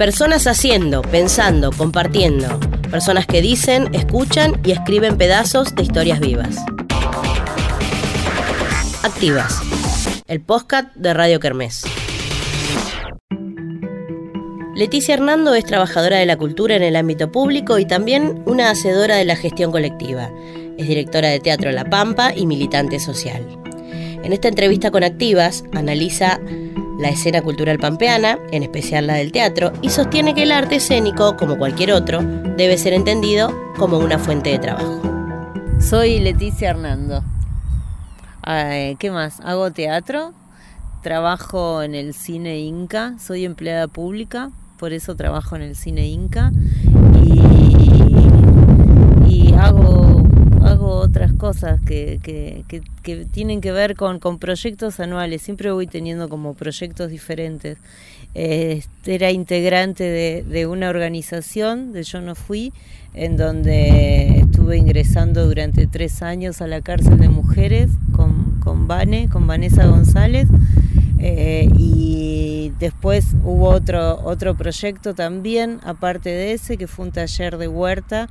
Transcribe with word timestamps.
Personas 0.00 0.46
haciendo, 0.46 1.02
pensando, 1.02 1.72
compartiendo. 1.72 2.58
Personas 2.90 3.26
que 3.26 3.42
dicen, 3.42 3.94
escuchan 3.94 4.58
y 4.64 4.70
escriben 4.70 5.18
pedazos 5.18 5.74
de 5.74 5.82
historias 5.82 6.20
vivas. 6.20 6.56
Activas. 9.02 9.60
El 10.26 10.40
podcast 10.40 10.94
de 10.94 11.12
Radio 11.12 11.38
Kermés. 11.38 11.84
Leticia 14.74 15.12
Hernando 15.12 15.54
es 15.54 15.66
trabajadora 15.66 16.16
de 16.16 16.24
la 16.24 16.38
cultura 16.38 16.76
en 16.76 16.82
el 16.82 16.96
ámbito 16.96 17.30
público 17.30 17.78
y 17.78 17.84
también 17.84 18.42
una 18.46 18.70
hacedora 18.70 19.16
de 19.16 19.26
la 19.26 19.36
gestión 19.36 19.70
colectiva. 19.70 20.30
Es 20.78 20.88
directora 20.88 21.28
de 21.28 21.40
Teatro 21.40 21.72
La 21.72 21.84
Pampa 21.84 22.32
y 22.34 22.46
militante 22.46 23.00
social. 23.00 23.46
En 24.22 24.32
esta 24.32 24.48
entrevista 24.48 24.90
con 24.90 25.04
Activas 25.04 25.62
analiza 25.74 26.40
la 27.00 27.08
escena 27.08 27.42
cultural 27.42 27.78
pampeana, 27.78 28.38
en 28.52 28.62
especial 28.62 29.06
la 29.06 29.14
del 29.14 29.32
teatro, 29.32 29.72
y 29.80 29.88
sostiene 29.88 30.34
que 30.34 30.42
el 30.42 30.52
arte 30.52 30.76
escénico, 30.76 31.36
como 31.36 31.56
cualquier 31.56 31.92
otro, 31.92 32.20
debe 32.56 32.76
ser 32.76 32.92
entendido 32.92 33.52
como 33.78 33.98
una 33.98 34.18
fuente 34.18 34.50
de 34.50 34.58
trabajo. 34.58 35.00
Soy 35.80 36.20
Leticia 36.20 36.70
Hernando. 36.70 37.24
¿Qué 38.44 39.10
más? 39.10 39.40
Hago 39.40 39.70
teatro, 39.70 40.32
trabajo 41.02 41.82
en 41.82 41.94
el 41.94 42.12
cine 42.12 42.58
Inca, 42.58 43.14
soy 43.18 43.44
empleada 43.44 43.88
pública, 43.88 44.50
por 44.78 44.92
eso 44.92 45.14
trabajo 45.14 45.56
en 45.56 45.62
el 45.62 45.76
cine 45.76 46.06
Inca 46.08 46.52
y, 49.26 49.54
hago, 49.54 50.09
otras 50.94 51.32
cosas 51.32 51.80
que, 51.80 52.20
tienen 53.32 53.60
que 53.60 53.72
ver 53.72 53.96
con, 53.96 54.20
proyectos 54.38 55.00
anuales, 55.00 55.42
siempre 55.42 55.70
voy 55.70 55.86
teniendo 55.86 56.28
como 56.28 56.54
proyectos 56.54 57.10
diferentes. 57.10 57.78
era 58.34 59.30
integrante 59.30 60.04
de, 60.44 60.66
una 60.66 60.88
organización, 60.88 61.92
de 61.92 62.02
Yo 62.02 62.20
No 62.20 62.34
Fui, 62.34 62.72
en 63.14 63.36
donde 63.36 64.40
estuve 64.40 64.76
ingresando 64.76 65.46
durante 65.46 65.86
tres 65.86 66.22
años 66.22 66.60
a 66.60 66.66
la 66.66 66.80
cárcel 66.80 67.18
de 67.18 67.28
mujeres 67.28 67.90
con, 68.12 68.60
con 68.60 68.86
Vane, 68.86 69.28
con 69.28 69.46
Vanessa 69.46 69.86
González. 69.86 70.48
Eh, 71.22 71.68
y 71.76 72.72
después 72.78 73.26
hubo 73.44 73.68
otro, 73.68 74.20
otro 74.24 74.54
proyecto 74.56 75.14
también, 75.14 75.80
aparte 75.84 76.30
de 76.30 76.52
ese, 76.52 76.78
que 76.78 76.86
fue 76.86 77.04
un 77.04 77.12
taller 77.12 77.58
de 77.58 77.68
huerta 77.68 78.28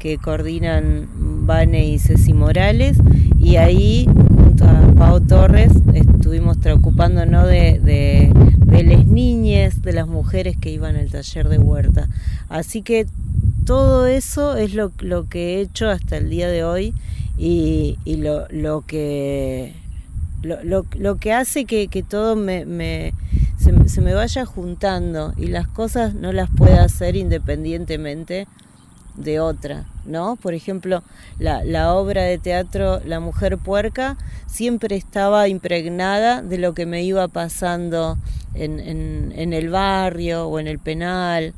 que 0.00 0.18
coordinan 0.18 1.08
Vane 1.46 1.86
y 1.86 1.98
Ceci 2.00 2.32
Morales. 2.32 2.96
Y 3.38 3.56
ahí, 3.56 4.06
junto 4.06 4.64
a 4.64 4.92
Pau 4.98 5.20
Torres, 5.20 5.70
estuvimos 5.94 6.56
ocupándonos 6.66 7.46
de, 7.46 7.78
de, 7.78 8.82
las 8.82 9.06
niñas, 9.06 9.82
de 9.82 9.92
las 9.92 10.08
mujeres 10.08 10.56
que 10.56 10.70
iban 10.70 10.96
al 10.96 11.10
taller 11.10 11.48
de 11.48 11.58
huerta. 11.58 12.08
Así 12.48 12.82
que 12.82 13.06
todo 13.66 14.06
eso 14.06 14.56
es 14.56 14.74
lo, 14.74 14.90
que 15.28 15.58
he 15.58 15.60
hecho 15.60 15.88
hasta 15.90 16.16
el 16.16 16.30
día 16.30 16.48
de 16.48 16.64
hoy 16.64 16.94
y, 17.36 17.98
lo, 18.16 18.82
que 18.86 19.74
hace 21.32 21.66
que, 21.66 22.04
todo 22.08 22.36
me, 22.36 23.12
se, 23.58 24.00
me 24.00 24.14
vaya 24.14 24.46
juntando 24.46 25.34
y 25.36 25.48
las 25.48 25.68
cosas 25.68 26.14
no 26.14 26.32
las 26.32 26.48
pueda 26.50 26.84
hacer 26.84 27.16
independientemente 27.16 28.46
de 29.16 29.40
otra, 29.40 29.86
¿no? 30.04 30.36
Por 30.36 30.54
ejemplo, 30.54 31.02
la, 31.38 31.64
la 31.64 31.94
obra 31.94 32.22
de 32.22 32.38
teatro 32.38 33.00
La 33.04 33.20
Mujer 33.20 33.58
Puerca 33.58 34.16
siempre 34.46 34.96
estaba 34.96 35.48
impregnada 35.48 36.42
de 36.42 36.58
lo 36.58 36.74
que 36.74 36.86
me 36.86 37.02
iba 37.02 37.28
pasando 37.28 38.18
en, 38.54 38.80
en, 38.80 39.52
el 39.52 39.68
barrio 39.68 40.46
o 40.46 40.58
en 40.58 40.66
el 40.66 40.78
penal 40.78 41.54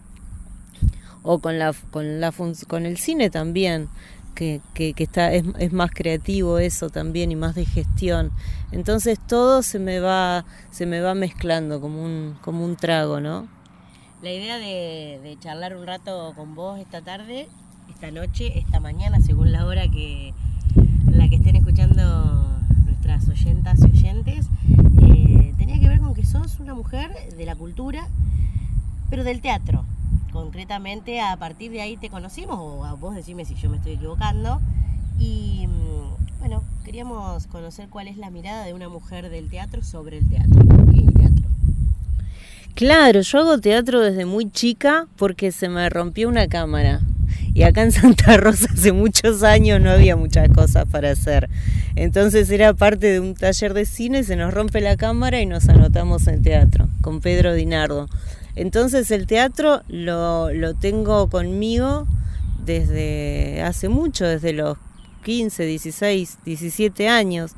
o 1.23 1.39
con, 1.39 1.59
la, 1.59 1.75
con, 1.91 2.21
la, 2.21 2.33
con 2.69 2.87
el 2.87 2.99
cine 2.99 3.31
también 3.31 3.89
que, 4.35 4.61
que, 4.75 4.93
que 4.95 5.05
está, 5.05 5.33
es, 5.33 5.45
es, 5.59 5.73
más 5.73 5.91
creativo 5.91 6.59
eso 6.59 6.91
también 6.91 7.31
y 7.31 7.37
más 7.37 7.55
de 7.55 7.65
gestión. 7.65 8.33
Entonces 8.73 9.19
todo 9.27 9.63
se 9.63 9.79
me 9.79 10.01
va, 10.01 10.45
se 10.71 10.87
me 10.87 11.01
va 11.01 11.15
mezclando 11.15 11.81
como 11.81 12.03
un, 12.03 12.37
como 12.43 12.65
un 12.65 12.77
trago, 12.77 13.21
¿no? 13.21 13.49
La 14.23 14.31
idea 14.31 14.57
de, 14.57 15.37
charlar 15.41 15.77
un 15.77 15.85
rato 15.85 16.33
con 16.37 16.55
vos 16.55 16.79
esta 16.79 17.03
tarde, 17.03 17.49
esta 17.91 18.13
noche, 18.13 18.57
esta 18.57 18.79
mañana, 18.79 19.21
según 19.21 19.51
la 19.51 19.67
hora 19.67 19.89
que 19.89 20.33
en 20.77 21.19
la 21.19 21.29
que 21.29 21.35
estén 21.35 21.57
escuchando 21.57 22.61
nuestras 22.85 23.29
oyentas 23.29 23.81
y 23.81 23.87
oyentes, 23.87 24.47
eh, 25.03 25.53
tenía 25.59 25.81
que 25.81 25.89
ver 25.89 25.99
con 25.99 26.15
que 26.15 26.25
sos 26.25 26.61
una 26.61 26.73
mujer 26.73 27.11
de 27.37 27.45
la 27.45 27.57
cultura, 27.57 28.07
pero 29.11 29.25
del 29.25 29.41
teatro 29.41 29.85
concretamente 30.33 31.21
a 31.21 31.37
partir 31.37 31.73
de 31.73 31.83
ahí 31.83 31.97
te 31.97 32.09
conocimos, 32.09 32.59
o 32.61 32.85
a 32.85 32.95
vos 32.95 33.17
decime 33.17 33.45
si 33.45 33.57
yo 33.57 33.71
me 33.71 33.79
estoy 33.79 33.95
equivocando. 33.95 34.61
Y 35.19 35.67
mm, 35.67 36.39
bueno, 36.39 36.63
queríamos 36.85 37.49
conocer 37.49 37.89
cuál 37.89 38.07
es 38.07 38.17
la 38.17 38.31
mirada 38.31 38.65
de 38.65 38.73
una 38.73 38.89
mujer 38.89 39.31
del 39.31 39.51
teatro 39.51 39.83
sobre 39.83 40.19
el 40.19 40.29
teatro? 40.29 40.63
Claro, 42.75 43.21
yo 43.21 43.39
hago 43.39 43.59
teatro 43.59 44.01
desde 44.01 44.25
muy 44.25 44.51
chica 44.51 45.07
porque 45.17 45.53
se 45.53 45.69
me 45.69 45.91
rompió 45.91 46.29
una 46.29 46.49
cámara. 46.49 47.01
Y 47.53 47.65
acá 47.65 47.83
en 47.83 47.93
Santa 47.93 48.37
Rosa 48.39 48.67
hace 48.73 48.93
muchos 48.93 49.43
años 49.43 49.79
no 49.81 49.91
había 49.91 50.17
muchas 50.17 50.49
cosas 50.49 50.87
para 50.91 51.11
hacer. 51.11 51.51
Entonces 51.97 52.49
era 52.51 52.73
parte 52.73 53.09
de 53.09 53.21
un 53.21 53.35
taller 53.35 53.75
de 53.75 53.85
cine, 53.85 54.25
se 54.25 54.37
nos 54.37 54.55
rompe 54.55 54.81
la 54.81 54.97
cámara 54.97 55.41
y 55.43 55.47
nos 55.47 55.69
anotamos 55.69 56.27
en 56.29 56.43
teatro 56.43 56.89
con 57.03 57.21
Pedro 57.21 57.53
Dinardo. 57.53 58.09
Entonces 58.57 59.11
el 59.11 59.27
teatro 59.27 59.83
lo, 59.89 60.51
lo 60.53 60.73
tengo 60.73 61.29
conmigo 61.29 62.07
desde 62.65 63.63
hace 63.63 63.91
mucho, 63.91 64.25
desde 64.25 64.55
los 64.55 64.79
15, 65.25 65.67
16, 65.67 66.39
17 66.47 67.09
años. 67.09 67.53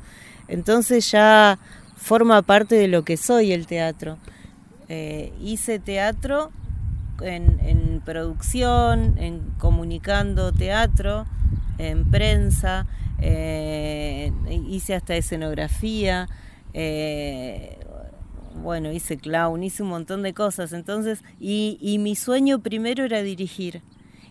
Entonces 0.49 1.09
ya 1.09 1.57
forma 1.95 2.41
parte 2.41 2.75
de 2.75 2.89
lo 2.89 3.03
que 3.05 3.15
soy 3.15 3.53
el 3.53 3.65
teatro. 3.65 4.17
Eh, 4.89 5.33
hice 5.41 5.79
teatro 5.79 6.51
en, 7.21 8.01
producción, 8.05 9.17
en 9.17 9.41
comunicando 9.57 10.51
teatro, 10.51 11.25
en 11.77 12.05
prensa, 12.05 12.85
eh, 13.19 14.31
hice 14.67 14.95
hasta 14.95 15.15
escenografía. 15.15 16.27
Eh, 16.73 17.77
bueno, 18.55 18.91
hice 18.91 19.17
clown, 19.17 19.63
hice 19.63 19.83
un 19.83 19.89
montón 19.89 20.23
de 20.23 20.33
cosas, 20.33 20.73
entonces, 20.73 21.23
y, 21.39 21.97
mi 21.99 22.15
sueño 22.15 22.59
primero 22.59 23.03
era 23.03 23.21
dirigir. 23.21 23.81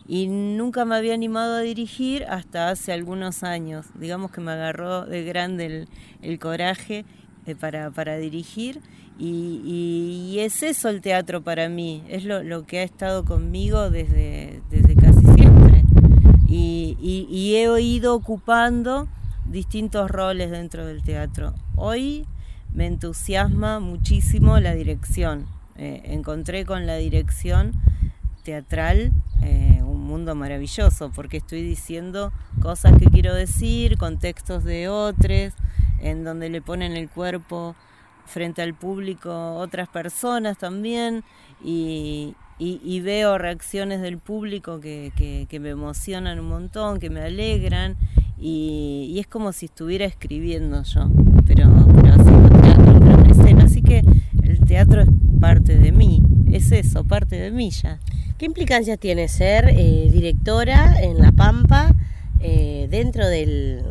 Y 0.06 0.26
nunca 0.26 0.84
me 0.84 0.96
había 0.96 1.14
animado 1.14 1.56
a 1.56 1.60
dirigir 1.60 2.24
hasta 2.24 2.68
hace 2.68 2.92
algunos 2.92 3.42
años. 3.42 3.86
Digamos 3.94 4.30
que 4.30 4.42
me 4.42 4.52
agarró 4.52 5.06
de 5.06 5.24
grande 5.24 5.86
el, 6.20 6.38
coraje 6.38 7.06
para, 7.58 8.16
dirigir. 8.18 8.80
Y, 9.18 10.36
es 10.40 10.62
eso 10.62 10.88
el 10.88 11.00
teatro 11.00 11.42
para 11.42 11.68
mí, 11.68 12.02
es 12.08 12.24
lo, 12.24 12.66
que 12.66 12.80
ha 12.80 12.82
estado 12.82 13.24
conmigo 13.24 13.88
desde, 13.88 14.60
desde 14.70 14.94
casi 14.96 15.24
siempre. 15.34 15.84
Y, 16.48 16.96
y 17.00 17.56
he 17.56 17.80
ido 17.80 18.14
ocupando 18.14 19.08
distintos 19.46 20.10
roles 20.10 20.50
dentro 20.50 20.84
del 20.86 21.02
teatro. 21.02 21.54
Hoy 21.76 22.26
me 22.74 22.86
entusiasma 22.86 23.80
muchísimo 23.80 24.58
la 24.58 24.74
dirección. 24.74 25.46
Eh, 25.76 26.02
encontré 26.06 26.64
con 26.64 26.86
la 26.86 26.96
dirección 26.96 27.72
teatral 28.44 29.12
eh, 29.42 29.80
un 29.82 30.04
mundo 30.04 30.34
maravilloso 30.34 31.10
porque 31.10 31.38
estoy 31.38 31.62
diciendo 31.62 32.32
cosas 32.60 32.96
que 32.98 33.06
quiero 33.06 33.34
decir, 33.34 33.96
contextos 33.96 34.64
de 34.64 34.88
otros, 34.88 35.52
en 36.00 36.24
donde 36.24 36.50
le 36.50 36.60
ponen 36.60 36.96
el 36.96 37.08
cuerpo 37.08 37.74
frente 38.26 38.62
al 38.62 38.74
público 38.74 39.54
otras 39.56 39.88
personas 39.88 40.58
también 40.58 41.24
y, 41.62 42.34
veo 43.02 43.38
reacciones 43.38 44.00
del 44.00 44.18
público 44.18 44.80
que, 44.80 45.46
me 45.60 45.70
emocionan 45.70 46.38
un 46.40 46.48
montón, 46.48 47.00
que 47.00 47.10
me 47.10 47.20
alegran 47.20 47.96
y, 48.38 49.16
es 49.18 49.26
como 49.26 49.52
si 49.52 49.66
estuviera 49.66 50.04
escribiendo 50.04 50.82
yo, 50.82 51.08
pero, 51.46 51.68
pero 51.94 52.14
así 52.14 52.34
Así 53.64 53.82
que 53.82 54.02
el 54.42 54.60
teatro 54.60 55.02
es 55.02 55.08
parte 55.40 55.76
de 55.78 55.90
mí, 55.90 56.22
es 56.52 56.70
eso, 56.70 57.02
parte 57.02 57.36
de 57.36 57.50
mí 57.50 57.70
ya. 57.70 57.98
¿Qué 58.38 58.46
implicancias 58.46 58.98
tiene 58.98 59.26
ser 59.28 59.68
eh, 59.68 60.10
directora 60.12 61.00
en 61.00 61.18
La 61.18 61.32
Pampa 61.32 61.94
eh, 62.40 62.86
dentro 62.90 63.26
del, 63.26 63.82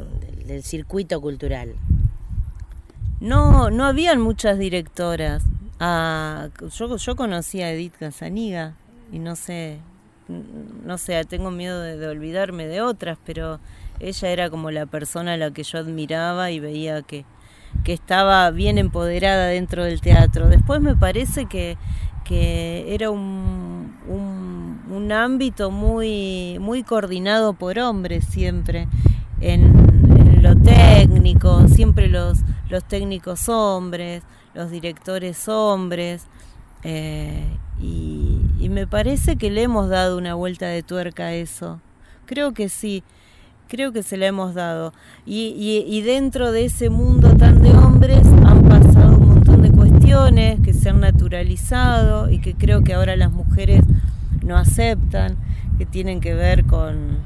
circuito 0.62 1.20
cultural? 1.20 1.74
No, 3.24 3.70
no 3.70 3.86
habían 3.86 4.20
muchas 4.20 4.60
directoras. 4.60 5.44
Ah, 5.80 6.50
yo, 6.78 6.98
yo 6.98 7.16
conocí 7.16 7.62
a 7.62 7.72
Edith 7.72 7.94
Casaniga 7.98 8.74
y 9.14 9.20
no 9.20 9.38
sé, 9.38 9.80
no 10.28 10.98
sé, 10.98 11.24
tengo 11.24 11.50
miedo 11.50 11.80
de, 11.80 12.06
olvidarme 12.06 12.68
de 12.68 12.82
otras, 12.82 13.18
pero 13.26 13.62
ella 14.02 14.28
era 14.28 14.50
como 14.50 14.72
la 14.72 14.88
persona 14.88 15.36
a 15.36 15.38
la 15.38 15.52
que 15.52 15.64
yo 15.64 15.78
admiraba 15.78 16.52
y 16.52 16.60
veía 16.60 17.02
que, 17.02 17.24
que 17.86 17.94
estaba 17.94 18.52
bien 18.52 18.78
empoderada 18.78 19.48
dentro 19.48 19.86
del 19.86 20.02
teatro. 20.02 20.50
Después 20.50 20.82
me 20.82 20.98
parece 20.98 21.46
que, 21.46 21.78
que 22.26 22.94
era 22.94 23.10
un, 23.10 23.96
un, 24.92 25.12
ámbito 25.14 25.72
muy, 25.72 26.58
muy 26.60 26.84
coordinado 26.84 27.54
por 27.54 27.80
hombres 27.80 28.26
siempre. 28.26 28.90
En, 29.40 30.03
lo 30.64 30.72
técnico, 30.72 31.68
siempre 31.68 32.08
los, 32.08 32.40
los 32.70 32.84
técnicos 32.84 33.50
hombres, 33.50 34.24
los 34.54 34.72
directores 34.72 35.48
hombres. 35.48 36.26
Eh, 36.84 37.46
y, 37.80 38.40
y, 38.60 38.70
me 38.70 38.88
parece 38.88 39.38
que 39.38 39.50
le 39.50 39.64
hemos 39.64 39.90
dado 39.90 40.18
una 40.18 40.36
vuelta 40.36 40.68
de 40.68 40.84
tuerca 40.84 41.28
a 41.28 41.34
eso. 41.34 41.80
Creo 42.26 42.54
que 42.54 42.68
sí, 42.70 43.04
creo 43.68 43.92
que 43.92 44.04
se 44.04 44.18
la 44.18 44.28
hemos 44.28 44.54
dado. 44.54 44.94
Y, 45.26 45.56
y, 45.58 45.86
y 45.88 46.02
dentro 46.02 46.52
de 46.52 46.66
ese 46.66 46.90
mundo 46.90 47.36
tan 47.38 47.62
de 47.62 47.72
hombres 47.72 48.26
han 48.46 48.64
pasado 48.68 49.18
un 49.18 49.28
montón 49.30 49.62
de 49.62 49.72
cuestiones 49.72 50.60
que 50.62 50.74
se 50.74 50.90
han 50.90 51.00
naturalizado 51.00 52.30
y 52.30 52.40
que 52.40 52.54
creo 52.54 52.84
que 52.84 52.94
ahora 52.94 53.16
las 53.16 53.32
mujeres 53.32 53.84
no 54.44 54.58
aceptan, 54.58 55.38
que 55.78 55.86
tienen 55.86 56.20
que 56.20 56.34
ver 56.34 56.66
con, 56.66 57.20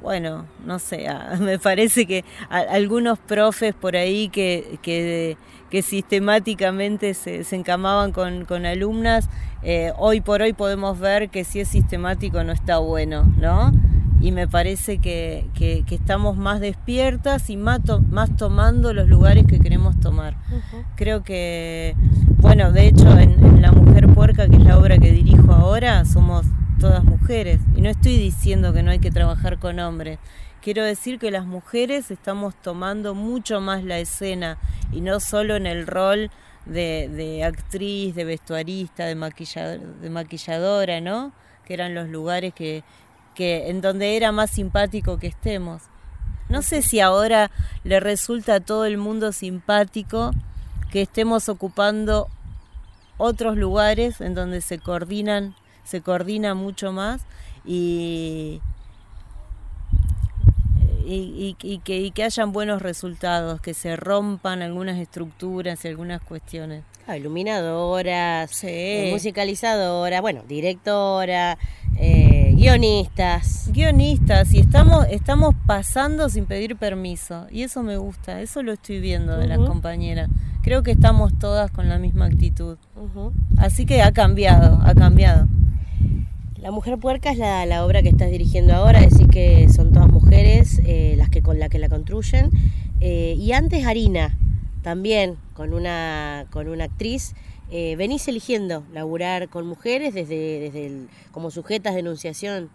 bueno, 0.00 0.46
no 0.64 0.78
sé, 0.78 1.06
me 1.40 1.58
parece 1.58 2.06
que 2.06 2.24
algunos 2.48 3.18
profes 3.18 3.74
por 3.74 3.96
ahí 3.96 4.28
que, 4.28 4.78
que, 4.82 5.36
sistemáticamente 5.82 7.14
se, 7.14 7.44
encamaban 7.54 8.12
con, 8.12 8.66
alumnas, 8.66 9.28
eh, 9.62 9.92
hoy 9.96 10.20
por 10.20 10.42
hoy 10.42 10.52
podemos 10.52 10.98
ver 10.98 11.28
que 11.28 11.44
si 11.44 11.60
es 11.60 11.68
sistemático 11.68 12.42
no 12.44 12.52
está 12.52 12.78
bueno, 12.78 13.24
¿no? 13.38 13.72
Y 14.20 14.32
me 14.32 14.46
parece 14.46 14.98
que, 14.98 15.46
estamos 15.90 16.36
más 16.36 16.60
despiertas 16.60 17.48
y 17.48 17.56
más, 17.56 17.80
más, 18.10 18.36
tomando 18.36 18.92
los 18.92 19.08
lugares 19.08 19.46
que 19.46 19.60
queremos 19.60 19.98
tomar. 20.00 20.36
Creo 20.96 21.22
que, 21.22 21.94
bueno, 22.38 22.70
de 22.72 22.88
hecho 22.88 23.08
en, 23.18 23.42
en 23.42 23.62
La 23.62 23.72
Mujer 23.72 24.08
Puerca, 24.08 24.46
que 24.46 24.56
es 24.56 24.62
la 24.62 24.76
obra 24.78 24.98
que 24.98 25.10
dirijo 25.10 25.52
ahora, 25.52 26.04
somos 26.04 26.44
todas 26.80 27.04
mujeres. 27.04 27.60
Y 27.76 27.82
no 27.82 27.90
estoy 27.90 28.16
diciendo 28.16 28.72
que 28.72 28.82
no 28.82 28.90
hay 28.90 28.98
que 28.98 29.10
trabajar 29.10 29.58
con 29.58 29.78
hombres. 29.78 30.18
Quiero 30.62 30.82
decir 30.82 31.18
que 31.18 31.30
las 31.30 31.46
mujeres 31.46 32.10
estamos 32.10 32.54
tomando 32.60 33.14
mucho 33.14 33.60
más 33.60 33.84
la 33.84 33.98
escena 33.98 34.58
y 34.90 35.00
no 35.00 35.20
solo 35.20 35.56
en 35.56 35.66
el 35.66 35.86
rol 35.86 36.30
de, 36.66 37.42
actriz, 37.44 38.14
de 38.14 38.24
vestuarista, 38.24 39.04
de, 39.04 39.14
de 39.14 40.10
maquilladora, 40.10 41.00
¿no? 41.00 41.32
Que 41.64 41.74
eran 41.74 41.94
los 41.94 42.08
lugares 42.08 42.52
que, 42.54 42.82
que 43.34 43.70
en 43.70 43.80
donde 43.80 44.16
era 44.16 44.32
más 44.32 44.50
simpático 44.50 45.18
que 45.18 45.28
estemos. 45.28 45.82
No 46.48 46.62
sé 46.62 46.82
si 46.82 47.00
ahora 47.00 47.50
le 47.84 48.00
resulta 48.00 48.56
a 48.56 48.60
todo 48.60 48.84
el 48.84 48.98
mundo 48.98 49.32
simpático 49.32 50.32
que 50.90 51.02
estemos 51.02 51.48
ocupando 51.48 52.28
otros 53.18 53.56
lugares 53.56 54.20
en 54.20 54.34
donde 54.34 54.60
se 54.60 54.78
coordinan 54.78 55.54
se 55.84 56.00
coordina 56.00 56.54
mucho 56.54 56.92
más 56.92 57.22
y, 57.64 58.60
y, 61.06 61.80
que, 61.84 62.10
que, 62.10 62.22
hayan 62.22 62.52
buenos 62.52 62.82
resultados, 62.82 63.60
que 63.60 63.74
se 63.74 63.96
rompan 63.96 64.62
algunas 64.62 64.98
estructuras 64.98 65.84
y 65.84 65.88
algunas 65.88 66.20
cuestiones. 66.22 66.84
Ah, 67.06 67.16
iluminadoras, 67.16 68.62
eh, 68.62 69.10
musicalizadoras, 69.12 70.20
bueno, 70.20 70.42
directora, 70.46 71.58
eh, 71.96 72.54
guionistas. 72.56 73.70
Guionistas, 73.72 74.54
y 74.54 74.60
estamos, 74.60 75.06
estamos 75.10 75.54
pasando 75.66 76.28
sin 76.28 76.46
pedir 76.46 76.76
permiso, 76.76 77.46
y 77.50 77.62
eso 77.62 77.82
me 77.82 77.96
gusta, 77.96 78.40
eso 78.40 78.62
lo 78.62 78.72
estoy 78.72 79.00
viendo 79.00 79.36
de 79.36 79.48
las 79.48 79.58
compañeras. 79.58 80.28
Creo 80.62 80.82
que 80.82 80.92
estamos 80.92 81.36
todas 81.38 81.70
con 81.70 81.88
la 81.88 81.98
misma 81.98 82.26
actitud. 82.26 82.76
Así 83.56 83.86
que 83.86 84.02
ha 84.02 84.12
cambiado, 84.12 84.78
ha 84.84 84.94
cambiado. 84.94 85.48
La 86.62 86.70
Mujer 86.70 86.98
Puerca 86.98 87.30
es 87.30 87.38
la, 87.38 87.84
obra 87.86 88.02
que 88.02 88.10
estás 88.10 88.30
dirigiendo 88.30 88.74
ahora, 88.74 89.00
decís 89.00 89.26
que 89.32 89.70
son 89.70 89.94
todas 89.94 90.10
mujeres 90.10 90.78
eh, 90.84 91.14
las 91.16 91.30
que 91.30 91.40
con 91.40 91.58
la 91.58 91.70
que 91.70 91.78
la 91.78 91.88
construyen. 91.88 92.50
Eh, 93.00 93.34
y 93.38 93.52
antes 93.52 93.86
Harina, 93.86 94.36
también 94.82 95.38
con 95.54 95.72
una, 95.72 96.44
con 96.50 96.68
una 96.68 96.84
actriz. 96.84 97.34
Eh, 97.70 97.96
venís 97.96 98.28
eligiendo 98.28 98.84
laburar 98.92 99.48
con 99.48 99.66
mujeres 99.66 100.12
desde, 100.12 100.60
desde 100.60 101.06
como 101.32 101.50
sujetas 101.50 101.94
de 101.94 102.00
enunciación. 102.00 102.68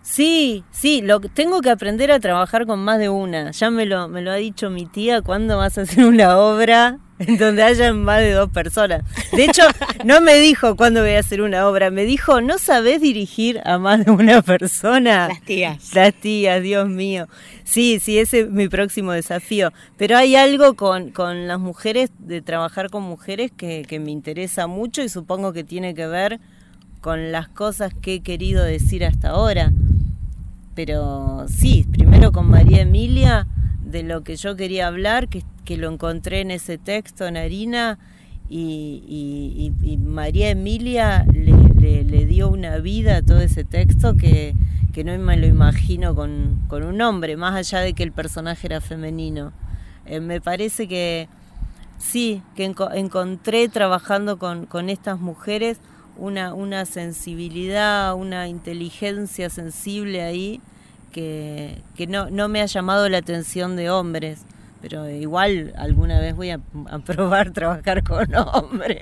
Sí, 0.00 0.64
sí, 0.70 1.02
lo, 1.02 1.20
tengo 1.20 1.60
que 1.60 1.68
aprender 1.68 2.10
a 2.10 2.20
trabajar 2.20 2.64
con 2.64 2.78
más 2.78 2.98
de 2.98 3.10
una. 3.10 3.50
Ya 3.50 3.70
me 3.70 3.84
lo, 3.84 4.08
me 4.08 4.22
lo 4.22 4.30
ha 4.30 4.36
dicho 4.36 4.70
mi 4.70 4.86
tía, 4.86 5.20
¿cuándo 5.20 5.58
vas 5.58 5.76
a 5.76 5.82
hacer 5.82 6.06
una 6.06 6.38
obra 6.38 6.98
en 7.26 7.38
donde 7.38 7.62
haya 7.62 7.92
más 7.92 8.20
de 8.20 8.32
dos 8.32 8.50
personas. 8.50 9.02
De 9.32 9.44
hecho, 9.44 9.62
no 10.04 10.20
me 10.20 10.36
dijo 10.36 10.76
cuándo 10.76 11.00
voy 11.00 11.12
a 11.12 11.20
hacer 11.20 11.42
una 11.42 11.68
obra, 11.68 11.90
me 11.90 12.04
dijo, 12.04 12.40
¿no 12.40 12.58
sabes 12.58 13.00
dirigir 13.00 13.60
a 13.64 13.78
más 13.78 14.04
de 14.04 14.10
una 14.10 14.42
persona? 14.42 15.28
Las 15.28 15.42
tías. 15.42 15.94
Las 15.94 16.14
tías, 16.14 16.62
Dios 16.62 16.88
mío. 16.88 17.28
Sí, 17.64 18.00
sí, 18.00 18.18
ese 18.18 18.40
es 18.40 18.50
mi 18.50 18.68
próximo 18.68 19.12
desafío. 19.12 19.72
Pero 19.96 20.16
hay 20.16 20.36
algo 20.36 20.74
con, 20.74 21.10
con 21.10 21.46
las 21.48 21.58
mujeres, 21.58 22.10
de 22.18 22.42
trabajar 22.42 22.90
con 22.90 23.02
mujeres, 23.02 23.50
que, 23.56 23.84
que 23.86 23.98
me 23.98 24.10
interesa 24.10 24.66
mucho 24.66 25.02
y 25.02 25.08
supongo 25.08 25.52
que 25.52 25.64
tiene 25.64 25.94
que 25.94 26.06
ver 26.06 26.40
con 27.00 27.32
las 27.32 27.48
cosas 27.48 27.92
que 27.94 28.14
he 28.14 28.20
querido 28.20 28.64
decir 28.64 29.04
hasta 29.04 29.30
ahora. 29.30 29.72
Pero 30.74 31.46
sí, 31.48 31.86
primero 31.90 32.32
con 32.32 32.48
María 32.48 32.82
Emilia 32.82 33.46
de 33.92 34.02
lo 34.02 34.22
que 34.22 34.36
yo 34.36 34.56
quería 34.56 34.88
hablar, 34.88 35.28
que, 35.28 35.44
que 35.64 35.76
lo 35.76 35.92
encontré 35.92 36.40
en 36.40 36.50
ese 36.50 36.78
texto 36.78 37.26
en 37.26 37.36
Harina, 37.36 37.98
y, 38.54 39.98
María 40.04 40.50
Emilia 40.50 41.24
le, 41.32 42.26
dio 42.26 42.48
una 42.48 42.78
vida 42.78 43.16
a 43.16 43.22
todo 43.22 43.40
ese 43.40 43.64
texto 43.64 44.14
que, 44.14 44.54
no 45.04 45.18
me 45.18 45.36
lo 45.36 45.46
imagino 45.46 46.14
con, 46.14 46.60
un 46.70 47.00
hombre, 47.00 47.36
más 47.36 47.54
allá 47.54 47.80
de 47.80 47.94
que 47.94 48.02
el 48.02 48.12
personaje 48.12 48.66
era 48.66 48.80
femenino. 48.80 49.52
Eh, 50.04 50.20
me 50.20 50.40
parece 50.40 50.86
que 50.86 51.28
sí, 51.98 52.42
que 52.56 52.64
encontré 52.94 53.68
trabajando 53.68 54.38
con, 54.38 54.66
con 54.66 54.90
estas 54.90 55.18
mujeres 55.20 55.78
una, 56.18 56.52
una 56.52 56.84
sensibilidad, 56.84 58.14
una 58.14 58.48
inteligencia 58.48 59.48
sensible 59.48 60.22
ahí 60.22 60.60
que, 61.12 61.82
no, 62.08 62.30
no 62.30 62.48
me 62.48 62.60
ha 62.60 62.66
llamado 62.66 63.08
la 63.08 63.18
atención 63.18 63.76
de 63.76 63.90
hombres 63.90 64.44
pero 64.80 65.08
igual 65.08 65.72
alguna 65.76 66.18
vez 66.18 66.34
voy 66.34 66.50
a, 66.50 66.58
probar 67.06 67.50
trabajar 67.52 68.02
con 68.02 68.34
hombres. 68.34 68.98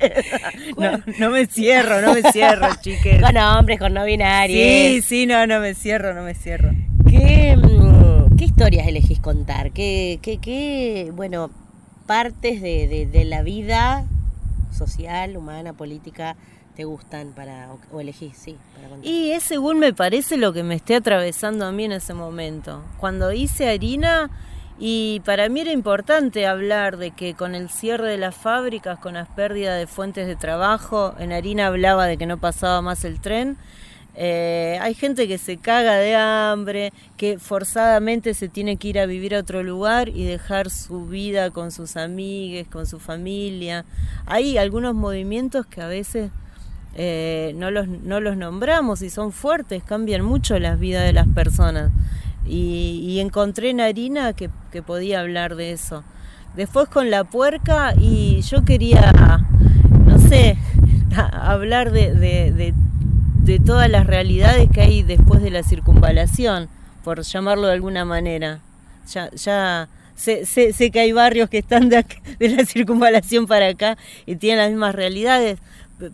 No, 1.18 1.30
me 1.30 1.46
cierro, 1.46 2.02
no 2.02 2.12
me 2.12 2.22
cierro, 2.30 2.68
chiques. 2.82 3.22
Con 3.22 3.34
hombres, 3.38 3.78
con 3.78 3.94
no 3.94 4.04
binarios. 4.04 4.60
Sí, 4.60 5.00
sí, 5.00 5.26
no, 5.26 5.46
no 5.46 5.58
me 5.58 5.74
cierro, 5.74 6.12
no 6.12 6.22
me 6.22 6.34
cierro. 6.34 6.70
¿Qué, 7.08 7.56
mm, 7.56 8.36
qué 8.36 8.44
historias 8.44 8.86
elegís 8.86 9.20
contar? 9.20 9.70
¿Qué, 9.72 10.18
qué, 10.20 10.36
qué 10.36 11.10
bueno, 11.14 11.50
partes 12.06 12.60
de, 12.60 13.08
de 13.10 13.24
la 13.24 13.42
vida 13.42 14.04
social, 14.70 15.36
humana, 15.36 15.72
política 15.72 16.36
te 16.76 16.84
gustan 16.84 17.32
para 17.32 17.68
o, 17.92 18.00
elegís, 18.00 18.36
sí, 18.36 18.56
para 18.74 18.88
contar. 18.88 19.06
Y 19.06 19.32
es 19.32 19.42
según 19.42 19.78
me 19.78 19.92
parece 19.92 20.36
lo 20.36 20.52
que 20.52 20.62
me 20.62 20.74
esté 20.74 20.96
atravesando 20.96 21.66
a 21.66 21.72
mí 21.72 21.84
en 21.84 21.92
ese 21.92 22.14
momento. 22.14 22.82
Cuando 22.98 23.32
hice 23.32 23.68
harina 23.68 24.30
y 24.78 25.20
para 25.26 25.48
mí 25.48 25.60
era 25.60 25.72
importante 25.72 26.46
hablar 26.46 26.96
de 26.96 27.10
que 27.10 27.34
con 27.34 27.54
el 27.54 27.68
cierre 27.68 28.08
de 28.08 28.18
las 28.18 28.34
fábricas, 28.34 28.98
con 28.98 29.14
las 29.14 29.28
pérdidas 29.28 29.78
de 29.78 29.86
fuentes 29.86 30.26
de 30.26 30.36
trabajo, 30.36 31.14
en 31.18 31.32
harina 31.32 31.66
hablaba 31.66 32.06
de 32.06 32.16
que 32.16 32.26
no 32.26 32.38
pasaba 32.38 32.80
más 32.80 33.04
el 33.04 33.20
tren. 33.20 33.58
Eh, 34.14 34.78
hay 34.80 34.94
gente 34.94 35.28
que 35.28 35.38
se 35.38 35.56
caga 35.56 35.96
de 35.96 36.16
hambre, 36.16 36.92
que 37.16 37.38
forzadamente 37.38 38.34
se 38.34 38.48
tiene 38.48 38.76
que 38.76 38.88
ir 38.88 38.98
a 38.98 39.06
vivir 39.06 39.34
a 39.34 39.40
otro 39.40 39.62
lugar 39.62 40.08
y 40.08 40.24
dejar 40.24 40.70
su 40.70 41.06
vida 41.06 41.50
con 41.50 41.70
sus 41.70 41.96
amigues, 41.96 42.66
con 42.66 42.86
su 42.86 42.98
familia. 42.98 43.84
Hay 44.26 44.58
algunos 44.58 44.94
movimientos 44.94 45.66
que 45.66 45.80
a 45.80 45.86
veces 45.86 46.30
eh, 46.94 47.52
no, 47.56 47.70
los, 47.70 47.86
no 47.86 48.20
los 48.20 48.36
nombramos 48.36 49.02
y 49.02 49.10
son 49.10 49.32
fuertes, 49.32 49.82
cambian 49.82 50.24
mucho 50.24 50.58
las 50.58 50.78
vidas 50.78 51.04
de 51.04 51.12
las 51.12 51.28
personas. 51.28 51.92
Y, 52.46 53.20
encontré 53.20 53.70
en 53.70 53.80
Harina 53.80 54.32
que, 54.32 54.50
podía 54.82 55.20
hablar 55.20 55.54
de 55.54 55.72
eso. 55.72 56.02
Después 56.56 56.88
con 56.88 57.10
la 57.10 57.24
puerca 57.24 57.94
y 57.96 58.40
yo 58.40 58.64
quería, 58.64 59.12
no 60.04 60.18
sé, 60.18 60.56
hablar 61.32 61.92
de, 61.92 62.12
de, 62.12 62.74
todas 63.64 63.90
las 63.90 64.06
realidades 64.06 64.68
que 64.72 64.80
hay 64.80 65.02
después 65.02 65.42
de 65.42 65.50
la 65.50 65.62
circunvalación, 65.62 66.68
por 67.04 67.22
llamarlo 67.22 67.66
de 67.66 67.72
alguna 67.74 68.04
manera. 68.04 68.60
Ya, 69.12 69.30
ya 69.32 69.88
sé, 70.14 70.44
sé, 70.46 70.90
que 70.90 71.00
hay 71.00 71.12
barrios 71.12 71.50
que 71.50 71.58
están 71.58 71.88
de 71.88 72.04
la 72.38 72.64
circunvalación 72.66 73.46
para 73.46 73.68
acá 73.68 73.96
y 74.26 74.36
tienen 74.36 74.58
las 74.58 74.70
mismas 74.70 74.94
realidades, 74.94 75.58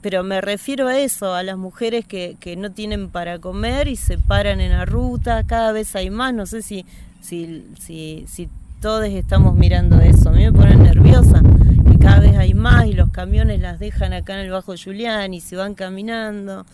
pero 0.02 0.22
me 0.24 0.40
refiero 0.40 0.88
a 0.88 0.98
eso, 0.98 1.34
a 1.34 1.42
las 1.42 1.56
mujeres 1.56 2.04
que, 2.04 2.36
que, 2.40 2.56
no 2.56 2.72
tienen 2.72 3.08
para 3.08 3.38
comer 3.38 3.88
y 3.88 3.96
se 3.96 4.18
paran 4.18 4.60
en 4.60 4.72
la 4.72 4.84
ruta, 4.84 5.44
cada 5.44 5.72
vez 5.72 5.94
hay 5.96 6.10
más, 6.10 6.34
no 6.34 6.46
sé 6.46 6.62
si, 6.62 6.84
si, 7.20 7.64
si, 7.78 8.24
si 8.28 8.48
todos 8.80 9.04
estamos 9.06 9.54
mirando 9.54 10.00
eso, 10.00 10.28
a 10.28 10.32
mí 10.32 10.44
me 10.44 10.52
pone 10.52 10.76
nerviosa, 10.76 11.42
que 11.90 11.98
cada 11.98 12.20
vez 12.20 12.36
hay 12.36 12.54
más 12.54 12.86
y 12.86 12.92
los 12.92 13.10
camiones 13.10 13.60
las 13.60 13.78
dejan 13.78 14.12
acá 14.12 14.34
en 14.34 14.40
el 14.46 14.50
Bajo 14.50 14.74
Julián 14.76 15.34
y 15.34 15.40
se 15.40 15.56
van 15.56 15.74
caminando. 15.74 16.66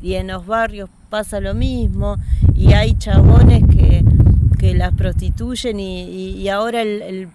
y 0.00 0.14
en 0.14 0.28
los 0.28 0.46
barrios 0.46 0.88
pasa 1.10 1.40
lo 1.40 1.54
mismo 1.54 2.16
y 2.54 2.72
hay 2.72 2.94
chabones 2.94 3.64
que, 3.66 4.04
que 4.58 4.74
las 4.74 4.94
prostituyen 4.94 5.80
y, 5.80 6.48
ahora 6.48 6.82
el, 6.82 7.28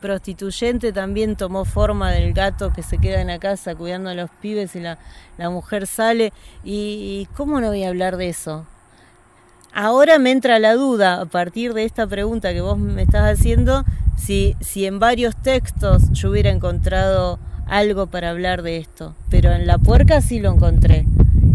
prostituyente 0.00 0.92
también 0.92 1.36
tomó 1.36 1.64
forma 1.64 2.10
del 2.10 2.32
gato 2.32 2.72
que 2.72 2.82
se 2.82 2.98
queda 2.98 3.20
en 3.20 3.28
la 3.28 3.38
casa 3.38 3.74
cuidando 3.74 4.10
a 4.10 4.14
los 4.14 4.30
pibes 4.30 4.76
y 4.76 4.80
la, 4.80 4.98
mujer 5.50 5.86
sale 5.86 6.32
y, 6.64 6.72
y 6.72 7.28
¿cómo 7.36 7.60
no 7.60 7.68
voy 7.68 7.84
a 7.84 7.88
hablar 7.88 8.16
de 8.16 8.28
eso? 8.28 8.66
Ahora 9.72 10.18
me 10.18 10.30
entra 10.30 10.58
la 10.58 10.74
duda, 10.74 11.20
a 11.20 11.26
partir 11.26 11.74
de 11.74 11.84
esta 11.84 12.06
pregunta 12.06 12.52
que 12.52 12.60
vos 12.60 12.78
me 12.78 13.02
estás 13.02 13.38
haciendo, 13.38 13.84
si, 14.16 14.56
si 14.60 14.86
en 14.86 14.98
varios 14.98 15.36
textos 15.36 16.10
yo 16.12 16.30
hubiera 16.30 16.50
encontrado 16.50 17.38
algo 17.66 18.06
para 18.06 18.30
hablar 18.30 18.62
de 18.62 18.78
esto, 18.78 19.14
pero 19.30 19.52
en 19.52 19.66
la 19.66 19.78
puerca 19.78 20.20
sí 20.20 20.40
lo 20.40 20.52
encontré. 20.52 21.06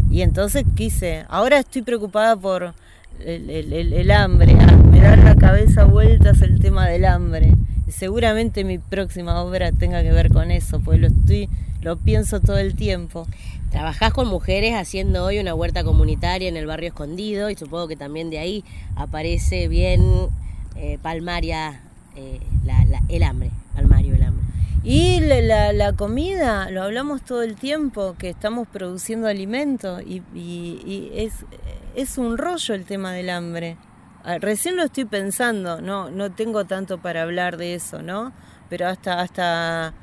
Y 0.10 0.22
entonces 0.22 0.64
quise, 0.76 1.26
ahora 1.28 1.58
estoy 1.58 1.82
preocupada 1.82 2.36
por 2.36 2.74
el, 3.26 4.12
hambre, 4.12 4.56
ah, 4.60 4.76
me 4.92 5.00
da 5.00 5.16
la 5.16 5.36
cabeza 5.36 5.86
vueltas 5.86 6.42
el 6.42 6.60
tema 6.60 6.88
del 6.88 7.06
hambre. 7.06 7.54
Seguramente 7.88 8.64
mi 8.64 8.80
próxima 8.80 9.42
obra 9.42 9.72
tenga 9.72 10.02
que 10.02 10.12
ver 10.12 10.32
con 10.32 10.52
eso, 10.52 10.80
pues 10.80 11.00
lo 11.00 11.08
estoy, 11.08 11.50
lo 11.82 11.98
pienso 11.98 12.40
todo 12.40 12.58
el 12.58 12.76
tiempo. 12.76 13.28
Trabajás 13.72 14.14
con 14.14 14.28
mujeres 14.28 14.76
haciendo 14.76 15.24
hoy 15.24 15.40
una 15.40 15.56
huerta 15.56 15.84
comunitaria 15.84 16.48
en 16.48 16.58
el 16.58 16.66
barrio 16.66 16.90
escondido 16.90 17.50
y 17.50 17.56
supongo 17.56 17.88
que 17.88 17.96
también 17.96 18.30
de 18.30 18.40
ahí 18.40 18.64
aparece 18.96 19.68
bien 19.68 20.04
eh, 20.76 21.00
Palmaria, 21.02 21.82
eh, 22.16 22.40
el 23.10 23.24
hambre, 23.24 23.52
Palmario 23.74 24.16
el 24.16 24.24
hambre. 24.24 24.44
Y 24.84 25.22
la, 25.22 25.94
comida, 25.94 26.70
lo 26.70 26.84
hablamos 26.84 27.22
todo 27.22 27.42
el 27.42 27.56
tiempo, 27.56 28.16
que 28.20 28.30
estamos 28.30 28.68
produciendo 28.68 29.28
alimentos 29.28 30.02
y, 30.04 31.10
es, 31.16 31.34
es, 31.96 32.18
un 32.18 32.38
rollo 32.38 32.74
el 32.74 32.86
tema 32.86 33.12
del 33.12 33.30
hambre. 33.30 33.78
Ah, 34.24 34.38
recién 34.40 34.76
lo 34.78 34.84
estoy 34.84 35.06
pensando, 35.06 35.82
no, 35.82 36.10
no 36.10 36.32
tengo 36.32 36.66
tanto 36.66 37.02
para 37.02 37.24
hablar 37.24 37.58
de 37.58 37.76
eso, 37.76 38.02
¿no? 38.02 38.32
Pero 38.70 38.88
hasta, 38.88 39.20
hasta 39.20 39.94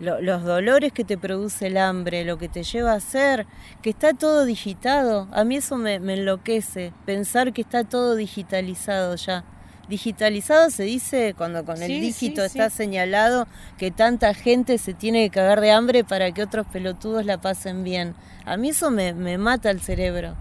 los 0.00 0.44
dolores 0.44 0.92
que 0.92 1.04
te 1.04 1.18
produce 1.18 1.66
el 1.66 1.76
hambre, 1.76 2.24
lo 2.24 2.38
que 2.38 2.48
te 2.48 2.62
lleva 2.62 2.92
a 2.92 2.96
hacer, 2.96 3.46
que 3.82 3.90
está 3.90 4.14
todo 4.14 4.44
digitado. 4.44 5.28
A 5.32 5.44
mí 5.44 5.56
eso 5.56 5.76
me, 5.76 5.96
enloquece, 5.96 6.92
pensar 7.04 7.52
que 7.52 7.60
está 7.60 7.84
todo 7.84 8.16
digitalizado 8.16 9.16
ya. 9.16 9.44
Digitalizado 9.88 10.70
se 10.70 10.84
dice 10.84 11.34
cuando 11.36 11.64
con 11.64 11.82
el 11.82 11.88
dígito 11.88 12.44
está 12.44 12.70
señalado 12.70 13.48
que 13.76 13.90
tanta 13.90 14.32
gente 14.34 14.78
se 14.78 14.94
tiene 14.94 15.24
que 15.24 15.34
cagar 15.34 15.60
de 15.60 15.72
hambre 15.72 16.04
para 16.04 16.30
que 16.30 16.44
otros 16.44 16.66
pelotudos 16.66 17.26
la 17.26 17.40
pasen 17.40 17.82
bien. 17.82 18.14
A 18.46 18.56
mí 18.56 18.70
eso 18.70 18.90
me, 18.90 19.12
mata 19.36 19.70
el 19.70 19.80
cerebro. 19.80 20.36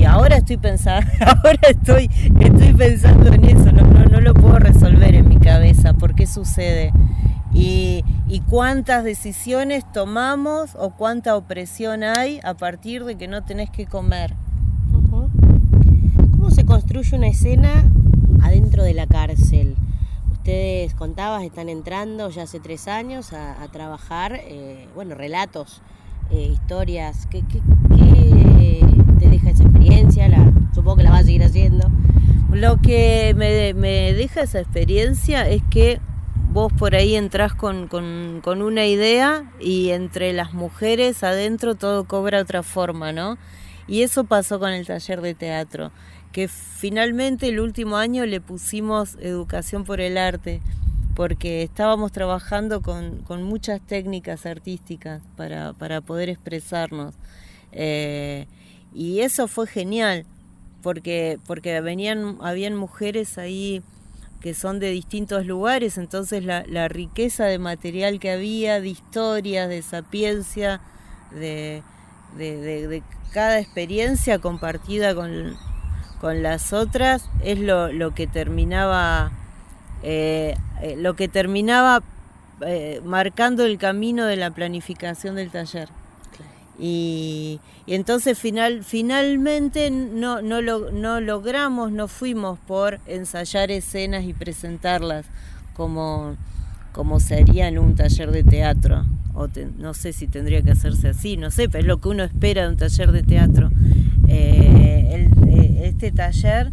Y, 0.00 0.04
ahora 0.04 0.36
estoy 0.36 0.56
pensando, 0.56 1.10
ahora 1.20 1.60
estoy, 1.68 2.10
estoy 2.40 2.72
pensando 2.72 3.32
en 3.32 3.44
eso, 3.44 3.72
no, 3.72 3.82
no, 3.82 4.04
no 4.06 4.20
lo 4.20 4.34
puedo 4.34 4.58
resolver 4.58 5.14
en 5.14 5.28
mi 5.28 5.36
cabeza, 5.36 5.94
por 5.94 6.14
qué 6.14 6.26
sucede 6.26 6.92
y, 7.52 8.04
cuántas 8.48 9.04
decisiones 9.04 9.84
tomamos 9.92 10.74
o 10.76 10.90
cuánta 10.90 11.36
opresión 11.36 12.02
hay 12.02 12.40
a 12.42 12.54
partir 12.54 13.04
de 13.04 13.16
que 13.16 13.28
no 13.28 13.44
tenés 13.44 13.70
que 13.70 13.86
comer. 13.86 14.34
¿Cómo 16.32 16.50
se 16.50 16.64
construye 16.64 17.16
una 17.16 17.28
escena 17.28 17.84
adentro 18.42 18.82
de 18.82 18.94
la 18.94 19.06
cárcel? 19.06 19.76
Ustedes 20.32 20.94
contabas, 20.94 21.44
están 21.44 21.68
entrando 21.68 22.30
ya 22.30 22.42
hace 22.42 22.58
tres 22.60 22.88
años 22.88 23.32
a, 23.32 23.68
trabajar, 23.70 24.40
eh, 24.42 24.88
bueno, 24.94 25.14
relatos, 25.14 25.80
eh, 26.30 26.50
historias. 26.52 27.26
¿Qué, 27.26 27.42
te 27.42 29.28
deja 29.28 29.50
esa 29.50 29.62
experiencia? 29.62 30.28
La, 30.28 30.50
supongo 30.74 30.96
que 30.96 31.02
la 31.04 31.10
vas 31.10 31.20
a 31.20 31.24
seguir 31.24 31.44
haciendo. 31.44 31.88
Lo 32.60 32.76
que 32.76 33.32
me, 33.34 34.12
deja 34.12 34.42
esa 34.42 34.60
experiencia 34.60 35.48
es 35.48 35.62
que 35.70 35.98
vos 36.52 36.70
por 36.70 36.94
ahí 36.94 37.16
entrás 37.16 37.54
con, 37.54 37.88
una 38.44 38.84
idea 38.84 39.50
y 39.58 39.88
entre 39.92 40.34
las 40.34 40.52
mujeres 40.52 41.24
adentro 41.24 41.74
todo 41.74 42.04
cobra 42.04 42.38
otra 42.38 42.62
forma, 42.62 43.12
¿no? 43.12 43.38
Y 43.88 44.02
eso 44.02 44.24
pasó 44.24 44.58
con 44.58 44.72
el 44.72 44.86
taller 44.86 45.22
de 45.22 45.34
teatro, 45.34 45.90
que 46.32 46.48
finalmente 46.48 47.48
el 47.48 47.60
último 47.60 47.96
año 47.96 48.26
le 48.26 48.42
pusimos 48.42 49.16
educación 49.22 49.84
por 49.84 50.02
el 50.02 50.18
arte, 50.18 50.60
porque 51.14 51.62
estábamos 51.62 52.12
trabajando 52.12 52.82
con, 52.82 53.24
muchas 53.42 53.80
técnicas 53.80 54.44
artísticas 54.44 55.22
para, 55.34 56.02
poder 56.02 56.28
expresarnos. 56.28 57.14
Eh, 57.72 58.46
y 58.92 59.20
eso 59.20 59.48
fue 59.48 59.66
genial, 59.66 60.26
porque, 60.82 61.38
porque 61.46 61.80
venían, 61.80 62.38
habían 62.40 62.74
mujeres 62.74 63.38
ahí 63.38 63.82
que 64.40 64.54
son 64.54 64.78
de 64.80 64.90
distintos 64.90 65.44
lugares, 65.44 65.98
entonces 65.98 66.44
la, 66.44 66.88
riqueza 66.88 67.44
de 67.44 67.58
material 67.58 68.18
que 68.18 68.30
había, 68.30 68.80
de 68.80 68.88
historias, 68.88 69.68
de 69.68 69.82
sapiencia, 69.82 70.80
de, 71.30 71.82
de, 72.38 73.02
cada 73.32 73.58
experiencia 73.60 74.38
compartida 74.38 75.14
con, 75.14 75.56
las 76.22 76.72
otras, 76.72 77.28
es 77.42 77.58
lo, 77.58 78.14
que 78.14 78.26
terminaba, 78.26 79.30
eh, 80.02 80.54
eh, 80.82 80.96
lo 80.96 81.14
que 81.16 81.28
terminaba 81.28 82.02
eh, 82.62 83.00
marcando 83.04 83.64
el 83.64 83.78
camino 83.78 84.26
de 84.26 84.36
la 84.36 84.50
planificación 84.50 85.36
del 85.36 85.50
taller. 85.50 85.88
Y, 86.80 87.60
entonces 87.86 88.38
final, 88.38 88.84
finalmente 88.84 89.90
no, 89.90 90.40
no, 90.42 90.60
no 90.62 91.20
logramos, 91.20 91.92
no 91.92 92.08
fuimos 92.08 92.58
por 92.60 93.00
ensayar 93.06 93.70
escenas 93.70 94.24
y 94.24 94.32
presentarlas 94.32 95.26
como, 95.74 96.36
como 96.92 97.20
sería 97.20 97.68
en 97.68 97.78
un 97.78 97.94
taller 97.96 98.30
de 98.30 98.44
teatro. 98.44 99.04
O 99.34 99.48
no 99.78 99.94
sé 99.94 100.12
si 100.12 100.26
tendría 100.26 100.62
que 100.62 100.72
hacerse 100.72 101.08
así, 101.08 101.36
no 101.36 101.50
sé, 101.50 101.68
pero 101.68 101.80
es 101.80 101.86
lo 101.86 102.00
que 102.00 102.08
uno 102.08 102.24
espera 102.24 102.62
de 102.62 102.68
un 102.68 102.76
taller 102.76 103.12
de 103.12 103.22
teatro. 103.22 103.70
Eh, 104.28 105.28
eh, 105.48 105.82
este 105.84 106.12
taller 106.12 106.70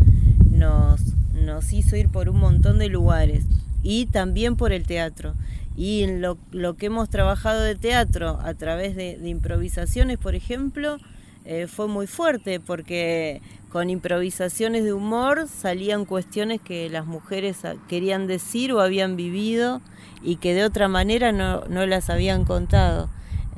nos, 0.52 1.02
nos 1.34 1.74
hizo 1.74 1.96
ir 1.96 2.10
por 2.10 2.30
un 2.30 2.40
montón 2.40 2.78
de 2.78 2.90
lugares 2.90 3.46
y 3.84 4.08
también 4.08 4.56
por 4.56 4.72
el 4.72 4.84
teatro. 4.84 5.34
Y 5.78 6.08
lo, 6.08 6.40
lo 6.52 6.76
que 6.76 6.88
hemos 6.88 7.08
trabajado 7.08 7.62
de 7.62 7.76
teatro 7.76 8.40
a 8.42 8.56
través 8.56 8.96
de, 8.96 9.20
improvisaciones, 9.24 10.18
por 10.18 10.34
ejemplo, 10.34 10.98
eh, 11.46 11.68
fue 11.68 11.88
muy 11.88 12.08
fuerte 12.08 12.60
porque 12.60 13.44
con 13.70 13.92
improvisaciones 13.92 14.84
de 14.84 14.92
humor 14.92 15.48
salían 15.48 16.06
cuestiones 16.06 16.62
que 16.62 16.90
las 16.90 17.06
mujeres 17.06 17.60
querían 17.88 18.26
decir 18.26 18.74
o 18.74 18.82
habían 18.82 19.16
vivido 19.16 19.82
y 20.24 20.38
que 20.38 20.56
de 20.56 20.64
otra 20.66 20.88
manera 20.88 21.32
no, 21.32 21.62
las 21.68 22.10
habían 22.10 22.44
contado. 22.44 23.12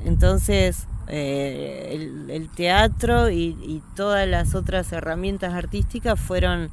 Entonces, 0.04 0.88
eh, 1.08 2.26
el, 2.28 2.50
teatro 2.50 3.30
y, 3.30 3.56
y, 3.62 3.82
todas 3.96 4.28
las 4.28 4.54
otras 4.54 4.92
herramientas 4.92 5.54
artísticas 5.54 6.20
fueron, 6.20 6.70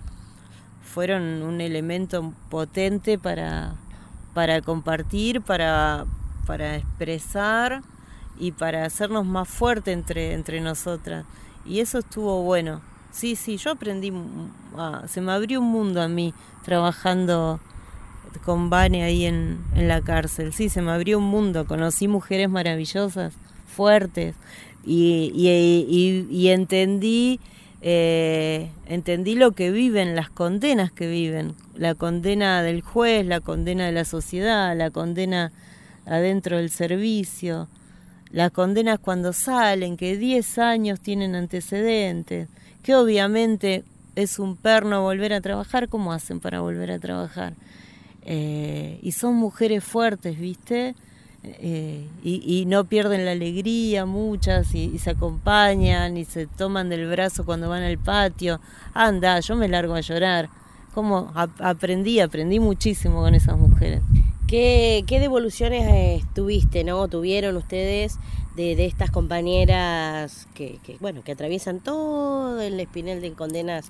fueron 0.82 1.42
un 1.42 1.62
elemento 1.62 2.34
potente 2.50 3.18
para, 3.18 3.76
para 4.38 4.62
compartir, 4.62 5.42
para, 5.42 6.06
para 6.46 6.76
expresar 6.76 7.82
y 8.40 8.52
para 8.52 8.86
hacernos 8.86 9.26
más 9.26 9.50
fuertes 9.50 9.92
entre, 9.96 10.34
entre 10.34 10.62
nosotras. 10.62 11.26
Y 11.66 11.80
eso 11.80 11.98
estuvo 11.98 12.44
bueno. 12.44 12.82
Sí, 13.10 13.36
sí, 13.36 13.58
yo 13.58 13.72
aprendí, 13.72 14.14
se 15.08 15.22
me 15.22 15.32
abrió 15.32 15.60
un 15.60 15.72
mundo 15.72 16.04
a 16.04 16.08
mí 16.08 16.36
trabajando 16.64 17.60
con 18.46 18.70
Vane 18.70 19.04
ahí 19.04 19.26
en, 19.26 19.58
en 19.74 19.88
la 19.88 20.02
cárcel. 20.02 20.54
Sí, 20.54 20.70
se 20.70 20.84
me 20.84 20.92
abrió 20.92 21.18
un 21.18 21.26
mundo. 21.26 21.66
Conocí 21.66 22.08
mujeres 22.08 22.48
maravillosas, 22.48 23.34
fuertes, 23.66 24.36
y, 24.86 25.32
y, 25.34 26.28
y 26.30 26.50
entendí 26.50 27.40
eh, 27.82 28.72
entendí 28.88 29.36
lo 29.36 29.52
que 29.52 29.72
viven, 29.72 30.16
las 30.16 30.30
condenas 30.30 30.92
que 30.92 31.08
viven, 31.08 31.56
la 31.76 31.96
condena 31.96 32.64
del 32.64 32.82
juez, 32.82 33.26
la 33.26 33.40
condena 33.40 33.86
de 33.86 33.92
la 33.92 34.06
sociedad, 34.06 34.76
la 34.76 34.90
condena 34.90 35.52
adentro 36.06 36.58
del 36.58 36.72
servicio, 36.72 37.68
las 38.32 38.52
condenas 38.52 39.00
cuando 39.00 39.32
salen, 39.34 39.98
que 39.98 40.18
10 40.18 40.58
años 40.58 41.00
tienen 41.00 41.36
antecedentes, 41.36 42.50
que 42.82 42.96
obviamente 42.96 43.84
es 44.16 44.40
un 44.40 44.58
perno 44.58 45.04
volver 45.04 45.34
a 45.34 45.42
trabajar, 45.42 45.90
¿cómo 45.90 46.12
hacen 46.12 46.40
para 46.40 46.62
volver 46.62 46.92
a 46.92 47.00
trabajar? 47.00 47.54
Eh, 48.24 49.00
y 49.04 49.12
son 49.12 49.36
mujeres 49.36 49.84
fuertes, 49.84 50.40
¿viste? 50.40 50.96
Eh, 51.60 52.08
y, 52.24 52.66
no 52.68 52.86
pierden 52.86 53.26
la 53.26 53.32
alegría 53.32 54.06
muchas 54.06 54.74
y, 54.76 54.98
se 55.00 55.12
acompañan 55.12 56.18
y 56.18 56.26
se 56.26 56.48
toman 56.48 56.90
del 56.90 57.08
brazo 57.08 57.46
cuando 57.46 57.70
van 57.70 57.84
al 57.84 57.98
patio. 57.98 58.60
Anda, 58.94 59.40
yo 59.40 59.56
me 59.56 59.68
largo 59.68 59.96
a 59.96 60.02
llorar. 60.02 60.50
Como 60.94 61.32
aprendí, 61.60 62.20
aprendí 62.20 62.60
muchísimo 62.60 63.22
con 63.22 63.36
esas 63.36 63.58
mujeres. 63.58 64.02
¿Qué, 64.48 65.04
qué 65.06 65.20
devoluciones 65.20 65.84
eh, 65.88 66.24
tuviste, 66.34 66.84
no? 66.84 67.08
¿Tuvieron 67.08 67.58
ustedes 67.58 68.18
de, 68.58 68.86
estas 68.86 69.12
compañeras 69.12 70.48
que, 70.56 70.80
bueno, 71.00 71.24
que 71.24 71.32
atraviesan 71.32 71.80
todo 71.80 72.60
el 72.60 72.80
espinel 72.80 73.22
de 73.22 73.34
condenas 73.34 73.86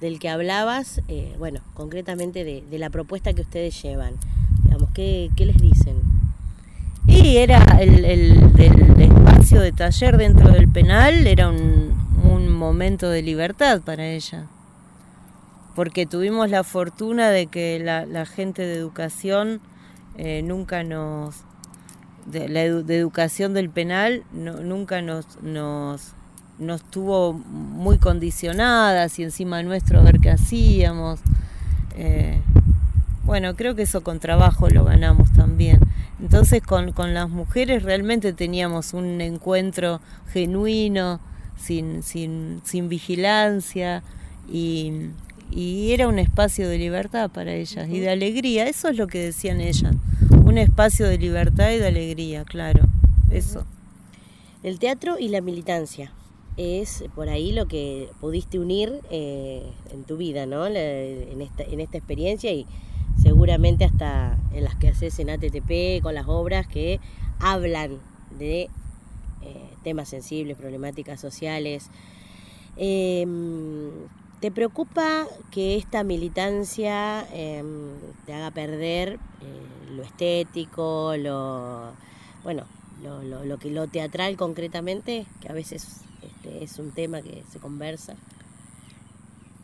del 0.00 0.18
que 0.18 0.28
hablabas, 0.28 1.00
eh, 1.08 1.34
bueno, 1.38 1.60
concretamente 1.74 2.44
de, 2.44 2.78
la 2.78 2.90
propuesta 2.90 3.32
que 3.32 3.42
ustedes 3.42 3.80
llevan. 3.80 4.14
Digamos, 4.64 4.90
¿qué, 4.92 5.30
les 5.36 5.56
dicen? 5.58 5.96
Y 7.08 7.38
era 7.38 7.64
el, 7.80 8.04
espacio 8.04 9.62
de 9.62 9.72
taller 9.72 10.18
dentro 10.18 10.50
del 10.50 10.68
penal, 10.68 11.26
era 11.26 11.48
un, 11.48 11.96
momento 12.58 13.08
de 13.08 13.22
libertad 13.22 13.80
para 13.80 14.04
ella. 14.06 14.46
Porque 15.76 16.06
tuvimos 16.06 16.50
la 16.50 16.64
fortuna 16.64 17.30
de 17.30 17.46
que 17.46 17.78
la, 17.78 18.26
gente 18.26 18.62
de 18.62 18.74
educación 18.74 19.60
eh, 20.16 20.42
nunca 20.42 20.82
nos, 20.82 21.44
de, 22.26 22.48
la 22.48 22.62
educación 22.62 23.54
del 23.54 23.70
penal 23.70 24.24
nunca 24.32 25.00
nos, 25.02 25.40
nos, 25.40 26.14
tuvo 26.90 27.32
muy 27.32 27.98
condicionadas 27.98 29.18
y 29.20 29.22
encima 29.22 29.62
nuestro 29.62 30.02
ver 30.02 30.18
qué 30.18 30.30
hacíamos. 30.30 31.20
Eh, 31.96 32.42
bueno, 33.28 33.54
creo 33.56 33.74
que 33.74 33.82
eso 33.82 34.00
con 34.00 34.20
trabajo 34.20 34.70
lo 34.70 34.84
ganamos 34.84 35.30
también. 35.34 35.80
Entonces 36.18 36.62
con, 36.62 36.94
las 37.12 37.28
mujeres 37.28 37.82
realmente 37.82 38.32
teníamos 38.32 38.94
un 38.94 39.20
encuentro 39.20 40.00
genuino, 40.32 41.20
sin, 41.54 42.02
sin, 42.02 42.62
sin 42.64 42.88
vigilancia 42.88 44.02
y, 44.50 45.10
y 45.50 45.92
era 45.92 46.08
un 46.08 46.18
espacio 46.18 46.70
de 46.70 46.78
libertad 46.78 47.30
para 47.30 47.52
ellas 47.52 47.86
y 47.90 47.98
de 47.98 48.08
alegría. 48.08 48.66
Eso 48.66 48.88
es 48.88 48.96
lo 48.96 49.06
que 49.08 49.22
decían 49.22 49.60
ellas. 49.60 49.94
Un 50.46 50.56
espacio 50.56 51.06
de 51.06 51.18
libertad 51.18 51.70
y 51.72 51.76
de 51.76 51.86
alegría, 51.86 52.44
claro. 52.44 52.86
Eso. 53.30 53.66
El 54.62 54.78
teatro 54.78 55.18
y 55.18 55.28
la 55.28 55.42
militancia 55.42 56.12
es 56.56 57.04
por 57.14 57.28
ahí 57.28 57.52
lo 57.52 57.68
que 57.68 58.08
pudiste 58.22 58.58
unir 58.58 59.02
eh, 59.10 59.64
en 59.92 60.04
tu 60.04 60.16
vida, 60.16 60.46
¿no? 60.46 60.66
en, 60.66 61.42
esta, 61.42 61.62
en 61.62 61.80
esta 61.80 61.98
experiencia 61.98 62.50
y 62.52 62.66
seguramente 63.22 63.84
hasta 63.84 64.38
en 64.52 64.64
las 64.64 64.76
que 64.76 64.88
haces 64.88 65.18
en 65.18 65.30
ATTP, 65.30 66.02
con 66.02 66.14
las 66.14 66.26
obras 66.28 66.66
que 66.66 67.00
hablan 67.40 67.98
de 68.38 68.68
eh, 69.42 69.70
temas 69.82 70.08
sensibles, 70.08 70.56
problemáticas 70.56 71.20
sociales. 71.20 71.88
Em, 72.76 73.90
¿Te 74.40 74.52
preocupa 74.52 75.26
que 75.50 75.76
esta 75.76 76.04
militancia 76.04 77.26
em, 77.32 77.96
te 78.24 78.34
haga 78.34 78.52
perder 78.52 79.14
eh, 79.14 79.90
lo 79.96 80.04
estético, 80.04 81.16
lo 81.16 81.92
bueno, 82.44 82.64
lo, 83.02 83.22
lo, 83.24 83.44
lo, 83.44 83.58
que 83.58 83.70
lo 83.70 83.88
teatral 83.88 84.36
concretamente, 84.36 85.26
que 85.40 85.48
a 85.48 85.52
veces 85.52 86.02
este, 86.22 86.62
es 86.62 86.78
un 86.78 86.92
tema 86.92 87.20
que 87.20 87.42
se 87.50 87.58
conversa? 87.58 88.14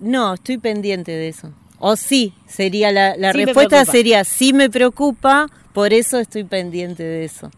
No, 0.00 0.34
estoy 0.34 0.58
pendiente 0.58 1.12
de 1.12 1.28
eso. 1.28 1.52
O 1.86 1.96
sí, 1.96 2.32
sería 2.46 2.90
la, 2.92 3.14
la 3.14 3.34
respuesta 3.34 3.84
sería 3.84 4.24
sí 4.24 4.54
me 4.54 4.70
preocupa, 4.70 5.48
por 5.74 5.92
eso 5.92 6.18
estoy 6.18 6.44
pendiente 6.44 7.02
de 7.02 7.26
eso. 7.26 7.50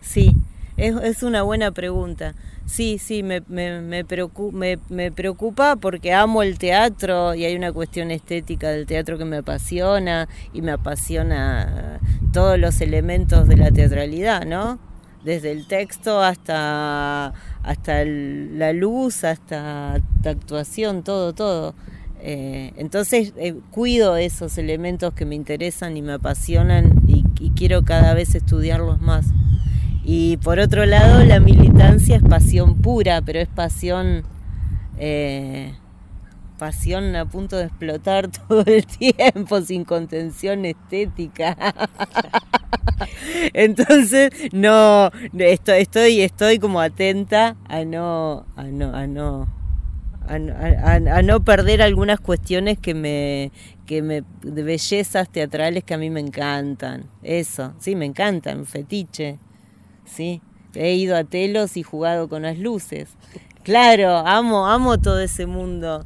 Sí, 0.00 0.34
es, 0.76 0.96
es 0.96 1.22
una 1.22 1.42
buena 1.42 1.70
pregunta. 1.70 2.34
Sí, 2.66 2.98
sí, 2.98 3.22
me, 3.22 3.40
me, 3.46 3.80
me, 3.80 4.04
me, 4.88 5.12
preocupa 5.12 5.76
porque 5.76 6.12
amo 6.12 6.42
el 6.42 6.58
teatro 6.58 7.36
y 7.36 7.44
hay 7.44 7.54
una 7.54 7.72
cuestión 7.72 8.10
estética 8.10 8.70
del 8.70 8.84
teatro 8.84 9.16
que 9.16 9.24
me 9.24 9.36
apasiona 9.36 10.28
y 10.52 10.60
me 10.60 10.72
apasiona 10.72 12.00
todos 12.32 12.58
los 12.58 12.80
elementos 12.80 13.46
de 13.46 13.58
la 13.58 13.70
teatralidad, 13.70 14.44
¿no? 14.44 14.80
Desde 15.22 15.52
el 15.52 15.68
texto 15.68 16.20
hasta 16.20 17.32
hasta 17.62 18.04
la 18.04 18.72
luz, 18.72 19.22
hasta 19.22 20.00
la 20.24 20.30
actuación, 20.32 21.04
todo, 21.04 21.32
todo. 21.32 21.76
Eh, 22.20 22.72
entonces 22.76 23.32
eh, 23.36 23.54
cuido 23.70 24.16
esos 24.16 24.58
elementos 24.58 25.14
que 25.14 25.24
me 25.24 25.36
interesan 25.36 25.96
y 25.96 26.02
me 26.02 26.14
apasionan 26.14 27.02
y, 27.06 27.24
quiero 27.54 27.84
cada 27.84 28.14
vez 28.14 28.34
estudiarlos 28.34 29.00
más. 29.00 29.26
Y 30.04 30.36
por 30.38 30.60
otro 30.60 30.86
lado, 30.86 31.24
la 31.24 31.40
militancia 31.40 32.16
es 32.16 32.22
pasión 32.22 32.80
pura, 32.80 33.20
pero 33.20 33.40
es 33.40 33.48
pasión, 33.48 34.22
eh, 34.98 35.74
pasión 36.56 37.16
a 37.16 37.24
punto 37.26 37.56
de 37.56 37.64
explotar 37.64 38.28
todo 38.48 38.62
el 38.66 38.86
tiempo, 38.86 39.60
sin 39.60 39.84
contención 39.84 40.64
estética. 40.64 41.56
Entonces, 43.54 44.30
no, 44.52 45.10
estoy, 45.36 45.80
estoy, 45.80 46.20
estoy 46.20 46.58
como 46.58 46.80
atenta 46.80 47.56
a 47.68 47.84
no, 47.84 48.46
a 48.56 48.64
no, 48.64 48.94
a 48.94 49.06
no, 49.06 49.48
a, 50.28 51.22
no 51.22 51.44
perder 51.44 51.82
algunas 51.82 52.20
cuestiones 52.20 52.78
que 52.78 52.94
me, 52.94 53.50
que 53.86 54.02
me, 54.02 54.22
de 54.42 54.62
bellezas 54.62 55.28
teatrales 55.28 55.84
que 55.84 55.94
a 55.94 55.98
mí 55.98 56.10
me 56.10 56.20
encantan. 56.20 57.04
Eso, 57.22 57.74
sí, 57.78 57.96
me 57.96 58.04
encantan, 58.04 58.66
fetiche, 58.66 59.38
sí. 60.04 60.40
He 60.74 60.94
ido 60.94 61.16
a 61.16 61.24
telos 61.24 61.76
y 61.76 61.82
jugado 61.82 62.28
con 62.28 62.42
las 62.42 62.58
luces. 62.58 63.08
Claro, 63.62 64.18
amo, 64.18 64.66
amo 64.66 64.98
todo 64.98 65.18
ese 65.20 65.46
mundo. 65.46 66.04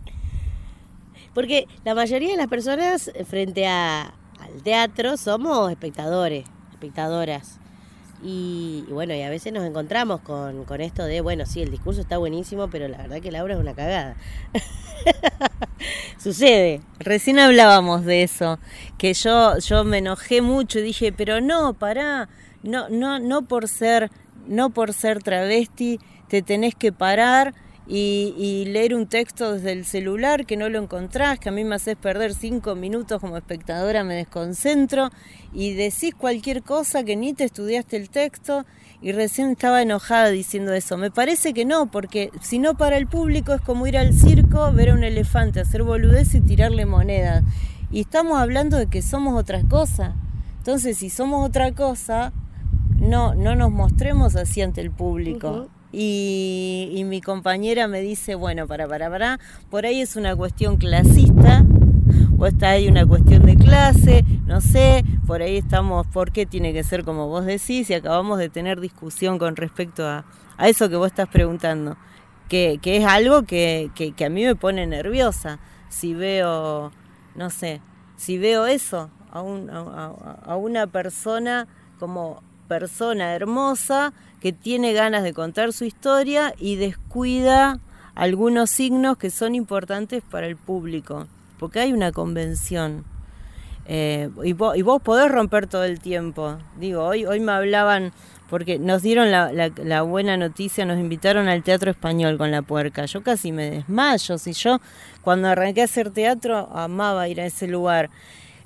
Porque 1.34 1.66
la 1.84 1.94
mayoría 1.94 2.30
de 2.30 2.36
las 2.36 2.46
personas 2.46 3.10
frente 3.28 3.66
a, 3.66 4.14
al 4.38 4.62
teatro 4.62 5.16
somos 5.16 5.70
espectadores 5.70 6.44
espectadoras. 6.82 7.61
Y, 8.22 8.84
bueno, 8.88 9.14
y 9.14 9.22
a 9.22 9.30
veces 9.30 9.52
nos 9.52 9.64
encontramos 9.64 10.20
con, 10.20 10.80
esto 10.80 11.04
de, 11.04 11.20
bueno, 11.20 11.44
sí, 11.44 11.60
el 11.60 11.70
discurso 11.70 12.00
está 12.00 12.18
buenísimo, 12.18 12.68
pero 12.70 12.86
la 12.86 12.98
verdad 12.98 13.20
que 13.20 13.32
la 13.32 13.44
es 13.44 13.58
una 13.58 13.74
cagada. 13.74 14.16
Sucede. 16.18 16.80
Recién 17.00 17.40
hablábamos 17.40 18.04
de 18.04 18.22
eso, 18.22 18.60
que 18.96 19.12
yo, 19.14 19.58
yo 19.58 19.82
me 19.82 19.98
enojé 19.98 20.40
mucho 20.40 20.78
y 20.78 20.82
dije, 20.82 21.12
pero 21.12 21.40
no, 21.40 21.74
pará, 21.74 22.28
no, 22.62 22.88
no, 22.88 23.18
no 23.18 23.42
por 23.42 23.68
ser, 23.68 24.10
no 24.46 24.70
por 24.70 24.92
ser 24.92 25.20
travesti, 25.20 25.98
te 26.28 26.42
tenés 26.42 26.76
que 26.76 26.92
parar 26.92 27.54
y, 27.86 28.64
leer 28.66 28.94
un 28.94 29.06
texto 29.06 29.54
desde 29.54 29.72
el 29.72 29.84
celular 29.84 30.46
que 30.46 30.56
no 30.56 30.68
lo 30.68 30.80
encontrás, 30.80 31.38
que 31.38 31.48
a 31.48 31.52
mí 31.52 31.64
me 31.64 31.74
haces 31.74 31.96
perder 31.96 32.34
cinco 32.34 32.74
minutos 32.74 33.20
como 33.20 33.36
espectadora, 33.36 34.04
me 34.04 34.14
desconcentro 34.14 35.10
y 35.52 35.74
decís 35.74 36.14
cualquier 36.14 36.62
cosa 36.62 37.04
que 37.04 37.16
ni 37.16 37.34
te 37.34 37.44
estudiaste 37.44 37.96
el 37.96 38.08
texto 38.08 38.64
y 39.00 39.12
recién 39.12 39.50
estaba 39.50 39.82
enojada 39.82 40.30
diciendo 40.30 40.72
eso. 40.72 40.96
Me 40.96 41.10
parece 41.10 41.52
que 41.52 41.64
no, 41.64 41.90
porque 41.90 42.30
si 42.40 42.60
no 42.60 42.76
para 42.76 42.96
el 42.96 43.08
público 43.08 43.52
es 43.52 43.60
como 43.60 43.86
ir 43.86 43.98
al 43.98 44.14
circo, 44.14 44.72
ver 44.72 44.90
a 44.90 44.94
un 44.94 45.02
elefante, 45.02 45.60
hacer 45.60 45.82
boludez 45.82 46.34
y 46.34 46.40
tirarle 46.40 46.86
monedas. 46.86 47.42
Y 47.90 48.00
estamos 48.02 48.38
hablando 48.38 48.78
de 48.78 48.86
que 48.86 49.02
somos 49.02 49.38
otra 49.38 49.62
cosa. 49.64 50.14
Entonces, 50.58 50.98
si 50.98 51.10
somos 51.10 51.44
otra 51.44 51.72
cosa, 51.72 52.32
no, 52.96 53.34
no 53.34 53.56
nos 53.56 53.72
mostremos 53.72 54.36
así 54.36 54.62
ante 54.62 54.80
el 54.80 54.92
público. 54.92 55.68
Y, 55.92 57.02
mi 57.04 57.20
compañera 57.20 57.86
me 57.86 58.00
dice, 58.00 58.34
bueno, 58.34 58.66
para, 58.66 58.88
para, 58.88 59.10
para, 59.10 59.40
por 59.70 59.84
ahí 59.84 60.00
es 60.00 60.16
una 60.16 60.34
cuestión 60.34 60.78
clasista, 60.78 61.62
o 62.38 62.46
está 62.46 62.70
ahí 62.70 62.88
una 62.88 63.06
cuestión 63.06 63.44
de 63.44 63.56
clase, 63.56 64.24
no 64.46 64.62
sé, 64.62 65.04
por 65.26 65.42
ahí 65.42 65.58
estamos, 65.58 66.06
¿por 66.06 66.32
qué 66.32 66.46
tiene 66.46 66.72
que 66.72 66.82
ser 66.82 67.04
como 67.04 67.28
vos 67.28 67.44
decís? 67.44 67.90
Y 67.90 67.94
acabamos 67.94 68.38
de 68.38 68.48
tener 68.48 68.80
discusión 68.80 69.38
con 69.38 69.54
respecto 69.54 70.06
a, 70.06 70.24
a 70.56 70.68
eso 70.68 70.88
que 70.88 70.96
vos 70.96 71.08
estás 71.08 71.28
preguntando, 71.28 71.98
que, 72.48 72.78
que 72.80 72.96
es 72.96 73.04
algo 73.04 73.42
que, 73.42 73.90
que, 73.94 74.24
a 74.24 74.30
mí 74.30 74.44
me 74.44 74.56
pone 74.56 74.86
nerviosa, 74.86 75.58
si 75.90 76.14
veo, 76.14 76.90
no 77.34 77.50
sé, 77.50 77.82
si 78.16 78.38
veo 78.38 78.64
eso, 78.64 79.10
a, 79.30 79.40
a, 79.40 80.52
a 80.52 80.56
una 80.56 80.86
persona 80.86 81.68
como 81.98 82.42
persona 82.66 83.34
hermosa 83.34 84.14
que 84.42 84.52
tiene 84.52 84.92
ganas 84.92 85.22
de 85.22 85.32
contar 85.32 85.72
su 85.72 85.84
historia 85.84 86.52
y 86.58 86.74
descuida 86.74 87.78
algunos 88.16 88.70
signos 88.70 89.16
que 89.16 89.30
son 89.30 89.54
importantes 89.54 90.20
para 90.28 90.48
el 90.48 90.56
público, 90.56 91.28
porque 91.60 91.78
hay 91.78 91.92
una 91.92 92.10
convención. 92.10 93.04
Eh, 93.86 94.30
y, 94.42 94.52
vos, 94.52 95.02
podés 95.02 95.30
romper 95.30 95.68
todo 95.68 95.84
el 95.84 96.00
tiempo. 96.00 96.58
Digo, 96.76 97.04
hoy, 97.04 97.24
hoy 97.24 97.38
me 97.38 97.52
hablaban, 97.52 98.12
porque 98.50 98.80
nos 98.80 99.02
dieron 99.02 99.30
la, 99.30 99.52
la, 99.52 100.02
buena 100.02 100.36
noticia, 100.36 100.84
nos 100.84 100.98
invitaron 100.98 101.48
al 101.48 101.62
Teatro 101.62 101.92
Español 101.92 102.36
con 102.36 102.50
la 102.50 102.62
puerca. 102.62 103.04
Yo 103.04 103.22
casi 103.22 103.52
me 103.52 103.70
desmayo, 103.70 104.38
si 104.38 104.54
yo 104.54 104.80
cuando 105.22 105.46
arranqué 105.46 105.82
a 105.82 105.84
hacer 105.84 106.10
teatro 106.10 106.68
amaba 106.74 107.28
ir 107.28 107.40
a 107.40 107.46
ese 107.46 107.68
lugar. 107.68 108.10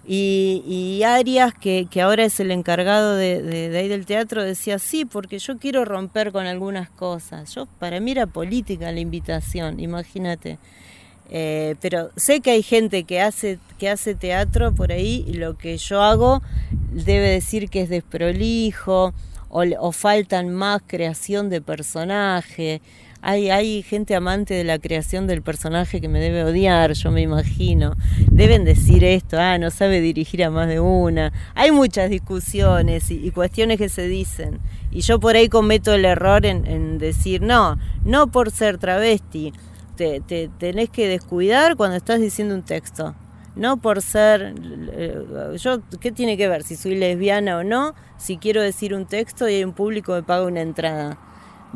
Y, 0.08 1.02
Arias, 1.04 1.52
que, 1.54 1.88
ahora 2.00 2.24
es 2.24 2.38
el 2.38 2.52
encargado 2.52 3.16
de, 3.16 3.42
de, 3.42 3.76
ahí 3.76 3.88
del 3.88 4.06
teatro, 4.06 4.44
decía, 4.44 4.78
sí, 4.78 5.04
porque 5.04 5.38
yo 5.40 5.58
quiero 5.58 5.84
romper 5.84 6.30
con 6.30 6.46
algunas 6.46 6.88
cosas. 6.90 7.52
Yo, 7.54 7.66
para 7.80 7.98
mí 7.98 8.12
era 8.12 8.26
política 8.26 8.92
la 8.92 9.00
invitación, 9.00 9.80
imagínate. 9.80 10.58
Eh, 11.28 11.74
pero 11.80 12.10
sé 12.16 12.40
que 12.40 12.52
hay 12.52 12.62
gente 12.62 13.02
que 13.04 13.20
hace, 13.20 13.58
que 13.78 13.88
hace 13.88 14.14
teatro 14.14 14.72
por 14.72 14.92
ahí 14.92 15.24
y 15.26 15.34
lo 15.34 15.56
que 15.56 15.76
yo 15.76 16.02
hago 16.02 16.40
debe 16.92 17.28
decir 17.28 17.68
que 17.68 17.82
es 17.82 17.88
desprolijo 17.88 19.12
o, 19.48 19.92
faltan 19.92 20.50
más 20.50 20.82
creación 20.86 21.48
de 21.50 21.60
personaje. 21.60 22.80
Hay, 23.22 23.50
hay 23.50 23.82
gente 23.82 24.14
amante 24.14 24.54
de 24.54 24.64
la 24.64 24.78
creación 24.78 25.26
del 25.26 25.42
personaje 25.42 26.00
que 26.00 26.08
me 26.08 26.20
debe 26.20 26.44
odiar, 26.44 26.92
yo 26.92 27.10
me 27.10 27.22
imagino. 27.22 27.94
Deben 28.30 28.64
decir 28.64 29.04
esto, 29.04 29.38
ah, 29.40 29.58
no 29.58 29.70
sabe 29.70 30.00
dirigir 30.00 30.44
a 30.44 30.50
más 30.50 30.68
de 30.68 30.80
una. 30.80 31.32
Hay 31.54 31.72
muchas 31.72 32.10
discusiones 32.10 33.10
y, 33.10 33.30
cuestiones 33.30 33.78
que 33.78 33.88
se 33.88 34.06
dicen. 34.06 34.60
Y 34.90 35.00
yo 35.00 35.18
por 35.18 35.36
ahí 35.36 35.48
cometo 35.48 35.92
el 35.92 36.04
error 36.04 36.46
en, 36.46 36.98
decir, 36.98 37.42
no, 37.42 37.78
no 38.04 38.28
por 38.28 38.50
ser 38.50 38.78
travesti. 38.78 39.52
Te, 39.96 40.20
te 40.20 40.50
tenés 40.58 40.90
que 40.90 41.08
descuidar 41.08 41.76
cuando 41.76 41.96
estás 41.96 42.20
diciendo 42.20 42.54
un 42.54 42.62
texto 42.62 43.14
no 43.56 43.78
por 43.78 44.02
ser, 44.02 44.54
eh, 44.92 45.56
yo, 45.56 45.80
¿qué 45.98 46.12
tiene 46.12 46.36
que 46.36 46.46
ver 46.46 46.62
si 46.62 46.76
soy 46.76 46.94
lesbiana 46.94 47.56
o 47.56 47.64
no? 47.64 47.94
Si 48.18 48.36
quiero 48.36 48.62
decir 48.62 48.94
un 48.94 49.06
texto 49.06 49.48
y 49.48 49.54
hay 49.54 49.64
un 49.64 49.72
público 49.72 50.14
que 50.14 50.22
paga 50.22 50.44
una 50.44 50.60
entrada. 50.60 51.18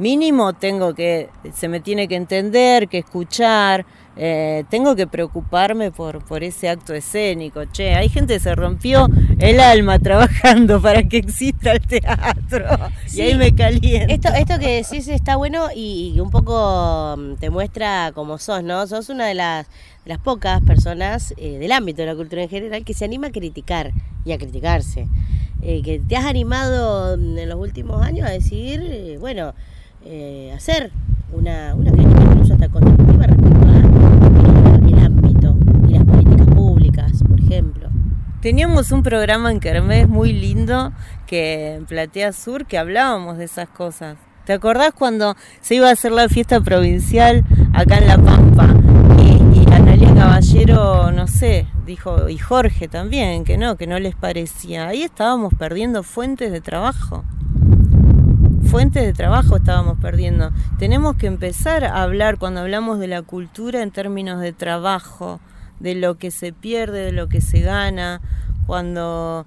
Mínimo 0.00 0.54
tengo 0.54 0.94
que, 0.94 1.28
se 1.52 1.68
me 1.68 1.80
tiene 1.80 2.08
que 2.08 2.16
entender, 2.16 2.88
que 2.88 2.96
escuchar, 2.96 3.84
eh, 4.16 4.64
tengo 4.70 4.96
que 4.96 5.06
preocuparme 5.06 5.90
por, 5.90 6.24
por 6.24 6.42
ese 6.42 6.70
acto 6.70 6.94
escénico. 6.94 7.66
Che, 7.66 7.94
hay 7.94 8.08
gente 8.08 8.32
que 8.32 8.40
se 8.40 8.54
rompió 8.54 9.08
el 9.38 9.60
alma 9.60 9.98
trabajando 9.98 10.80
para 10.82 11.02
que 11.02 11.18
exista 11.18 11.72
el 11.72 11.80
teatro. 11.80 12.64
y 13.12 13.20
ahí 13.20 13.34
me 13.34 13.54
calienta. 13.54 14.14
Esto, 14.14 14.28
esto 14.30 14.58
que 14.58 14.82
decís 14.82 15.06
está 15.06 15.36
bueno 15.36 15.66
y, 15.76 16.14
y 16.14 16.20
un 16.20 16.30
poco 16.30 17.16
mm, 17.18 17.34
te 17.34 17.50
muestra 17.50 18.12
cómo 18.14 18.38
sos, 18.38 18.62
¿no? 18.62 18.86
Sos 18.86 19.10
una 19.10 19.26
de 19.26 19.34
las 19.34 19.66
las 20.06 20.18
pocas 20.18 20.62
personas 20.62 21.34
eh, 21.36 21.58
del 21.58 21.72
ámbito 21.72 22.00
de 22.02 22.06
la 22.06 22.16
cultura 22.16 22.42
en 22.42 22.48
general 22.48 22.84
que 22.84 22.94
se 22.94 23.04
anima 23.04 23.28
a 23.28 23.32
criticar 23.32 23.92
y 24.24 24.32
a 24.32 24.38
criticarse. 24.38 25.06
Eh, 25.62 25.82
que 25.82 26.00
te 26.00 26.16
has 26.16 26.24
animado 26.24 27.14
en 27.14 27.46
los 27.48 27.60
últimos 27.60 28.02
años 28.02 28.26
a 28.26 28.30
decidir, 28.30 29.18
eh, 30.04 30.52
hacer 30.54 30.90
una, 31.32 31.74
una 31.74 31.92
crítica 31.92 32.20
incluso 32.22 32.54
hasta 32.54 32.68
constructiva 32.68 33.26
respecto 33.26 33.68
al 33.68 35.04
ámbito 35.04 35.56
y 35.88 35.92
las 35.92 36.04
políticas 36.04 36.46
públicas, 36.54 37.12
por 37.26 37.40
ejemplo. 37.40 37.88
Teníamos 38.40 38.92
un 38.92 39.02
programa 39.02 39.50
en 39.50 39.60
Kermés 39.60 40.08
muy 40.08 40.32
lindo 40.32 40.92
que 41.26 41.74
en 41.74 41.86
Platea 41.86 42.32
Sur 42.32 42.66
que 42.66 42.78
hablábamos 42.78 43.38
de 43.38 43.44
esas 43.44 43.68
cosas. 43.68 44.16
¿Te 44.46 44.54
acordás 44.54 44.92
cuando 44.92 45.36
se 45.60 45.76
iba 45.76 45.88
a 45.88 45.92
hacer 45.92 46.12
la 46.12 46.28
fiesta 46.28 46.60
provincial 46.60 47.44
acá 47.72 47.98
en 47.98 48.06
La 48.06 48.18
Pampa? 48.18 48.74
Caballero, 50.20 51.12
no 51.12 51.26
sé, 51.26 51.66
dijo, 51.86 52.28
y 52.28 52.36
Jorge 52.36 52.88
también, 52.88 53.44
que 53.44 53.56
no, 53.56 53.76
que 53.76 53.86
no 53.86 53.98
les 53.98 54.14
parecía. 54.14 54.86
Ahí 54.86 55.02
estábamos 55.02 55.54
perdiendo 55.54 56.02
fuentes 56.02 56.52
de 56.52 56.60
trabajo. 56.60 57.24
Fuentes 58.70 59.04
de 59.04 59.12
trabajo 59.12 59.56
estábamos 59.56 59.98
perdiendo. 59.98 60.52
Tenemos 60.78 61.16
que 61.16 61.26
empezar 61.26 61.82
a 61.82 62.02
hablar 62.02 62.38
cuando 62.38 62.60
hablamos 62.60 63.00
de 63.00 63.08
la 63.08 63.22
cultura 63.22 63.82
en 63.82 63.90
términos 63.90 64.40
de 64.40 64.52
trabajo, 64.52 65.40
de 65.80 65.96
lo 65.96 66.18
que 66.18 66.30
se 66.30 66.52
pierde, 66.52 67.06
de 67.06 67.10
lo 67.10 67.28
que 67.28 67.40
se 67.40 67.62
gana, 67.62 68.20
cuando, 68.68 69.44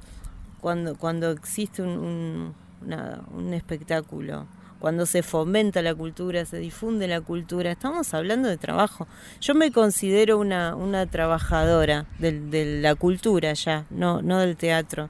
cuando, 0.60 0.98
cuando 0.98 1.32
existe 1.32 1.82
un, 1.82 2.54
un 2.82 3.54
espectáculo 3.54 4.46
cuando 4.84 5.06
se 5.06 5.24
fomenta 5.24 5.82
la 5.82 5.96
cultura, 5.96 6.44
se 6.44 6.58
difunde 6.58 7.08
la 7.08 7.22
cultura, 7.22 7.72
estamos 7.72 8.14
hablando 8.14 8.50
de 8.50 8.58
trabajo. 8.58 9.08
Yo 9.40 9.56
me 9.56 9.72
considero 9.72 10.38
una, 10.38 10.76
una 10.76 11.06
trabajadora 11.06 12.06
de, 12.20 12.82
la 12.82 12.94
cultura 12.96 13.54
ya, 13.54 13.86
no, 13.90 14.22
no 14.22 14.40
del 14.40 14.58
teatro, 14.58 15.10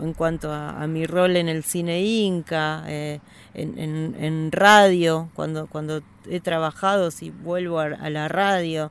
en 0.00 0.14
cuanto 0.14 0.52
a, 0.52 0.86
mi 0.86 1.06
rol 1.06 1.36
en 1.36 1.48
el 1.48 1.64
cine 1.64 2.02
inca, 2.02 2.84
eh, 2.86 3.20
en, 3.54 4.50
radio, 4.52 5.28
cuando, 5.34 5.66
cuando 5.66 6.02
he 6.28 6.40
trabajado, 6.40 7.10
si 7.10 7.30
vuelvo 7.30 7.80
a, 7.80 7.88
la 7.88 8.28
radio, 8.28 8.90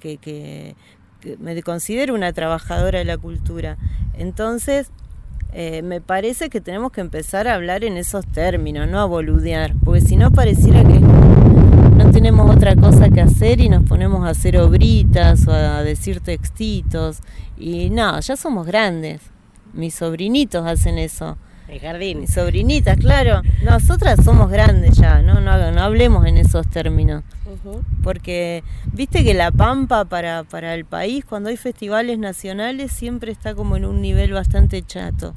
que, 0.00 0.16
que 0.16 0.74
me 1.38 1.60
considero 1.62 2.14
una 2.14 2.32
trabajadora 2.32 2.98
de 2.98 3.04
la 3.04 3.18
cultura. 3.18 3.76
Entonces, 4.16 4.90
eh, 5.52 5.82
me 5.82 6.00
parece 6.00 6.50
que 6.50 6.60
tenemos 6.60 6.92
que 6.92 7.00
empezar 7.00 7.48
a 7.48 7.54
hablar 7.54 7.82
en 7.82 7.96
esos 7.96 8.26
términos, 8.26 8.86
no 8.88 9.00
a 9.00 9.06
boludear, 9.06 9.74
porque 9.84 10.02
si 10.02 10.16
no 10.16 10.30
pareciera 10.30 10.84
que 10.84 11.00
no 11.00 12.10
tenemos 12.10 12.54
otra 12.54 12.76
cosa 12.76 13.08
que 13.08 13.20
hacer 13.22 13.60
y 13.60 13.68
nos 13.68 13.82
ponemos 13.84 14.26
a 14.26 14.30
hacer 14.30 14.58
obritas 14.58 15.46
o 15.48 15.52
a 15.52 15.82
decir 15.82 16.20
textitos. 16.20 17.20
Y 17.56 17.90
no, 17.90 18.20
ya 18.20 18.36
somos 18.36 18.66
grandes. 18.66 19.20
Mis 19.72 19.94
sobrinitos 19.94 20.66
hacen 20.66 20.98
eso. 20.98 21.36
El 21.68 21.80
jardín. 21.80 22.20
Mis 22.20 22.32
sobrinitas, 22.32 22.96
claro. 22.96 23.42
Nosotras 23.62 24.24
somos 24.24 24.50
grandes 24.50 24.96
ya, 24.96 25.20
no, 25.20 25.40
no, 25.40 25.70
no 25.70 25.82
hablemos 25.82 26.26
en 26.26 26.38
esos 26.38 26.66
términos. 26.68 27.22
Porque 28.02 28.62
viste 28.92 29.22
que 29.22 29.34
la 29.34 29.50
Pampa 29.50 30.06
para, 30.06 30.44
para 30.44 30.74
el 30.74 30.84
país, 30.84 31.24
cuando 31.24 31.50
hay 31.50 31.56
festivales 31.56 32.18
nacionales, 32.18 32.92
siempre 32.92 33.32
está 33.32 33.54
como 33.54 33.76
en 33.76 33.84
un 33.84 34.00
nivel 34.00 34.32
bastante 34.32 34.82
chato. 34.82 35.34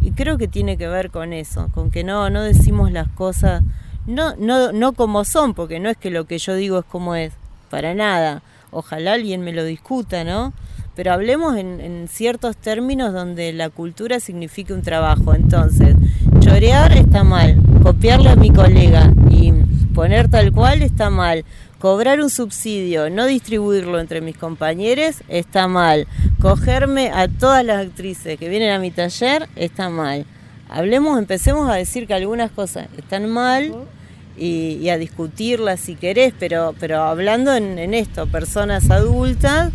Y 0.00 0.10
creo 0.12 0.36
que 0.36 0.48
tiene 0.48 0.76
que 0.76 0.88
ver 0.88 1.10
con 1.10 1.32
eso, 1.32 1.68
con 1.72 1.90
que 1.90 2.02
no, 2.02 2.28
no 2.30 2.42
decimos 2.42 2.90
las 2.90 3.08
cosas, 3.08 3.62
no, 4.06 4.34
no, 4.36 4.72
no 4.72 4.92
como 4.92 5.24
son, 5.24 5.54
porque 5.54 5.78
no 5.78 5.88
es 5.88 5.96
que 5.96 6.10
lo 6.10 6.26
que 6.26 6.38
yo 6.38 6.54
digo 6.54 6.80
es 6.80 6.84
como 6.84 7.14
es, 7.14 7.32
para 7.70 7.94
nada. 7.94 8.42
Ojalá 8.70 9.14
alguien 9.14 9.42
me 9.42 9.52
lo 9.52 9.64
discuta, 9.64 10.24
¿no? 10.24 10.52
Pero 10.98 11.12
hablemos 11.12 11.56
en, 11.56 11.80
en 11.80 12.08
ciertos 12.08 12.56
términos 12.56 13.12
donde 13.12 13.52
la 13.52 13.70
cultura 13.70 14.18
signifique 14.18 14.72
un 14.72 14.82
trabajo. 14.82 15.32
Entonces, 15.32 15.94
chorear 16.40 16.90
está 16.90 17.22
mal, 17.22 17.56
copiarle 17.84 18.30
a 18.30 18.34
mi 18.34 18.50
colega 18.50 19.12
y 19.30 19.52
poner 19.94 20.28
tal 20.28 20.50
cual 20.50 20.82
está 20.82 21.08
mal. 21.08 21.44
Cobrar 21.78 22.20
un 22.20 22.30
subsidio, 22.30 23.10
no 23.10 23.26
distribuirlo 23.26 24.00
entre 24.00 24.20
mis 24.20 24.36
compañeros, 24.36 25.22
está 25.28 25.68
mal. 25.68 26.08
Cogerme 26.40 27.12
a 27.14 27.28
todas 27.28 27.64
las 27.64 27.86
actrices 27.86 28.36
que 28.36 28.48
vienen 28.48 28.72
a 28.72 28.80
mi 28.80 28.90
taller, 28.90 29.48
está 29.54 29.90
mal. 29.90 30.26
Hablemos, 30.68 31.16
empecemos 31.16 31.70
a 31.70 31.74
decir 31.74 32.08
que 32.08 32.14
algunas 32.14 32.50
cosas 32.50 32.88
están 32.98 33.30
mal 33.30 33.72
y, 34.36 34.88
a 34.88 34.98
discutirlas 34.98 35.78
si 35.78 35.94
querés, 35.94 36.34
pero, 36.36 36.74
pero 36.80 37.02
hablando 37.02 37.54
en, 37.54 37.78
en 37.78 37.94
esto, 37.94 38.26
personas 38.26 38.90
adultas, 38.90 39.72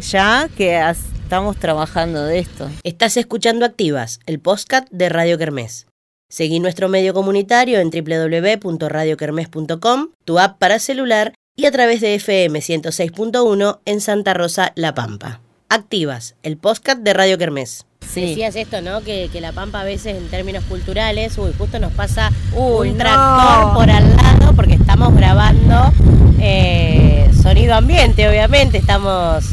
ya 0.00 0.48
que 0.56 0.80
estamos 0.88 1.56
trabajando 1.56 2.24
de 2.24 2.38
esto. 2.40 2.68
Estás 2.82 3.16
escuchando 3.16 3.64
Activas, 3.64 4.18
el 4.26 4.40
podcast 4.40 4.88
de 4.90 5.08
Radio 5.08 5.38
Kermés. 5.38 5.86
Seguí 6.28 6.58
nuestro 6.60 6.88
medio 6.88 7.14
comunitario 7.14 7.78
en 7.80 7.90
www.radiokermes.com, 7.90 10.08
tu 10.24 10.38
app 10.38 10.58
para 10.58 10.78
celular 10.78 11.34
y 11.56 11.66
a 11.66 11.72
través 11.72 12.00
de 12.00 12.14
FM 12.14 12.60
106.1 12.60 13.80
en 13.84 14.00
Santa 14.00 14.32
Rosa, 14.34 14.70
La 14.76 14.94
Pampa. 14.94 15.40
Activas, 15.68 16.36
el 16.42 16.56
podcast 16.56 17.00
de 17.00 17.12
Radio 17.14 17.36
Kermés. 17.38 17.86
Decías 18.14 18.54
esto, 18.56 18.80
¿no? 18.80 19.02
Que, 19.02 19.28
La 19.40 19.52
Pampa 19.52 19.82
a 19.82 19.84
veces 19.84 20.16
en 20.16 20.28
términos 20.28 20.64
culturales, 20.64 21.36
uy, 21.38 21.52
justo 21.56 21.78
nos 21.78 21.92
pasa 21.92 22.32
un 22.54 22.96
tractor 22.96 23.74
por 23.74 23.88
al 23.90 24.16
lado 24.16 24.54
porque 24.54 24.74
estamos 24.74 25.14
grabando 25.14 25.92
eh, 26.40 27.30
sonido 27.40 27.74
ambiente, 27.74 28.28
obviamente, 28.28 28.78
estamos 28.78 29.44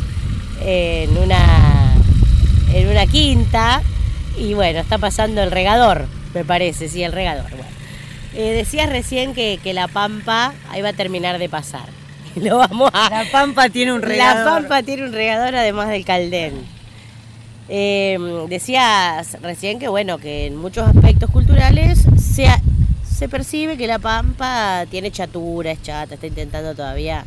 en 0.61 1.17
una, 1.17 1.93
en 2.73 2.89
una 2.89 3.05
quinta 3.07 3.81
y 4.37 4.53
bueno, 4.53 4.79
está 4.79 4.97
pasando 4.97 5.41
el 5.41 5.51
regador 5.51 6.07
me 6.37 6.45
parece, 6.45 6.87
sí, 6.87 7.03
el 7.03 7.11
regador. 7.11 7.49
Eh, 8.35 8.51
decías 8.51 8.89
recién 8.89 9.33
que, 9.33 9.59
la 9.73 9.87
Pampa 9.87 10.53
ahí 10.69 10.81
va 10.81 10.89
a 10.89 10.93
terminar 10.93 11.39
de 11.39 11.49
pasar. 11.49 11.89
Lo 12.35 12.57
vamos 12.57 12.91
a... 12.93 13.09
La 13.09 13.31
Pampa 13.31 13.69
tiene 13.69 13.93
un 13.93 14.01
regador. 14.03 14.45
La 14.45 14.51
Pampa 14.51 14.83
tiene 14.83 15.05
un 15.05 15.13
regador 15.13 15.55
además 15.55 15.89
del 15.89 16.05
Caldén. 16.05 16.53
Em, 17.69 18.47
decías 18.47 19.41
recién 19.41 19.79
que 19.79 19.87
bueno, 19.87 20.19
que 20.19 20.45
en 20.45 20.55
muchos 20.55 20.87
aspectos 20.87 21.29
culturales 21.31 22.05
se, 22.17 22.47
se 23.03 23.27
percibe 23.27 23.75
que 23.75 23.87
la 23.87 23.99
Pampa 23.99 24.85
tiene 24.91 25.11
chatura, 25.11 25.71
es 25.71 25.81
chata, 25.81 26.13
está 26.13 26.27
intentando 26.27 26.75
todavía 26.75 27.25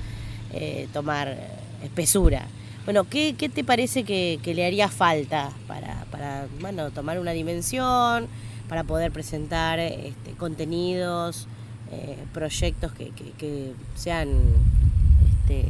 eh, 0.53 0.87
tomar 0.93 1.37
espesura. 1.83 2.47
Bueno, 2.91 3.07
¿qué, 3.09 3.33
te 3.55 3.63
parece 3.63 4.03
que, 4.03 4.41
le 4.45 4.67
haría 4.67 4.89
falta 4.89 5.51
para, 5.69 6.07
para 6.11 6.49
bueno, 6.61 6.91
tomar 6.91 7.21
una 7.21 7.31
dimensión? 7.31 8.27
para 8.69 8.83
poder 8.83 9.13
presentar 9.13 9.79
este, 9.79 10.33
contenidos, 10.37 11.47
eh, 11.93 12.17
proyectos 12.35 12.91
que, 12.93 13.73
sean, 13.95 14.29
este, 15.31 15.67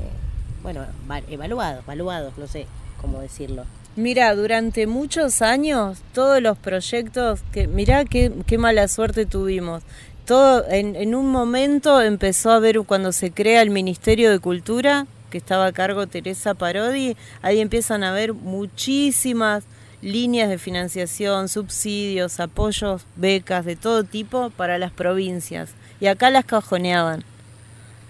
bueno, 0.63 0.87
evaluados, 1.29 1.85
evaluados, 1.85 2.39
no 2.39 2.47
sé 2.47 2.67
cómo 2.99 3.21
decirlo. 3.21 3.65
Mira, 3.97 4.35
durante 4.35 4.87
muchos 4.87 5.43
años 5.43 5.99
todos 6.15 6.41
los 6.41 6.57
proyectos, 6.57 7.41
que 7.53 7.67
mira 7.67 8.07
qué, 8.07 8.33
qué 8.47 8.57
mala 8.57 8.89
suerte 8.89 9.27
tuvimos. 9.27 9.83
Todo, 10.25 10.67
en, 10.71 10.97
en, 10.97 11.15
un 11.15 11.29
momento 11.29 12.01
empezó 12.01 12.51
a 12.51 12.61
ver 12.61 12.81
cuando 12.87 13.13
se 13.13 13.31
crea 13.31 13.61
el 13.61 13.69
Ministerio 13.69 14.31
de 14.31 14.39
Cultura, 14.39 15.07
que 15.31 15.39
estaba 15.39 15.67
a 15.67 15.73
cargo 15.73 16.07
Teresa 16.07 16.55
Parodi, 16.55 17.17
ahí 17.43 17.61
empiezan 17.61 18.05
a 18.05 18.11
haber 18.11 18.35
muchísimas 18.35 19.65
líneas 20.03 20.49
de 20.49 20.59
financiación, 20.59 21.49
subsidios, 21.49 22.41
apoyos, 22.41 23.03
becas 23.17 23.65
de 23.65 23.77
todo 23.77 24.05
tipo 24.05 24.51
para 24.51 24.79
las 24.79 24.93
provincias. 24.93 25.71
Y 26.01 26.07
acá 26.07 26.31
las 26.31 26.45
cajoneaban. 26.45 27.25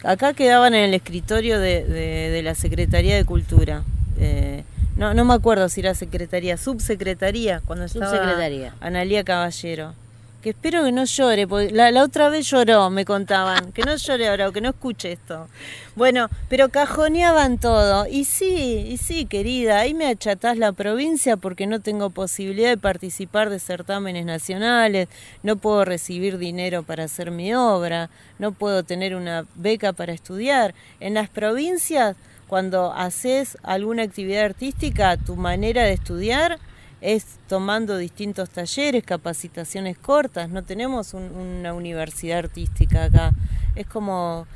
Acá 0.03 0.33
quedaban 0.33 0.75
en 0.75 0.85
el 0.85 0.95
escritorio 0.95 1.59
de, 1.59 2.41
la 2.43 2.55
Secretaría 2.55 3.17
de 3.17 3.25
Cultura. 3.25 3.83
Eh, 4.19 4.65
no, 4.97 5.15
no 5.15 5.25
me 5.25 5.35
acuerdo 5.35 5.69
si 5.69 5.81
era 5.81 5.95
secretaría, 5.95 6.57
subsecretaría, 6.57 7.61
cuando 7.65 7.85
estaba 7.85 8.11
subsecretaría. 8.11 8.75
Analía 8.81 9.25
Caballero 9.25 9.95
que 10.43 10.51
espero 10.51 10.85
que 10.85 10.93
no 10.93 11.05
llore, 11.05 11.47
porque 11.47 11.71
la, 11.71 11.91
la, 11.91 12.03
otra 12.03 12.29
vez 12.29 12.49
lloró, 12.49 12.89
me 12.91 13.05
contaban, 13.05 13.73
que 13.73 13.83
no 13.83 13.95
llore 13.97 14.29
ahora 14.29 14.49
o 14.49 14.53
que 14.53 14.61
no 14.61 14.71
escuche 14.71 15.13
esto. 15.13 15.49
Bueno, 15.97 16.29
pero 16.49 16.71
cajoneaban 16.71 17.59
todo. 17.59 18.07
Y 18.07 18.25
sí, 18.25 18.87
y 18.89 18.97
sí, 18.97 19.27
querida, 19.27 19.81
ahí 19.81 19.93
me 19.93 20.07
achatás 20.07 20.57
la 20.57 20.73
provincia 20.73 21.37
porque 21.37 21.67
no 21.67 21.81
tengo 21.81 22.11
posibilidad 22.11 22.71
de 22.71 22.79
participar 22.79 23.51
de 23.51 23.59
certámenes 23.59 24.25
nacionales, 24.25 25.09
no 25.43 25.57
puedo 25.57 25.85
recibir 25.85 26.39
dinero 26.39 26.83
para 26.83 27.05
hacer 27.05 27.31
mi 27.31 27.53
obra, 27.55 28.09
no 28.39 28.53
puedo 28.53 28.83
tener 28.83 29.15
una 29.15 29.45
beca 29.57 29.93
para 29.93 30.13
estudiar. 30.15 30.75
En 31.01 31.15
las 31.15 31.29
provincias, 31.29 32.17
cuando 32.47 32.93
haces 32.93 33.59
alguna 33.63 34.05
actividad 34.05 34.45
artística, 34.45 35.17
tu 35.17 35.37
manera 35.37 35.85
de 35.85 35.93
estudiar 35.93 36.59
es 37.01 37.25
tomando 37.49 37.97
distintos 37.97 38.51
talleres, 38.51 39.05
capacitaciones 39.05 39.97
cortas, 39.99 40.51
no 40.51 40.63
tenemos 40.63 41.15
una 41.15 41.73
universidad 41.73 42.41
artística 42.41 43.05
acá. 43.05 43.33
Es 43.75 43.87
como, 43.87 44.47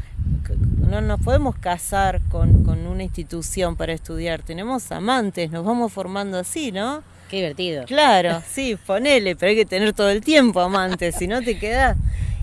no 0.88 1.00
nos 1.00 1.20
podemos 1.20 1.56
casar 1.56 2.20
con, 2.30 2.64
una 2.68 3.02
institución 3.02 3.76
para 3.76 3.92
estudiar, 3.92 4.42
tenemos 4.42 4.92
amantes, 4.92 5.50
nos 5.50 5.64
vamos 5.64 5.92
formando 5.92 6.38
así, 6.38 6.70
¿no? 6.70 7.02
Qué 7.28 7.36
divertido. 7.36 7.84
Claro, 7.86 8.42
sí, 8.50 8.78
ponele, 8.86 9.34
pero 9.36 9.50
hay 9.50 9.56
que 9.56 9.66
tener 9.66 9.92
todo 9.92 10.10
el 10.10 10.22
tiempo 10.22 10.60
amantes, 10.60 11.16
si 11.16 11.26
no 11.26 11.42
te 11.42 11.58
quedas. 11.58 11.96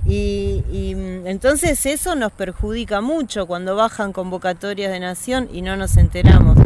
Y, 0.06 0.64
y, 0.72 0.92
entonces 1.26 1.86
eso 1.86 2.16
nos 2.16 2.32
perjudica 2.32 3.02
mucho 3.02 3.46
cuando 3.46 3.76
bajan 3.76 4.14
convocatorias 4.14 4.92
de 4.92 5.00
nación 5.00 5.48
y 5.54 5.62
no 5.62 5.78
nos 5.78 5.96
enteramos. 5.96 6.58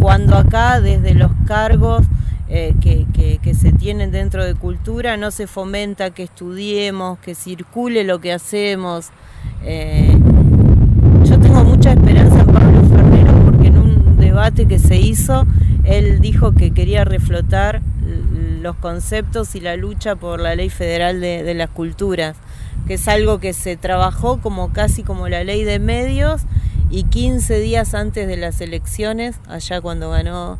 Cuando 0.00 0.36
acá 0.36 0.80
desde 0.80 1.14
los 1.14 1.30
cargos 1.46 2.06
eh, 2.48 2.74
que, 2.80 3.54
se 3.54 3.72
tienen 3.72 4.10
dentro 4.10 4.44
de 4.44 4.54
cultura, 4.54 5.16
no 5.16 5.30
se 5.30 5.46
fomenta 5.46 6.10
que 6.10 6.22
estudiemos, 6.22 7.18
que 7.18 7.34
circule 7.34 8.04
lo 8.04 8.20
que 8.20 8.32
hacemos. 8.32 9.08
Eh, 9.64 10.16
yo 11.24 11.38
tengo 11.38 11.64
mucha 11.64 11.92
esperanza 11.92 12.40
en 12.40 12.46
Pablo 12.46 12.82
Ferrero 12.84 13.32
porque 13.44 13.66
en 13.68 13.78
un 13.78 14.16
debate 14.18 14.66
que 14.66 14.78
se 14.78 14.96
hizo, 14.96 15.46
él 15.84 16.20
dijo 16.20 16.52
que 16.52 16.72
quería 16.72 17.04
reflotar 17.04 17.82
los 18.62 18.76
conceptos 18.76 19.54
y 19.54 19.60
la 19.60 19.76
lucha 19.76 20.16
por 20.16 20.40
la 20.40 20.54
ley 20.54 20.70
federal 20.70 21.20
de, 21.20 21.42
de 21.42 21.54
las 21.54 21.70
culturas, 21.70 22.36
que 22.88 22.94
es 22.94 23.06
algo 23.06 23.38
que 23.38 23.52
se 23.52 23.76
trabajó 23.76 24.40
como 24.40 24.72
casi 24.72 25.02
como 25.02 25.28
la 25.28 25.44
ley 25.44 25.62
de 25.62 25.78
medios 25.78 26.40
y 26.88 27.04
15 27.04 27.60
días 27.60 27.92
antes 27.92 28.26
de 28.26 28.38
las 28.38 28.62
elecciones, 28.62 29.36
allá 29.46 29.82
cuando 29.82 30.08
ganó 30.08 30.58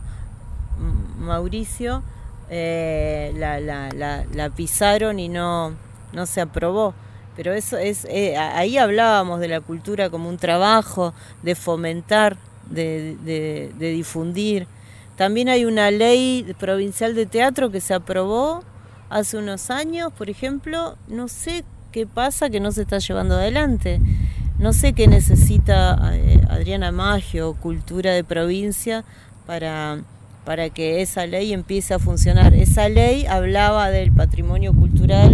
Mauricio, 1.19 2.03
eh, 2.51 3.33
la, 3.35 3.61
la, 3.61 3.89
la, 4.31 4.51
pisaron 4.51 5.19
y 5.19 5.31
no, 5.31 5.73
no 6.13 6.27
se 6.27 6.43
aprobó. 6.43 6.93
Pero 7.35 7.55
eso 7.55 7.79
es, 7.79 8.05
eh, 8.11 8.37
ahí 8.37 8.77
hablábamos 8.77 9.41
de 9.41 9.49
la 9.49 9.63
cultura 9.63 10.11
como 10.11 10.29
un 10.29 10.37
trabajo, 10.37 11.15
de 11.43 11.55
fomentar, 11.55 12.37
de, 12.69 13.17
de, 13.25 13.91
difundir. 13.91 14.67
También 15.17 15.49
hay 15.49 15.65
una 15.65 15.91
ley 15.91 16.55
provincial 16.59 17.15
de 17.15 17.25
teatro 17.25 17.71
que 17.71 17.81
se 17.81 17.95
aprobó 17.95 18.65
hace 19.09 19.39
unos 19.39 19.71
años, 19.71 20.13
por 20.13 20.29
ejemplo, 20.29 20.99
no 21.09 21.29
sé 21.29 21.65
qué 21.93 22.07
pasa 22.07 22.51
que 22.51 22.61
no 22.61 22.73
se 22.73 22.83
está 22.83 22.99
llevando 22.99 23.35
adelante. 23.35 24.01
No 24.59 24.73
sé 24.73 24.93
qué 24.93 25.07
necesita 25.07 26.13
eh, 26.15 26.41
Adriana 26.49 26.91
Maggio, 26.91 27.55
Cultura 27.55 28.13
de 28.13 28.25
Provincia, 28.25 29.05
para 29.47 29.99
para 30.49 30.71
que 30.71 31.03
esa 31.03 31.27
ley 31.27 31.53
empiece 31.53 31.93
a 31.93 31.99
funcionar. 31.99 32.55
Esa 32.55 32.89
ley 32.89 33.27
hablaba 33.27 33.91
del 33.91 34.11
patrimonio 34.13 34.73
cultural 34.73 35.31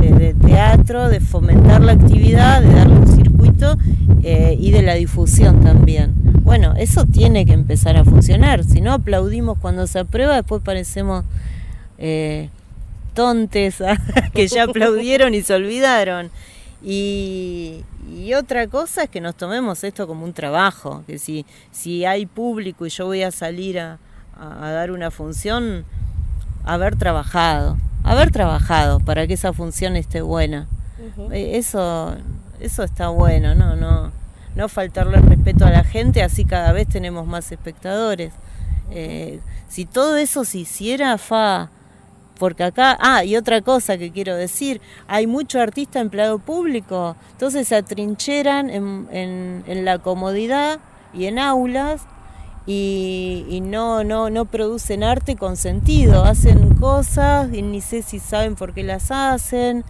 de, 0.00 0.34
teatro, 0.34 1.08
de 1.08 1.20
fomentar 1.20 1.80
la 1.82 1.92
actividad, 1.92 2.60
de 2.60 2.74
darle 2.74 2.96
un 2.96 3.06
circuito 3.06 3.78
eh, 4.24 4.56
y 4.58 4.72
de 4.72 4.82
la 4.82 4.94
difusión 4.94 5.60
también. 5.60 6.14
Bueno, 6.42 6.74
eso 6.76 7.04
tiene 7.04 7.46
que 7.46 7.52
empezar 7.52 7.96
a 7.96 8.04
funcionar, 8.04 8.64
si 8.64 8.80
no 8.80 8.92
aplaudimos 8.92 9.56
cuando 9.56 9.86
se 9.86 10.00
aprueba, 10.00 10.34
después 10.34 10.60
parecemos 10.64 11.24
eh, 11.98 12.48
tontes 13.10 13.78
que 14.34 14.48
ya 14.48 14.64
aplaudieron 14.64 15.34
y 15.34 15.42
se 15.42 15.54
olvidaron. 15.54 16.30
Y, 16.82 17.84
y, 18.10 18.32
otra 18.34 18.66
cosa 18.66 19.04
es 19.04 19.10
que 19.10 19.20
nos 19.20 19.34
tomemos 19.34 19.84
esto 19.84 20.06
como 20.06 20.24
un 20.24 20.32
trabajo, 20.32 21.04
que 21.06 21.18
si, 21.18 21.44
si 21.70 22.06
hay 22.06 22.24
público 22.24 22.86
y 22.86 22.90
yo 22.90 23.04
voy 23.04 23.22
a 23.22 23.30
salir 23.30 23.78
a, 23.78 23.98
a, 24.38 24.70
dar 24.70 24.90
una 24.90 25.10
función, 25.10 25.84
haber 26.64 26.96
trabajado, 26.96 27.76
haber 28.02 28.30
trabajado 28.30 29.00
para 29.00 29.26
que 29.26 29.34
esa 29.34 29.52
función 29.52 29.96
esté 29.96 30.22
buena. 30.22 30.68
Eh, 31.30 31.52
eso, 31.58 32.16
eso 32.60 32.82
está 32.82 33.08
bueno, 33.08 33.54
no, 33.54 33.76
no, 33.76 34.10
no 34.54 34.68
faltarle 34.68 35.18
el 35.18 35.24
respeto 35.24 35.66
a 35.66 35.70
la 35.70 35.84
gente, 35.84 36.22
así 36.22 36.46
cada 36.46 36.72
vez 36.72 36.88
tenemos 36.88 37.26
más 37.26 37.52
espectadores. 37.52 38.32
Eh, 38.90 39.40
si 39.68 39.84
todo 39.84 40.16
eso 40.16 40.44
se 40.44 40.58
hiciera, 40.58 41.16
fa, 41.18 41.70
porque 42.40 42.64
acá, 42.64 42.96
ah, 43.00 43.22
y 43.22 43.36
otra 43.36 43.60
cosa 43.60 43.98
que 43.98 44.10
quiero 44.10 44.34
decir, 44.34 44.80
hay 45.06 45.26
mucho 45.26 45.60
artista 45.60 46.00
empleado 46.00 46.38
público, 46.38 47.14
entonces 47.32 47.68
se 47.68 47.76
atrincheran 47.76 48.70
en, 48.70 49.62
en, 49.66 49.84
la 49.84 49.98
comodidad 49.98 50.80
y 51.12 51.26
en 51.26 51.38
aulas 51.38 52.00
y, 52.66 53.60
no, 53.62 54.04
no, 54.04 54.30
no 54.30 54.46
producen 54.46 55.04
arte 55.04 55.36
con 55.36 55.58
sentido, 55.58 56.24
hacen 56.24 56.76
cosas 56.76 57.52
y 57.52 57.60
ni 57.60 57.82
sé 57.82 58.00
si 58.00 58.18
saben 58.18 58.54
por 58.54 58.72
qué 58.72 58.84
las 58.84 59.10
hacen, 59.10 59.84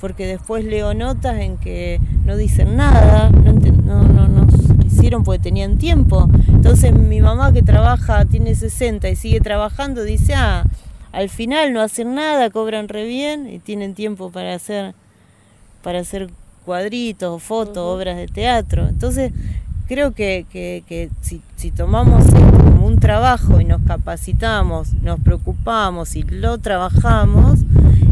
porque 0.00 0.26
después 0.26 0.64
leo 0.64 0.94
notas 0.94 1.38
en 1.38 1.58
que 1.58 2.00
no 2.24 2.38
dicen 2.38 2.76
nada, 2.76 3.28
no, 3.28 3.52
no, 3.52 4.04
no, 4.04 4.26
no 4.26 4.46
hicieron 4.86 5.22
porque 5.22 5.42
tenían 5.42 5.76
tiempo. 5.76 6.30
Entonces 6.48 6.94
mi 6.94 7.20
mamá 7.20 7.52
que 7.52 7.62
trabaja, 7.62 8.24
tiene 8.24 8.54
60 8.54 9.06
y 9.10 9.16
sigue 9.16 9.40
trabajando, 9.40 10.02
dice, 10.02 10.32
ah, 10.34 10.64
al 11.12 11.28
final 11.28 11.72
no 11.72 11.80
hacen 11.80 12.14
nada, 12.14 12.50
cobran 12.50 12.88
re 12.88 13.04
bien 13.04 13.48
y 13.48 13.58
tienen 13.58 13.94
tiempo 13.94 14.30
para 14.30 14.54
hacer, 14.54 14.94
para 15.82 16.00
hacer 16.00 16.30
cuadritos, 16.64 17.42
fotos, 17.42 17.78
obras 17.78 18.16
de 18.16 18.28
teatro. 18.28 18.88
Entonces 18.88 19.32
creo 19.88 20.12
que, 20.12 20.46
que, 20.52 21.10
si, 21.20 21.42
si, 21.56 21.72
tomamos 21.72 22.24
esto 22.24 22.38
como 22.38 22.86
un 22.86 23.00
trabajo 23.00 23.60
y 23.60 23.64
nos 23.64 23.82
capacitamos, 23.82 24.92
nos 25.02 25.18
preocupamos 25.18 26.14
y 26.14 26.22
lo 26.22 26.58
trabajamos, 26.58 27.58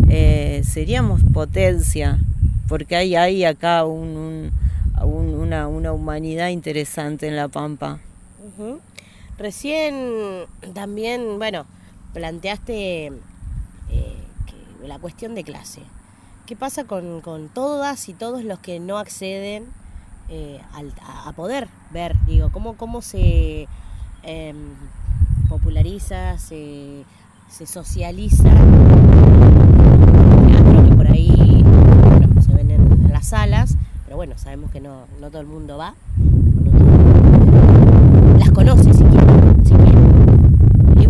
eh, 0.09 0.63
seríamos 0.65 1.23
potencia, 1.33 2.19
porque 2.67 2.97
hay, 2.97 3.15
hay 3.15 3.45
acá 3.45 3.85
un, 3.85 4.51
una, 5.05 5.69
una, 5.69 5.93
humanidad 5.93 6.49
interesante 6.49 7.29
en 7.29 7.37
La 7.37 7.47
Pampa. 7.47 8.01
Recién 9.39 10.47
también, 10.75 11.39
bueno, 11.39 11.65
planteaste 12.13 13.07
eh, 13.07 13.13
la 14.85 14.99
cuestión 14.99 15.35
de 15.35 15.45
clase. 15.45 15.83
¿Qué 16.47 16.57
pasa 16.57 16.85
con, 16.85 17.21
con 17.21 17.49
todas 17.49 18.09
y 18.09 18.15
todos 18.15 18.45
los 18.45 18.59
que 18.59 18.81
no 18.81 18.99
acceden 18.99 19.67
eh, 20.31 20.61
a, 21.25 21.33
poder 21.33 21.69
ver, 21.91 22.15
digo, 22.27 22.51
cómo, 22.53 22.77
cómo 22.77 23.01
se 23.01 23.67
em, 24.23 24.75
populariza, 25.49 26.37
se, 26.37 27.05
se 27.49 27.67
socializa 27.67 28.51
que 30.87 30.95
por 30.95 31.11
ahí 31.11 31.65
se 32.45 32.53
ven 32.53 32.71
en, 32.71 33.09
las 33.11 33.29
salas, 33.29 33.77
pero 34.05 34.17
bueno, 34.17 34.37
sabemos 34.37 34.71
que 34.71 34.81
no, 34.81 35.07
no 35.19 35.31
todo 35.31 35.41
el 35.41 35.47
mundo 35.47 35.79
va, 35.79 35.95
las 38.39 38.51
conoce 38.51 38.93
si 38.93 39.05
Y 39.05 39.08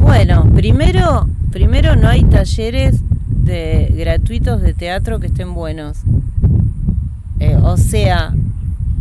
bueno, 0.09 0.51
primero, 0.55 1.29
primero 1.53 1.95
no 1.95 2.09
hay 2.09 2.25
talleres 2.25 3.03
de, 3.29 3.93
gratuitos 3.95 4.63
de 4.63 4.73
teatro 4.73 5.21
que 5.21 5.27
estén 5.27 5.53
buenos. 5.53 5.99
Eh, 7.41 7.59
o 7.63 7.77
sea, 7.77 8.33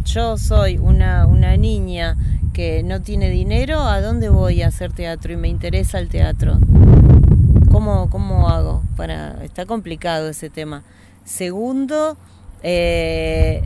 yo 0.03 0.37
soy 0.37 0.77
una, 0.77 1.25
una 1.25 1.55
niña 1.55 2.17
que 2.51 2.83
no 2.83 3.01
tiene 3.01 3.29
dinero, 3.29 3.79
¿a 3.79 4.01
dónde 4.01 4.27
voy 4.27 4.61
a 4.63 4.67
hacer 4.67 4.91
teatro? 4.91 5.31
Y 5.31 5.37
me 5.37 5.47
interesa 5.47 5.97
el 5.99 6.09
teatro. 6.09 6.59
¿Cómo, 7.71 8.09
cómo 8.09 8.49
hago? 8.49 8.83
Para, 8.97 9.41
está 9.45 9.65
complicado 9.65 10.27
ese 10.27 10.49
tema. 10.49 10.83
Segundo, 11.23 12.17
eh, 12.63 13.63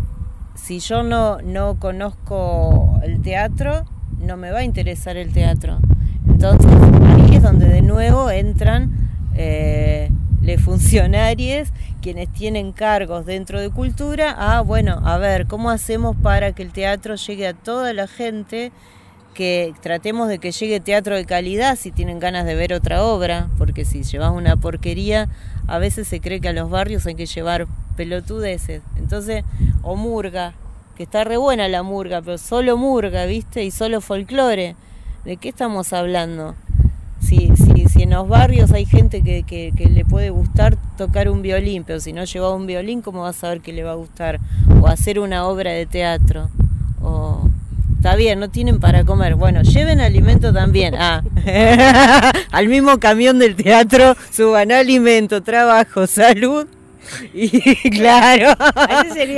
si 0.53 0.77
yo 0.77 1.01
no, 1.01 1.41
no 1.41 1.79
conozco 1.79 2.99
el 3.01 3.19
teatro, 3.23 3.85
no 4.19 4.37
me 4.37 4.51
va 4.51 4.59
a 4.59 4.63
interesar 4.63 5.17
el 5.17 5.33
teatro. 5.33 5.79
Entonces, 6.27 7.00
donde 7.41 7.67
de 7.67 7.81
nuevo 7.81 8.29
entran 8.29 8.91
eh, 9.35 10.09
los 10.41 10.61
funcionarios 10.61 11.69
quienes 12.01 12.31
tienen 12.31 12.71
cargos 12.71 13.25
dentro 13.25 13.59
de 13.59 13.69
cultura 13.69 14.31
a, 14.31 14.61
bueno, 14.61 15.01
a 15.03 15.17
ver, 15.17 15.47
¿cómo 15.47 15.69
hacemos 15.69 16.15
para 16.15 16.51
que 16.53 16.63
el 16.63 16.71
teatro 16.71 17.15
llegue 17.15 17.47
a 17.47 17.53
toda 17.53 17.93
la 17.93 18.07
gente? 18.07 18.71
que 19.33 19.73
tratemos 19.81 20.27
de 20.27 20.39
que 20.39 20.51
llegue 20.51 20.81
teatro 20.81 21.15
de 21.15 21.25
calidad 21.25 21.77
si 21.77 21.91
tienen 21.91 22.19
ganas 22.19 22.45
de 22.45 22.53
ver 22.53 22.73
otra 22.73 23.03
obra, 23.03 23.47
porque 23.57 23.85
si 23.85 24.03
llevas 24.03 24.31
una 24.31 24.57
porquería, 24.57 25.29
a 25.67 25.77
veces 25.77 26.07
se 26.09 26.19
cree 26.19 26.41
que 26.41 26.49
a 26.49 26.53
los 26.53 26.69
barrios 26.69 27.05
hay 27.05 27.15
que 27.15 27.25
llevar 27.25 27.65
pelotudeces. 27.95 28.81
Entonces, 28.97 29.45
o 29.83 29.95
murga, 29.95 30.53
que 30.97 31.03
está 31.03 31.23
re 31.23 31.37
buena 31.37 31.67
la 31.69 31.81
murga, 31.81 32.21
pero 32.21 32.37
solo 32.37 32.77
murga, 32.77 33.25
¿viste? 33.25 33.63
Y 33.63 33.71
solo 33.71 34.01
folclore. 34.01 34.75
¿De 35.23 35.37
qué 35.37 35.49
estamos 35.49 35.93
hablando? 35.93 36.55
Si, 37.31 37.49
si, 37.55 37.87
si 37.87 38.03
en 38.03 38.09
los 38.09 38.27
barrios 38.27 38.73
hay 38.73 38.83
gente 38.83 39.21
que, 39.21 39.71
le 39.77 40.03
puede 40.03 40.31
gustar 40.31 40.75
tocar 40.97 41.29
un 41.29 41.41
violín, 41.41 41.85
pero 41.85 42.01
si 42.01 42.11
no 42.11 42.25
lleva 42.25 42.53
un 42.53 42.67
violín, 42.67 43.01
¿cómo 43.01 43.21
vas 43.21 43.37
a 43.37 43.39
saber 43.39 43.61
que 43.61 43.71
le 43.71 43.83
va 43.83 43.91
a 43.91 43.95
gustar? 43.95 44.41
O 44.81 44.87
hacer 44.89 45.17
una 45.17 45.45
obra 45.45 45.71
de 45.71 45.85
teatro. 45.85 46.49
O, 47.01 47.49
Está 47.95 48.17
bien, 48.17 48.41
no 48.41 48.49
tienen 48.49 48.81
para 48.81 49.05
comer. 49.05 49.35
Bueno, 49.35 49.61
lleven 49.61 50.01
alimento 50.01 50.51
también. 50.51 50.93
Ah, 50.97 51.23
al 52.51 52.67
mismo 52.67 52.99
camión 52.99 53.39
del 53.39 53.55
teatro 53.55 54.17
suban 54.29 54.73
alimento, 54.73 55.41
trabajo, 55.41 56.05
salud. 56.05 56.67
Y 57.33 57.89
claro, 57.89 58.55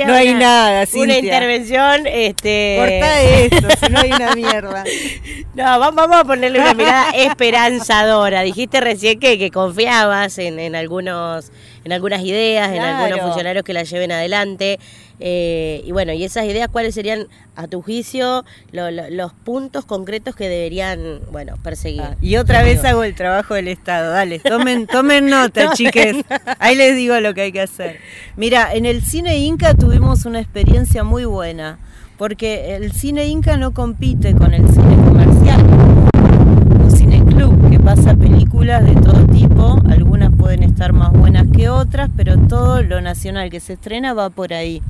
no 0.06 0.14
hay 0.14 0.34
nada. 0.34 0.86
Cintia. 0.86 1.02
Una 1.02 1.18
intervención, 1.18 2.06
este. 2.06 2.76
Corta 2.78 3.22
esto, 3.22 3.68
si 3.80 3.92
no 3.92 3.98
hay 4.00 4.12
una 4.12 4.34
mierda. 4.34 4.84
No, 5.54 5.78
vamos 5.78 6.08
a 6.10 6.24
ponerle 6.24 6.58
una 6.58 6.74
mirada 6.74 7.10
esperanzadora. 7.10 8.42
Dijiste 8.42 8.80
recién 8.80 9.20
que, 9.20 9.38
que 9.38 9.52
confiabas 9.52 10.38
en, 10.38 10.58
en 10.58 10.74
algunos 10.74 11.52
en 11.84 11.92
algunas 11.92 12.22
ideas, 12.22 12.72
claro. 12.72 12.88
en 12.88 12.94
algunos 12.96 13.20
funcionarios 13.20 13.64
que 13.64 13.72
las 13.72 13.88
lleven 13.88 14.10
adelante. 14.10 14.80
Eh, 15.20 15.82
y 15.86 15.92
bueno, 15.92 16.12
y 16.12 16.24
esas 16.24 16.44
ideas, 16.44 16.68
¿cuáles 16.68 16.94
serían, 16.94 17.28
a 17.56 17.68
tu 17.68 17.82
juicio, 17.82 18.44
lo, 18.72 18.90
lo, 18.90 19.08
los 19.10 19.32
puntos 19.32 19.84
concretos 19.84 20.34
que 20.34 20.48
deberían, 20.48 21.20
bueno, 21.30 21.54
perseguir? 21.62 22.02
Ah, 22.02 22.16
y 22.20 22.36
otra 22.36 22.62
vez 22.62 22.84
hago 22.84 23.04
el 23.04 23.14
trabajo 23.14 23.54
del 23.54 23.68
Estado. 23.68 24.12
Dale, 24.12 24.40
tomen, 24.40 24.86
tomen 24.92 25.26
nota, 25.26 25.72
chiques. 25.72 26.16
Ahí 26.58 26.74
les 26.74 26.96
digo 26.96 27.18
lo 27.20 27.32
que 27.34 27.42
hay 27.42 27.52
que 27.52 27.60
hacer. 27.60 27.98
Mira, 28.36 28.74
en 28.74 28.86
el 28.86 29.02
cine 29.02 29.38
Inca 29.38 29.74
tuvimos 29.74 30.24
una 30.24 30.40
experiencia 30.40 31.04
muy 31.04 31.24
buena, 31.24 31.78
porque 32.18 32.74
el 32.74 32.92
cine 32.92 33.26
Inca 33.26 33.56
no 33.56 33.72
compite 33.72 34.34
con 34.34 34.52
el 34.52 34.68
cine 34.68 34.96
comercial. 35.04 35.62
Un 36.82 36.90
cine 36.90 37.24
club 37.24 37.70
que 37.70 37.78
pasa 37.78 38.16
películas 38.16 38.84
de 38.84 38.94
todo 39.00 39.26
tipo, 39.28 39.80
algunas 39.88 40.32
pueden 40.36 40.64
estar 40.64 40.92
más 40.92 41.12
buenas 41.12 41.46
que 41.54 41.68
otras, 41.68 42.10
pero 42.16 42.36
todo 42.36 42.82
lo 42.82 43.00
nacional 43.00 43.50
que 43.50 43.60
se 43.60 43.74
estrena 43.74 44.12
va 44.12 44.30
por 44.30 44.52
ahí 44.52 44.82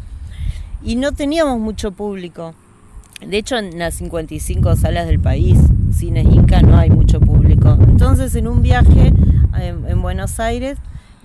y 0.82 0.96
no 0.96 1.12
teníamos 1.12 1.58
mucho 1.58 1.92
público. 1.92 2.54
De 3.20 3.38
hecho, 3.38 3.56
en 3.56 3.78
las 3.78 3.94
55 3.94 4.76
salas 4.76 5.06
del 5.06 5.20
país, 5.20 5.58
cines 5.92 6.26
Inca, 6.26 6.60
no 6.62 6.76
hay 6.76 6.90
mucho 6.90 7.20
público. 7.20 7.78
Entonces, 7.80 8.34
en 8.34 8.48
un 8.48 8.62
viaje 8.62 9.12
en, 9.54 9.88
en 9.88 10.02
Buenos 10.02 10.40
Aires, 10.40 10.78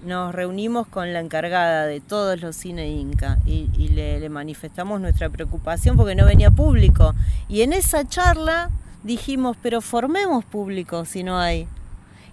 nos 0.06 0.34
reunimos 0.34 0.88
con 0.88 1.12
la 1.12 1.20
encargada 1.20 1.86
de 1.86 2.00
todos 2.00 2.42
los 2.42 2.56
cines 2.56 2.90
Inca 2.90 3.40
y, 3.46 3.70
y 3.78 3.90
le, 3.90 4.20
le, 4.20 4.30
manifestamos 4.30 5.02
nuestra 5.02 5.30
preocupación 5.30 5.98
porque 5.98 6.16
no 6.16 6.26
venía 6.26 6.52
público. 6.52 7.16
Y 7.50 7.62
en 7.62 7.74
esa 7.74 8.08
charla 8.08 8.70
dijimos, 9.04 9.58
pero 9.62 9.82
formemos 9.82 10.46
público 10.46 11.06
si 11.06 11.24
no 11.24 11.38
hay. 11.40 11.68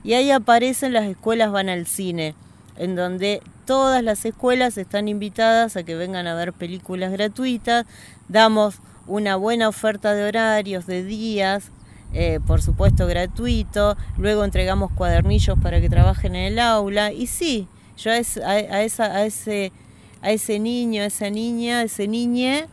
Y 0.05 0.15
ahí 0.15 0.31
aparecen 0.31 0.93
las 0.93 1.05
escuelas 1.05 1.51
van 1.51 1.69
al 1.69 1.87
cine 1.87 2.35
en 2.77 2.95
donde 2.95 3.43
todas 3.67 4.03
las 4.03 4.25
escuelas 4.25 4.79
están 4.79 5.09
invitadas 5.09 5.77
a 5.77 5.83
que 5.83 5.97
vengan 5.97 6.27
a 6.27 6.35
ver 6.35 6.53
películas 6.53 7.13
gratuitas, 7.13 7.85
damos 8.29 8.77
una 9.07 9.37
buena 9.37 9.69
oferta 9.69 10.15
de 10.15 10.25
horarios, 10.25 10.87
de 10.87 11.05
días, 11.05 11.71
eh, 12.15 12.41
por 12.47 12.63
supuesto 12.63 13.07
gratuito, 13.07 13.97
luego 14.17 14.45
entregamos 14.45 14.93
cuadernillos 14.93 15.59
para 15.61 15.81
que 15.81 15.91
trabajen 15.91 16.35
en 16.37 16.53
el 16.53 16.59
aula. 16.59 17.13
Y 17.13 17.27
sí, 17.27 17.69
yo 17.99 18.13
a, 18.13 18.19
ese, 18.19 18.43
a, 18.45 18.83
esa, 18.83 19.05
a, 19.07 19.27
ese, 19.27 19.73
a 20.23 20.31
ese 20.31 20.59
niño, 20.59 21.03
a 21.03 21.07
esa 21.07 21.29
niña, 21.29 21.81
a 21.81 21.83
ese 21.83 22.09
niñe, 22.09 22.67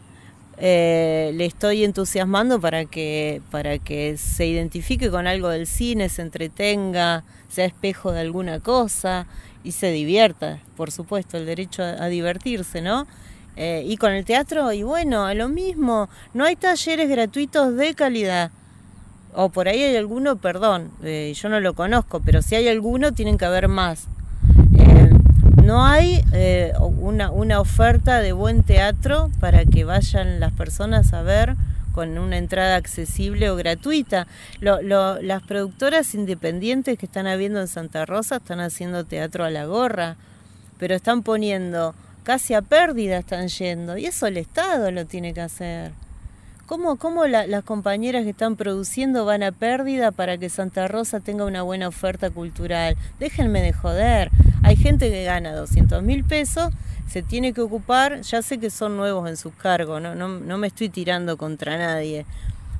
eh, 0.58 1.32
le 1.34 1.46
estoy 1.46 1.84
entusiasmando 1.84 2.62
para 2.62 2.86
que, 2.86 3.42
para 3.50 3.80
que 3.80 4.18
se 4.18 4.46
identifique 4.46 5.10
con 5.10 5.26
algo 5.26 5.50
del 5.50 5.66
cine, 5.66 6.10
se 6.10 6.22
entretenga, 6.22 7.24
sea 7.50 7.66
espejo 7.66 8.12
de 8.12 8.22
alguna 8.22 8.60
cosa 8.60 9.28
y 9.63 9.71
se 9.71 9.91
divierta, 9.91 10.60
por 10.76 10.91
supuesto, 10.91 11.38
el 11.38 11.45
derecho 11.45 11.84
a, 11.84 12.04
a 12.04 12.08
divertirse, 12.08 12.82
¿no? 12.82 13.08
Eh, 13.56 13.84
y 13.86 13.97
con 13.97 14.12
el 14.12 14.26
teatro, 14.26 14.71
y 14.73 14.82
bueno, 14.82 15.32
lo 15.34 15.47
mismo, 15.47 16.10
no 16.34 16.43
hay 16.43 16.56
talleres 16.56 17.08
gratuitos 17.10 17.76
de 17.76 17.93
calidad. 17.93 18.52
O 19.36 19.49
por 19.49 19.67
ahí 19.67 19.82
hay 19.82 19.95
alguno, 19.95 20.38
perdón, 20.38 20.91
eh, 21.04 21.34
yo 21.36 21.49
no 21.49 21.60
lo 21.60 21.73
conozco, 21.73 22.19
pero 22.19 22.41
si 22.41 22.56
hay 22.56 22.67
alguno, 22.67 23.13
tienen 23.13 23.38
que 23.38 23.45
haber 23.45 23.67
más. 23.67 24.08
Eh, 24.78 25.10
no 25.63 25.86
hay 25.86 26.23
una, 26.80 27.32
una 27.32 27.60
oferta 27.60 28.19
de 28.19 28.34
buen 28.34 28.63
teatro 28.63 29.30
para 29.39 29.65
que 29.65 29.86
vayan 29.86 30.39
las 30.39 30.52
personas 30.52 31.13
a 31.13 31.21
ver 31.21 31.56
con 31.94 32.18
una 32.18 32.38
entrada 32.38 32.76
accesible 32.76 33.50
o 33.50 33.56
gratuita. 33.56 34.28
Lo, 34.60 34.82
lo, 34.82 35.22
las 35.22 35.42
productoras 35.44 36.14
independientes 36.16 36.98
que 36.98 37.06
están 37.06 37.28
habiendo 37.28 37.62
en 37.62 37.70
Santa 37.70 38.06
Rosa 38.06 38.38
están 38.38 38.60
haciendo 38.60 39.06
teatro 39.06 39.46
a 39.46 39.50
la 39.50 39.66
gorra, 39.66 40.18
pero 40.78 40.96
están 40.96 41.24
poniendo 41.24 41.96
casi 42.24 42.54
a 42.54 42.62
pérdida, 42.62 43.18
están 43.18 43.48
yendo, 43.48 43.98
y 43.98 44.06
eso 44.06 44.28
el 44.28 44.38
Estado 44.38 44.92
lo 44.92 45.06
tiene 45.06 45.34
que 45.34 45.42
hacer. 45.42 45.92
¿Cómo, 46.65 46.95
cómo 46.95 47.28
la, 47.28 47.45
las 47.45 47.63
compañeras 47.63 48.23
que 48.23 48.30
están 48.30 48.56
produciendo 48.56 49.26
van 49.26 49.43
a 49.43 49.52
pérdida 49.52 50.12
para 50.12 50.38
que 50.38 50.49
Santa 50.49 50.88
Rosa 50.88 51.19
tenga 51.19 51.43
una 51.43 51.62
buena 51.62 51.89
oferta 51.89 52.30
cultural? 52.30 52.95
Déjenme 53.19 53.62
de 53.62 53.73
joder. 53.73 54.32
Hay 54.63 54.78
gente 54.78 55.10
que 55.10 55.26
gana 55.26 55.54
200 55.54 56.02
mil 56.04 56.23
pesos 56.23 56.73
se 57.08 57.21
tiene 57.21 57.52
que 57.52 57.60
ocupar, 57.60 58.21
ya 58.21 58.41
sé 58.41 58.60
que 58.60 58.69
son 58.69 58.95
nuevos 58.95 59.30
en 59.30 59.36
sus 59.36 59.54
cargos, 59.54 60.02
no, 60.02 60.15
no, 60.15 60.28
no 60.28 60.58
me 60.58 60.67
estoy 60.67 60.89
tirando 60.89 61.38
contra 61.38 61.78
nadie, 61.78 62.26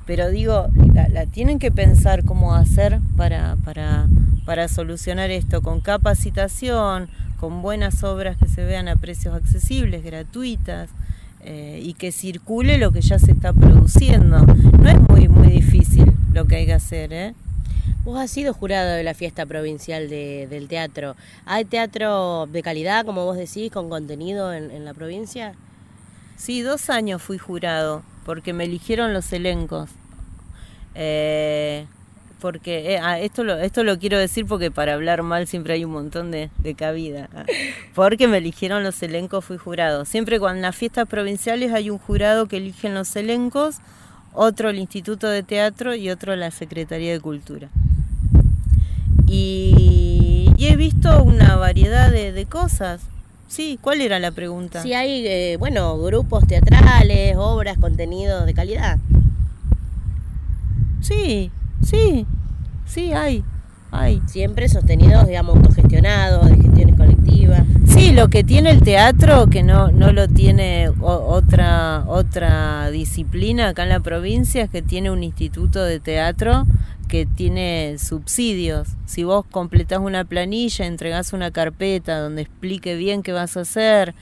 pero 0.06 0.30
digo, 0.30 0.66
la, 0.92 1.08
la 1.08 1.26
tienen 1.26 1.58
que 1.58 1.70
pensar 1.70 2.24
cómo 2.24 2.54
hacer 2.54 3.00
para, 3.16 3.56
para, 3.64 4.08
para 4.44 4.66
solucionar 4.68 5.30
esto, 5.30 5.62
con 5.62 5.80
capacitación, 5.80 7.08
con 7.38 7.62
buenas 7.62 8.02
obras 8.02 8.36
que 8.36 8.48
se 8.48 8.64
vean 8.64 8.88
a 8.88 8.96
precios 8.96 9.34
accesibles, 9.34 10.02
gratuitas, 10.02 10.88
eh, 11.44 11.80
y 11.82 11.94
que 11.94 12.10
circule 12.10 12.78
lo 12.78 12.90
que 12.90 13.00
ya 13.00 13.18
se 13.18 13.32
está 13.32 13.52
produciendo. 13.52 14.40
No 14.40 14.88
es 14.88 14.98
muy, 15.08 15.28
muy 15.28 15.48
difícil 15.48 16.12
lo 16.32 16.46
que 16.46 16.56
hay 16.56 16.66
que 16.66 16.72
hacer, 16.72 17.12
¿eh? 17.12 17.34
Vos 18.04 18.18
has 18.18 18.30
sido 18.30 18.52
jurado 18.52 18.92
de 18.92 19.02
la 19.02 19.14
fiesta 19.14 19.46
provincial 19.46 20.08
de, 20.08 20.46
del 20.48 20.68
teatro. 20.68 21.16
¿Hay 21.46 21.64
teatro 21.64 22.46
de 22.46 22.62
calidad, 22.62 23.04
como 23.04 23.24
vos 23.24 23.36
decís, 23.36 23.70
con 23.70 23.88
contenido 23.88 24.52
en, 24.52 24.70
en, 24.70 24.84
la 24.84 24.92
provincia? 24.92 25.54
Sí, 26.36 26.60
dos 26.60 26.90
años 26.90 27.22
fui 27.22 27.38
jurado, 27.38 28.02
porque 28.26 28.52
me 28.52 28.64
eligieron 28.64 29.12
los 29.14 29.32
elencos. 29.32 29.90
Eh, 30.94 31.86
porque 32.40 32.94
eh, 32.94 32.98
ah, 33.02 33.18
esto, 33.18 33.44
lo, 33.44 33.58
esto 33.58 33.84
lo 33.84 33.98
quiero 33.98 34.18
decir 34.18 34.46
porque 34.46 34.70
para 34.70 34.94
hablar 34.94 35.22
mal 35.22 35.46
siempre 35.46 35.74
hay 35.74 35.84
un 35.84 35.92
montón 35.92 36.30
de, 36.30 36.50
de 36.58 36.74
cabida. 36.74 37.28
Ah, 37.34 37.44
porque 37.94 38.28
me 38.28 38.38
eligieron 38.38 38.82
los 38.82 39.02
elencos, 39.02 39.44
fui 39.44 39.56
jurado. 39.56 40.04
Siempre 40.04 40.38
cuando 40.38 40.56
en 40.56 40.62
las 40.62 40.76
fiestas 40.76 41.08
provinciales 41.08 41.72
hay 41.72 41.90
un 41.90 41.98
jurado 41.98 42.46
que 42.46 42.58
eligen 42.58 42.94
los 42.94 43.14
elencos, 43.16 43.76
otro 44.32 44.70
el 44.70 44.78
Instituto 44.78 45.28
de 45.28 45.42
Teatro 45.42 45.94
y 45.94 46.10
otro 46.10 46.36
la 46.36 46.50
Secretaría 46.50 47.12
de 47.12 47.20
Cultura. 47.20 47.68
Y, 49.26 50.52
y 50.56 50.66
he 50.66 50.76
visto 50.76 51.22
una 51.22 51.56
variedad 51.56 52.10
de, 52.10 52.32
de, 52.32 52.46
cosas. 52.46 53.02
Sí, 53.48 53.78
¿cuál 53.80 54.00
era 54.00 54.18
la 54.18 54.32
pregunta? 54.32 54.82
Si 54.82 54.92
hay, 54.92 55.26
eh, 55.26 55.56
bueno, 55.58 55.98
grupos 55.98 56.46
teatrales, 56.46 57.36
obras, 57.36 57.78
contenidos 57.78 58.44
de 58.46 58.54
calidad. 58.54 58.98
Sí, 61.00 61.50
sí, 61.84 62.26
sí, 62.86 63.12
hay, 63.12 63.44
hay. 63.90 64.20
Siempre 64.26 64.68
sostenidos, 64.68 65.26
digamos, 65.26 65.56
autogestionados, 65.56 66.46
de 66.50 66.56
gestiones 66.56 66.96
colectivas. 66.96 67.62
Sí, 67.86 68.12
lo 68.12 68.28
que 68.28 68.42
tiene 68.42 68.70
el 68.70 68.82
teatro, 68.82 69.46
que 69.46 69.62
no, 69.62 69.92
no 69.92 70.12
lo 70.12 70.26
tiene 70.28 70.90
otra, 71.00 72.04
otra 72.06 72.90
disciplina 72.90 73.68
acá 73.68 73.84
en 73.84 73.90
la 73.90 74.00
provincia, 74.00 74.64
es 74.64 74.70
que 74.70 74.82
tiene 74.82 75.10
un 75.10 75.22
instituto 75.22 75.82
de 75.84 76.00
teatro 76.00 76.66
que 77.08 77.26
tiene 77.26 77.96
subsidios. 77.98 78.88
Si 79.06 79.22
vos 79.22 79.44
completás 79.48 80.00
una 80.00 80.24
planilla, 80.24 80.86
entregás 80.86 81.32
una 81.32 81.50
carpeta 81.50 82.18
donde 82.18 82.42
explique 82.42 82.96
bien 82.96 83.22
qué 83.22 83.32
vas 83.32 83.56
a 83.56 83.60
hacer 83.60 84.14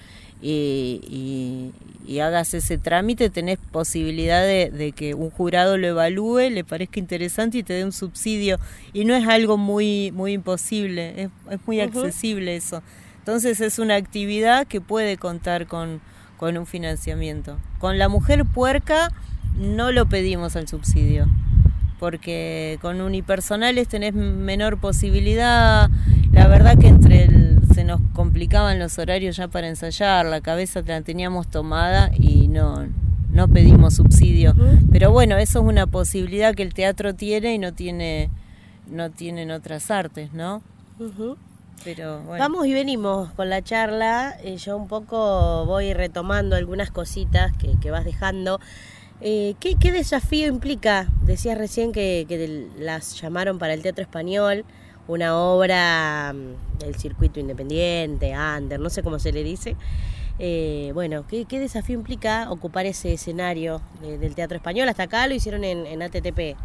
y, 0.43 1.71
hagas 2.21 2.55
ese 2.55 2.79
trámite, 2.79 3.31
tenés 3.31 3.59
posibilidad 3.59 4.43
de, 4.43 4.93
que 4.95 5.15
un 5.15 5.31
jurado 5.31 5.79
lo 5.79 5.87
evalúe, 5.87 6.51
le 6.51 6.65
parezca 6.65 6.99
interesante 6.99 7.59
y 7.59 7.63
te 7.63 7.75
dé 7.75 7.85
un 7.85 7.93
subsidio. 7.93 8.59
Y 8.93 9.05
no 9.05 9.15
es 9.15 9.27
algo 9.27 9.57
muy, 9.57 10.11
muy 10.13 10.33
imposible, 10.33 11.31
es, 11.51 11.59
muy 11.67 11.81
accesible 11.81 12.57
eso. 12.57 12.83
Entonces 13.19 13.61
es 13.61 13.79
una 13.79 13.95
actividad 13.95 14.67
que 14.67 14.81
puede 14.81 15.17
contar 15.17 15.67
con, 15.67 16.01
con 16.39 16.59
un 16.59 16.67
financiamiento. 16.67 17.57
Con 17.79 17.99
la 17.99 18.09
mujer 18.09 18.45
puerca 18.45 19.11
no 19.57 19.93
lo 19.93 20.09
pedimos 20.09 20.57
al 20.57 20.67
subsidio, 20.67 21.27
porque 22.01 22.79
con 22.81 23.01
unipersonales 23.01 23.87
tenés 23.87 24.15
menor 24.15 24.79
posibilidad. 24.79 25.89
La 26.33 26.49
verdad 26.49 26.77
que 26.79 26.89
entre 26.89 27.25
el, 27.25 27.42
se 27.75 27.85
nos 27.85 28.01
complicaban 28.13 28.79
los 28.79 28.99
horarios 28.99 29.37
ya 29.37 29.49
para 29.49 29.69
ensayar, 29.69 30.27
la 30.27 30.41
cabeza 30.41 30.83
la 30.87 31.01
teníamos 31.03 31.49
tomada 31.49 32.11
y 32.15 32.49
no, 32.49 32.87
no 33.31 33.49
pedimos 33.49 33.95
subsidio. 33.95 34.55
Pero 34.91 35.11
bueno, 35.11 35.37
eso 35.39 35.61
es 35.61 35.65
una 35.65 35.87
posibilidad 35.87 36.55
que 36.55 36.63
el 36.63 36.75
teatro 36.75 37.15
tiene 37.15 37.55
y 37.55 37.59
no 37.59 37.73
tiene 37.73 38.31
no 38.87 39.11
tienen 39.11 39.51
otras 39.51 39.91
artes, 39.91 40.33
¿no? 40.33 40.63
Pero 41.85 42.23
Vamos 42.25 42.67
y 42.67 42.75
venimos 42.75 43.33
con 43.33 43.51
la 43.51 43.63
charla. 43.63 44.37
Eh, 44.43 44.57
yo 44.57 44.77
un 44.77 44.87
poco 44.87 45.65
voy 45.67 45.95
retomando 45.95 46.55
algunas 46.55 46.91
cositas 46.91 47.53
que, 47.57 47.91
vas 47.91 48.05
dejando. 48.05 48.61
Eh, 49.21 49.55
¿qué, 49.59 49.93
desafío 49.93 50.47
implica? 50.47 51.09
Decías 51.23 51.59
recién 51.59 51.93
que, 51.93 52.69
las 52.79 53.21
llamaron 53.21 53.59
para 53.59 53.75
el 53.75 53.83
Teatro 53.83 54.03
Español, 54.03 54.65
una 55.09 55.37
obra 55.37 56.33
mm, 56.33 56.79
del 56.79 56.95
circuito 56.97 57.41
independiente, 57.41 58.35
under, 58.37 58.81
no 58.81 58.91
sé 58.91 59.03
cómo 59.03 59.19
se 59.19 59.33
le 59.33 59.43
dice. 59.45 59.77
Eh, 60.39 60.91
bueno, 60.95 61.25
¿qué, 61.29 61.47
desafío 61.59 61.95
implica 61.95 62.51
ocupar 62.51 62.87
ese 62.87 63.13
escenario 63.13 63.81
del 64.01 64.35
Teatro 64.35 64.57
Español? 64.57 64.89
Hasta 64.89 65.05
acá 65.05 65.27
lo 65.27 65.35
hicieron 65.35 65.63
en, 65.65 65.87
en 65.87 66.03
ATTP. 66.03 66.57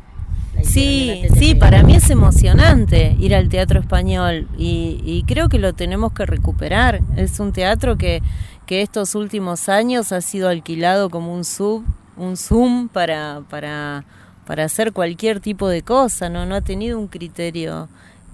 Sí, 0.63 1.23
sí, 1.37 1.55
para 1.55 1.83
mí 1.83 1.95
es 1.95 2.09
emocionante 2.09 3.15
ir 3.19 3.35
al 3.35 3.49
teatro 3.49 3.79
español 3.79 4.47
y, 4.57 5.23
creo 5.27 5.49
que 5.49 5.59
lo 5.59 5.73
tenemos 5.73 6.13
que 6.13 6.25
recuperar. 6.25 7.01
Es 7.15 7.39
un 7.39 7.53
teatro 7.53 7.97
que, 7.97 8.21
que 8.65 8.81
estos 8.81 9.15
últimos 9.15 9.69
años 9.69 10.11
ha 10.11 10.21
sido 10.21 10.49
alquilado 10.49 11.09
como 11.09 11.33
un 11.33 11.45
sub, 11.45 11.83
un 12.15 12.37
zoom 12.37 12.89
para, 12.89 13.43
para, 13.49 14.03
para 14.45 14.65
hacer 14.65 14.93
cualquier 14.93 15.39
tipo 15.39 15.67
de 15.67 15.83
cosa, 15.83 16.29
¿no? 16.29 16.45
No 16.45 16.55
ha 16.55 16.61
tenido 16.61 16.99
un 16.99 17.07
criterio 17.07 17.87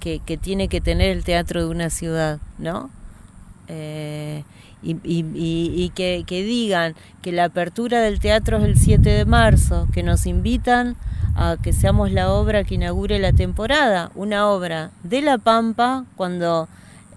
que, 0.04 0.38
tiene 0.38 0.68
que 0.68 0.82
tener 0.82 1.12
el 1.12 1.24
teatro 1.24 1.62
de 1.62 1.72
una 1.72 1.90
ciudad, 1.90 2.40
¿no? 2.58 2.90
Eh, 3.70 4.44
y, 4.82 4.98
y, 5.06 5.90
que, 5.96 6.26
que, 6.28 6.44
digan 6.44 6.94
que 7.22 7.32
la 7.32 7.46
apertura 7.46 8.02
del 8.02 8.20
teatro 8.20 8.58
es 8.58 8.66
el 8.66 8.78
7 8.78 9.10
de 9.10 9.24
marzo, 9.24 9.88
que 9.94 10.04
nos 10.04 10.26
invitan 10.26 10.98
a 11.36 11.56
que 11.62 11.72
seamos 11.72 12.12
la 12.12 12.34
obra 12.34 12.66
que 12.66 12.76
inaugure 12.76 13.18
la 13.20 13.32
temporada, 13.32 14.12
una 14.14 14.50
obra 14.50 14.92
de 15.04 15.22
La 15.22 15.38
Pampa, 15.38 16.04
cuando 16.18 16.68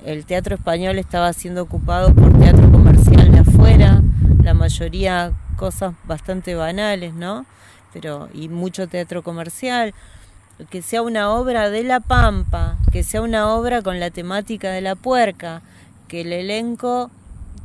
el 0.04 0.24
teatro 0.24 0.54
español 0.54 1.00
estaba 1.00 1.32
siendo 1.32 1.62
ocupado 1.62 2.14
por 2.14 2.38
teatro 2.38 2.70
comercial 2.70 3.32
de 3.32 3.40
afuera, 3.40 4.00
la 4.44 4.54
mayoría 4.54 5.32
cosas 5.56 5.94
bastante 6.04 6.54
banales, 6.54 7.14
¿no? 7.14 7.46
Pero, 7.92 8.28
y 8.32 8.48
mucho 8.48 8.86
teatro 8.86 9.24
comercial, 9.24 9.92
que 10.70 10.82
sea 10.82 11.02
una 11.02 11.30
obra 11.30 11.70
de 11.70 11.84
La 11.84 12.00
Pampa, 12.00 12.78
que 12.92 13.02
sea 13.02 13.22
una 13.22 13.54
obra 13.54 13.82
con 13.82 14.00
la 14.00 14.10
temática 14.10 14.70
de 14.70 14.80
la 14.80 14.94
puerca, 14.94 15.62
que 16.08 16.22
el 16.22 16.32
elenco 16.32 17.10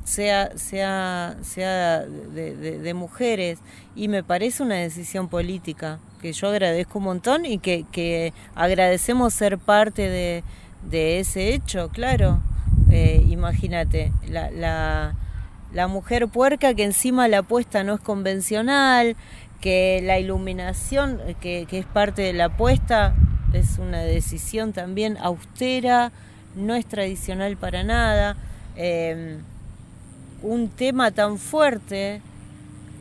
sea, 0.04 0.58
sea, 0.58 1.38
sea 1.42 2.02
de, 2.02 2.94
mujeres 2.94 3.60
y 3.96 4.08
me 4.08 4.24
parece 4.24 4.64
una 4.64 4.76
decisión 4.76 5.30
política 5.30 6.00
que 6.22 6.34
yo 6.34 6.50
agradezco 6.50 7.00
un 7.00 7.06
montón 7.06 7.46
y 7.46 7.60
que, 7.60 8.34
agradecemos 8.56 9.34
ser 9.34 9.58
parte 9.58 10.10
de, 10.10 11.20
ese 11.20 11.54
hecho, 11.54 11.90
claro. 11.90 12.42
Eh, 12.92 13.26
imagínate, 13.30 14.12
la, 14.28 14.52
la, 14.52 15.16
la, 15.72 15.88
mujer 15.88 16.28
puerca 16.28 16.74
que 16.74 16.84
encima 16.84 17.30
la 17.30 17.40
apuesta 17.40 17.84
no 17.84 17.96
es 17.96 18.02
convencional, 18.02 19.16
que 19.62 20.02
la 20.04 20.20
iluminación 20.20 21.20
que, 21.40 21.66
que 21.70 21.80
es 21.80 21.86
parte 21.86 22.24
de 22.24 22.34
la 22.34 22.46
apuesta 22.46 23.14
es 23.54 23.78
una 23.78 24.00
decisión 24.00 24.74
también 24.74 25.18
austera, 25.18 26.12
no 26.56 26.76
es 26.76 26.86
tradicional 26.86 27.58
para 27.58 27.84
nada. 27.84 28.36
Eh, 28.76 29.38
un 30.42 30.70
tema 30.70 31.12
tan 31.12 31.38
fuerte, 31.38 32.22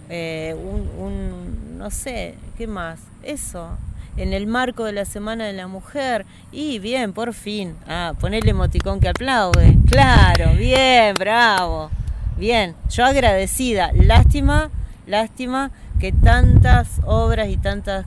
eh, 0.08 0.54
un, 0.98 1.78
no 1.78 1.90
sé, 1.90 2.34
¿qué 2.58 2.66
más? 2.66 3.00
Eso, 3.22 3.78
en 4.16 4.32
el 4.32 4.46
marco 4.46 4.84
de 4.84 4.92
la 4.92 5.04
Semana 5.04 5.46
de 5.46 5.52
la 5.52 5.66
Mujer. 5.66 6.26
Y 6.52 6.78
bien, 6.78 7.12
por 7.12 7.32
fin. 7.32 7.76
Ah, 7.86 8.12
ponerle 8.20 8.50
emoticón 8.50 9.00
que 9.00 9.08
aplaude. 9.08 9.76
Claro, 9.90 10.52
bien, 10.54 11.14
bravo. 11.14 11.90
Bien, 12.36 12.74
yo 12.90 13.04
agradecida. 13.04 13.90
Lástima, 13.94 14.70
lástima 15.06 15.70
que 16.00 16.12
tantas 16.12 17.00
obras 17.04 17.48
y 17.48 17.56
tantas 17.56 18.06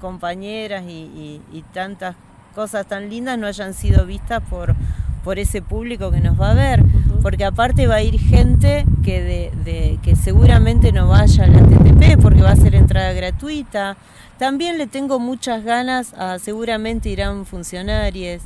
compañeras 0.00 0.84
y, 0.88 1.40
y 1.52 1.64
tantas 1.72 2.16
cosas 2.54 2.86
tan 2.86 3.10
lindas 3.10 3.38
no 3.38 3.46
hayan 3.46 3.74
sido 3.74 4.06
vistas 4.06 4.42
por, 4.48 4.74
por 5.24 5.38
ese 5.38 5.60
público 5.60 6.10
que 6.10 6.20
nos 6.20 6.40
va 6.40 6.50
a 6.50 6.54
ver 6.54 6.82
porque 7.22 7.44
aparte 7.44 7.86
va 7.86 7.96
a 7.96 8.02
ir 8.02 8.18
gente 8.18 8.84
que, 9.04 9.22
de, 9.22 9.98
que 10.02 10.16
seguramente 10.16 10.90
no 10.90 11.08
vaya 11.08 11.44
a 11.44 11.46
la 11.46 11.60
TTP 11.60 12.20
porque 12.20 12.42
va 12.42 12.50
a 12.50 12.56
ser 12.56 12.74
entrada 12.74 13.12
gratuita. 13.12 13.96
También 14.38 14.76
le 14.76 14.88
tengo 14.88 15.20
muchas 15.20 15.62
ganas 15.62 16.14
a 16.14 16.40
seguramente 16.40 17.08
irán 17.08 17.46
funcionarios, 17.46 18.42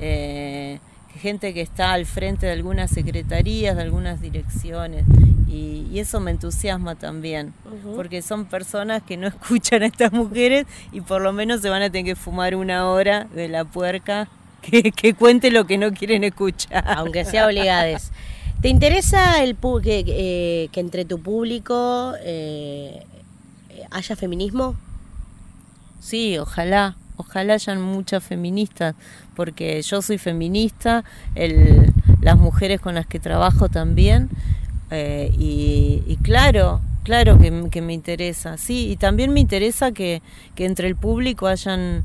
eh, 0.00 0.80
gente 1.18 1.52
que 1.52 1.60
está 1.60 1.92
al 1.92 2.06
frente 2.06 2.46
de 2.46 2.52
algunas 2.52 2.90
secretarías, 2.90 3.76
de 3.76 3.82
algunas 3.82 4.20
direcciones. 4.20 5.04
Y, 5.48 5.98
eso 5.98 6.20
me 6.20 6.30
entusiasma 6.30 6.94
también, 6.94 7.52
porque 7.96 8.22
son 8.22 8.44
personas 8.44 9.02
que 9.02 9.16
no 9.16 9.26
escuchan 9.26 9.82
a 9.82 9.86
estas 9.86 10.12
mujeres 10.12 10.66
y 10.92 11.00
por 11.00 11.20
lo 11.20 11.32
menos 11.32 11.60
se 11.60 11.70
van 11.70 11.82
a 11.82 11.90
tener 11.90 12.04
que 12.04 12.14
fumar 12.14 12.54
una 12.54 12.88
hora 12.88 13.24
de 13.34 13.48
la 13.48 13.64
puerca 13.64 14.28
que, 14.62 15.14
cuente 15.14 15.50
lo 15.50 15.66
que 15.66 15.76
no 15.76 15.92
quieren 15.92 16.22
escuchar. 16.22 16.84
Aunque 16.96 17.24
sea 17.24 17.46
obligades. 17.46 18.12
¿Te 18.60 18.68
interesa 18.68 19.42
el 19.42 19.56
que, 19.56 20.04
eh, 20.06 20.68
que 20.72 20.80
entre 20.80 21.04
tu 21.04 21.20
público 21.20 22.14
eh, 22.22 23.04
haya 23.90 24.16
feminismo? 24.16 24.76
Sí, 26.00 26.38
ojalá, 26.38 26.96
ojalá 27.18 27.54
hayan 27.54 27.82
muchas 27.82 28.24
feministas, 28.24 28.94
porque 29.36 29.82
yo 29.82 30.00
soy 30.00 30.16
feminista, 30.16 31.04
el, 31.34 31.92
las 32.22 32.38
mujeres 32.38 32.80
con 32.80 32.94
las 32.94 33.06
que 33.06 33.20
trabajo 33.20 33.68
también, 33.68 34.30
eh, 34.90 35.30
y, 35.36 36.16
claro, 36.22 36.80
claro 37.02 37.38
que, 37.38 37.82
me 37.82 37.92
interesa, 37.92 38.56
sí, 38.56 38.90
y 38.90 38.96
también 38.96 39.32
me 39.34 39.40
interesa 39.40 39.92
que, 39.92 40.22
entre 40.56 40.88
el 40.88 40.96
público 40.96 41.46
hayan 41.46 42.04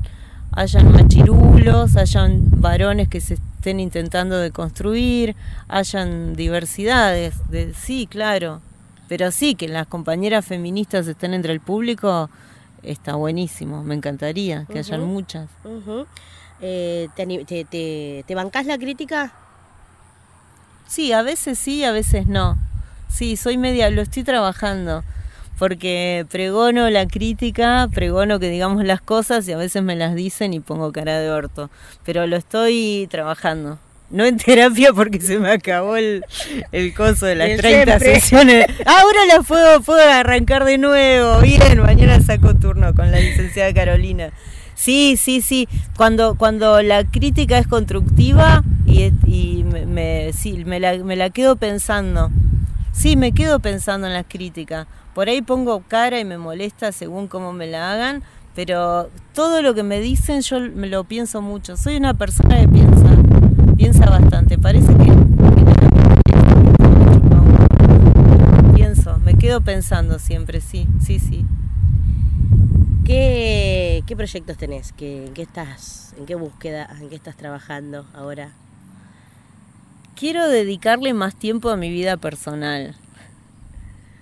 hayan 0.56 0.92
machirulos, 0.92 1.96
hayan 1.96 2.44
varones 2.60 3.08
que 3.08 3.20
se 3.20 3.34
estén 3.34 3.80
intentando 3.80 4.38
de 4.38 4.52
construir, 4.52 5.34
hayan 5.66 6.36
diversidades, 6.36 7.34
de, 7.50 7.74
sí, 7.74 8.06
claro, 8.06 8.60
pero 9.08 9.32
sí, 9.32 9.56
que 9.56 9.66
las 9.66 9.88
compañeras 9.88 10.44
feministas 10.44 11.08
estén 11.08 11.34
entre 11.34 11.52
el 11.52 11.60
público, 11.60 12.30
está 12.84 13.14
buenísimo, 13.14 13.82
me 13.82 13.94
encantaría 13.94 14.66
que 14.70 14.78
hayan 14.78 15.04
muchas. 15.04 15.48
Eh, 16.60 17.08
¿te, 17.14 17.26
te, 17.64 18.24
te, 18.26 18.34
bancás 18.34 18.66
la 18.66 18.78
crítica? 18.78 19.32
Sí, 20.86 21.12
a 21.12 21.22
veces 21.22 21.58
sí, 21.58 21.84
a 21.84 21.92
veces 21.92 22.26
no. 22.26 22.56
Sí, 23.08 23.36
soy 23.36 23.58
media, 23.58 23.90
lo 23.90 24.02
estoy 24.02 24.24
trabajando 24.24 25.02
porque 25.58 26.26
pregono 26.30 26.90
la 26.90 27.06
crítica, 27.06 27.88
pregono 27.92 28.38
que 28.40 28.50
digamos 28.50 28.84
las 28.84 29.00
cosas 29.00 29.46
y 29.48 29.52
a 29.52 29.56
veces 29.56 29.82
me 29.82 29.96
las 29.96 30.14
dicen 30.14 30.52
y 30.52 30.60
pongo 30.60 30.92
cara 30.92 31.18
de 31.18 31.30
orto, 31.30 31.70
pero 32.04 32.26
lo 32.26 32.36
estoy 32.36 33.06
trabajando. 33.10 33.78
No 34.10 34.24
en 34.24 34.36
terapia 34.36 34.92
porque 34.92 35.20
se 35.20 35.38
me 35.38 35.50
acabó 35.50 35.96
el, 35.96 36.24
el 36.72 36.94
coso 36.94 37.26
de 37.26 37.34
las 37.34 37.56
30 37.56 37.98
sesiones. 37.98 38.66
Ahora 38.86 39.24
la 39.26 39.42
puedo, 39.42 39.80
puedo 39.80 40.00
arrancar 40.00 40.64
de 40.64 40.78
nuevo. 40.78 41.40
Bien, 41.40 41.80
mañana 41.80 42.20
saco 42.20 42.54
turno 42.54 42.94
con 42.94 43.10
la 43.10 43.18
licenciada 43.18 43.72
Carolina. 43.72 44.30
Sí, 44.74 45.16
sí, 45.16 45.40
sí. 45.40 45.68
Cuando, 45.96 46.34
cuando 46.36 46.82
la 46.82 47.04
crítica 47.04 47.58
es 47.58 47.66
constructiva 47.66 48.62
y, 48.86 49.12
y 49.26 49.64
me, 49.64 50.32
sí, 50.32 50.64
me, 50.64 50.80
la, 50.80 50.96
me 50.98 51.16
la 51.16 51.30
quedo 51.30 51.56
pensando. 51.56 52.30
Sí, 52.92 53.16
me 53.16 53.32
quedo 53.32 53.60
pensando 53.60 54.06
en 54.06 54.12
las 54.12 54.26
críticas. 54.28 54.86
Por 55.14 55.28
ahí 55.28 55.42
pongo 55.42 55.82
cara 55.86 56.18
y 56.20 56.24
me 56.24 56.38
molesta 56.38 56.92
según 56.92 57.28
cómo 57.28 57.52
me 57.52 57.66
la 57.66 57.92
hagan, 57.92 58.22
pero 58.54 59.10
todo 59.32 59.62
lo 59.62 59.74
que 59.74 59.82
me 59.82 60.00
dicen 60.00 60.42
yo 60.42 60.60
me 60.60 60.88
lo 60.88 61.04
pienso 61.04 61.40
mucho. 61.40 61.76
Soy 61.76 61.96
una 61.96 62.14
persona 62.14 62.60
que 62.60 62.68
piensa, 62.68 63.13
bastante. 64.10 64.58
Parece 64.58 64.94
que, 64.96 65.14
quedo 69.44 69.60
pensando 69.60 70.18
siempre, 70.18 70.62
sí, 70.62 70.88
sí, 71.04 71.18
sí. 71.18 71.44
¿Qué, 73.04 74.02
qué 74.06 74.16
proyectos 74.16 74.56
tenés? 74.56 74.94
¿Qué, 74.94 75.26
¿En 75.26 75.34
qué 75.34 75.42
estás? 75.42 76.14
¿En 76.16 76.24
qué 76.24 76.34
búsqueda? 76.34 76.88
¿En 76.98 77.10
qué 77.10 77.14
estás 77.14 77.36
trabajando 77.36 78.06
ahora? 78.14 78.52
Quiero 80.16 80.48
dedicarle 80.48 81.12
más 81.12 81.34
tiempo 81.34 81.68
a 81.68 81.76
mi 81.76 81.90
vida 81.90 82.16
personal. 82.16 82.94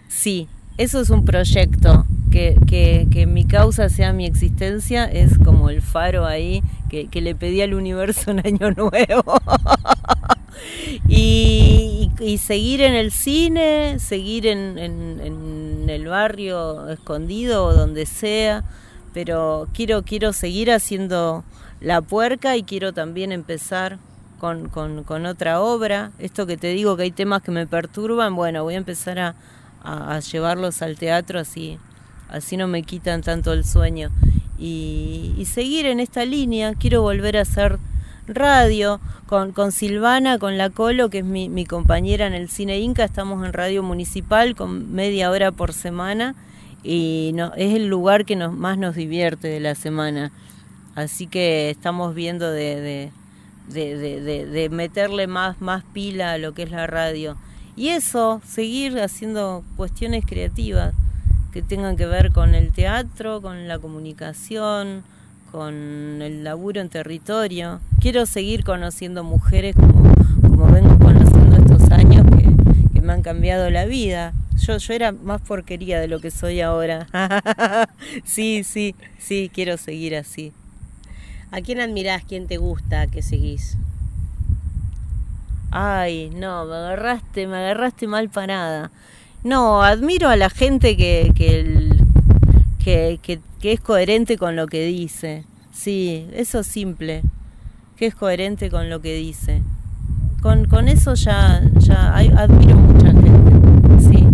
Sí, 0.09 0.49
eso 0.83 1.01
es 1.01 1.11
un 1.11 1.25
proyecto. 1.25 2.07
Que, 2.31 2.57
que, 2.67 3.09
que, 3.11 3.27
mi 3.27 3.45
causa 3.45 3.91
sea 3.91 4.15
mi 4.15 4.25
existencia 4.25 5.05
es 5.05 5.37
como 5.37 5.69
el 5.69 5.83
faro 5.83 6.25
ahí 6.25 6.63
que, 6.89 7.09
que 7.09 7.21
le 7.21 7.35
pedí 7.35 7.61
al 7.61 7.75
universo 7.75 8.31
un 8.31 8.39
año 8.39 8.71
nuevo. 8.71 9.39
y, 11.09 12.11
seguir 12.41 12.81
en 12.81 12.95
el 12.95 13.13
cine, 13.13 13.99
seguir 13.99 14.47
en, 14.47 14.79
en, 14.79 15.21
en, 15.21 15.91
el 15.91 16.07
barrio 16.07 16.89
escondido 16.89 17.67
o 17.67 17.75
donde 17.75 18.07
sea, 18.07 18.65
pero 19.13 19.69
quiero, 19.75 20.03
quiero 20.03 20.33
seguir 20.33 20.73
haciendo 20.73 21.45
la 21.81 22.01
puerca 22.01 22.57
y 22.57 22.63
quiero 22.63 22.95
también 22.95 23.33
empezar 23.33 23.99
con, 24.41 24.71
con, 24.71 25.05
con, 25.05 25.27
otra 25.27 25.61
obra. 25.61 26.13
Esto 26.19 26.47
que 26.47 26.57
te 26.57 26.69
digo 26.69 26.97
que 26.97 27.03
hay 27.03 27.11
temas 27.11 27.43
que 27.43 27.51
me 27.51 27.67
perturban, 27.67 28.35
bueno, 28.35 28.65
voy 28.65 28.75
a 28.75 28.79
empezar 28.79 29.19
a, 29.19 29.35
a, 29.85 30.19
llevarlos 30.21 30.83
al 30.83 30.97
teatro 30.97 31.41
así, 31.41 31.79
así 32.29 32.57
no 32.57 32.69
me 32.69 32.83
quitan 32.83 33.23
tanto 33.23 33.53
el 33.53 33.65
sueño. 33.65 34.11
Y, 34.59 35.35
y 35.37 35.45
seguir 35.47 35.87
en 35.87 36.01
esta 36.01 36.25
línea, 36.25 36.75
quiero 36.75 37.03
volver 37.03 37.37
a 37.37 37.43
hacer 37.43 37.79
radio 38.27 39.01
con, 39.27 39.53
con 39.53 39.73
Silvana, 39.73 40.39
con 40.39 40.59
la 40.59 40.71
Colo, 40.71 41.11
que 41.11 41.19
es 41.19 41.25
mi, 41.25 41.49
mi, 41.49 41.65
compañera 41.65 42.27
en 42.27 42.35
el 42.35 42.49
Cine 42.49 42.79
Inca, 42.79 43.05
estamos 43.05 43.45
en 43.45 43.53
radio 43.53 43.83
municipal 43.83 44.55
con 44.55 44.93
media 44.93 45.31
hora 45.31 45.51
por 45.53 45.73
semana 45.73 46.35
y 46.83 47.33
no, 47.35 47.53
es 47.55 47.75
el 47.75 47.87
lugar 47.87 48.25
que 48.25 48.37
nos, 48.37 48.53
más 48.53 48.79
nos 48.79 48.95
divierte 48.95 49.49
de 49.49 49.61
la 49.61 49.75
semana. 49.75 50.33
Así 50.95 51.27
que 51.27 51.71
estamos 51.71 52.15
viendo 52.15 52.51
de, 52.51 52.81
de, 52.81 53.97
de, 53.97 54.21
de, 54.21 54.47
de 54.47 54.69
meterle 54.69 55.27
más, 55.27 55.61
más 55.61 55.85
pila 55.93 56.33
a 56.33 56.39
lo 56.39 56.53
que 56.53 56.65
es 56.65 56.71
la 56.71 56.87
radio. 56.87 57.37
Y 57.75 57.89
eso, 57.89 58.43
seguir 58.47 59.01
haciendo 59.01 59.65
cuestiones 59.77 60.27
creativas 60.27 60.95
que 61.53 61.63
tengan 61.63 61.97
que 61.97 62.07
ver 62.07 62.33
con 62.33 62.55
el 62.55 62.73
teatro, 62.73 63.41
con 63.41 63.69
la 63.69 63.79
comunicación, 63.79 65.05
con 65.51 66.21
el 66.23 66.45
laburo 66.45 66.81
en 66.81 66.89
territorio. 66.89 67.81
Quiero 68.01 68.27
seguir 68.27 68.65
conociendo 68.65 69.25
mujeres 69.25 69.75
como, 69.77 70.15
como 70.43 70.67
vengo 70.67 70.99
conociendo 70.99 71.57
estos 71.57 71.91
años 71.91 72.27
que, 72.37 72.53
me 73.03 73.13
han 73.13 73.23
cambiado 73.23 73.69
la 73.69 73.85
vida. 73.85 74.33
Yo, 74.57 74.77
yo 74.77 74.95
era 74.95 75.11
más 75.11 75.41
porquería 75.41 75.99
de 75.99 76.07
lo 76.07 76.21
que 76.21 76.31
soy 76.31 76.61
ahora. 76.61 77.09
sí, 78.25 78.63
sí, 78.63 78.95
sí, 79.19 79.51
quiero 79.53 79.77
seguir 79.77 80.15
así. 80.15 80.53
¿A 81.51 81.61
quién 81.63 81.81
admirás? 81.81 82.23
¿Quién 82.23 82.47
te 82.47 82.59
gusta? 82.59 83.09
¿Qué 83.09 83.23
seguís? 83.23 83.77
Ay, 85.75 86.29
no, 86.37 86.67
me 86.67 86.75
agarraste, 86.75 87.47
me 87.47 87.57
agarraste 87.57 88.07
mal 88.07 88.29
parada. 88.29 88.91
No, 89.43 89.83
admiro 89.83 90.29
a 90.29 90.37
la 90.37 90.51
gente 90.51 90.99
que, 90.99 91.33
que, 91.35 93.19
que, 93.59 93.73
es 93.73 93.81
coherente 93.81 94.37
con 94.37 94.55
lo 94.55 94.67
que 94.67 94.85
dice. 94.85 95.47
Sí, 95.73 96.29
eso 96.35 96.61
es 96.61 96.67
simple. 96.67 97.23
Que 97.97 98.05
es 98.05 98.15
coherente 98.15 98.69
con 98.69 98.91
lo 98.91 99.01
que 99.01 99.15
dice. 99.15 99.63
Con, 100.43 100.67
con 100.67 100.89
eso 100.89 101.15
ya, 101.15 101.63
ya 101.79 102.17
admiro 102.17 102.77
mucha 102.77 103.07
gente. 103.07 103.99
Sí, 103.99 104.27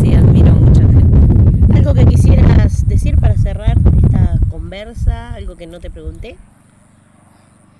sí, 0.00 0.14
admiro 0.14 0.52
mucha 0.52 0.82
gente. 0.82 1.74
¿Algo 1.74 1.92
que 1.92 2.06
quisieras 2.06 2.86
decir 2.86 3.18
para 3.18 3.36
cerrar 3.36 3.78
esta 4.00 4.38
conversa? 4.48 5.34
¿Algo 5.34 5.56
que 5.56 5.66
no 5.66 5.80
te 5.80 5.90
pregunté? 5.90 6.36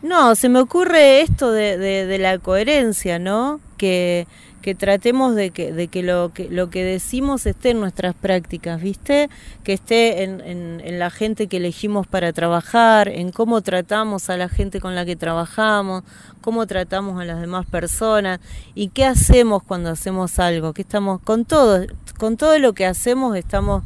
No, 0.02 0.34
se 0.34 0.48
me 0.48 0.58
ocurre 0.58 1.20
esto 1.20 1.52
de, 1.52 1.78
de, 1.78 2.06
de 2.06 2.18
la 2.18 2.38
coherencia, 2.38 3.20
¿no? 3.20 3.60
Que, 3.76 4.26
que 4.62 4.74
tratemos 4.74 5.34
de 5.36 5.50
que, 5.50 5.72
de 5.72 5.88
que, 5.88 6.02
lo, 6.02 6.32
que 6.32 6.48
lo 6.48 6.70
que 6.70 6.82
decimos 6.82 7.46
esté 7.46 7.70
en 7.70 7.80
nuestras 7.80 8.14
prácticas, 8.14 8.80
¿viste? 8.80 9.30
Que 9.62 9.74
esté 9.74 10.24
en, 10.24 10.40
en, 10.40 10.80
en, 10.84 10.98
la 10.98 11.10
gente 11.10 11.46
que 11.46 11.58
elegimos 11.58 12.06
para 12.08 12.32
trabajar, 12.32 13.08
en 13.08 13.30
cómo 13.30 13.60
tratamos 13.60 14.28
a 14.28 14.36
la 14.36 14.48
gente 14.48 14.80
con 14.80 14.94
la 14.94 15.04
que 15.04 15.14
trabajamos, 15.14 16.02
cómo 16.40 16.66
tratamos 16.66 17.20
a 17.20 17.24
las 17.24 17.40
demás 17.40 17.66
personas 17.66 18.40
y 18.74 18.88
qué 18.88 19.04
hacemos 19.04 19.62
cuando 19.62 19.90
hacemos 19.90 20.38
algo, 20.38 20.72
que 20.72 20.82
estamos 20.82 21.20
con 21.20 21.44
todo, 21.44 21.86
con 22.18 22.36
todo 22.36 22.58
lo 22.58 22.72
que 22.72 22.86
hacemos 22.86 23.36
estamos 23.36 23.84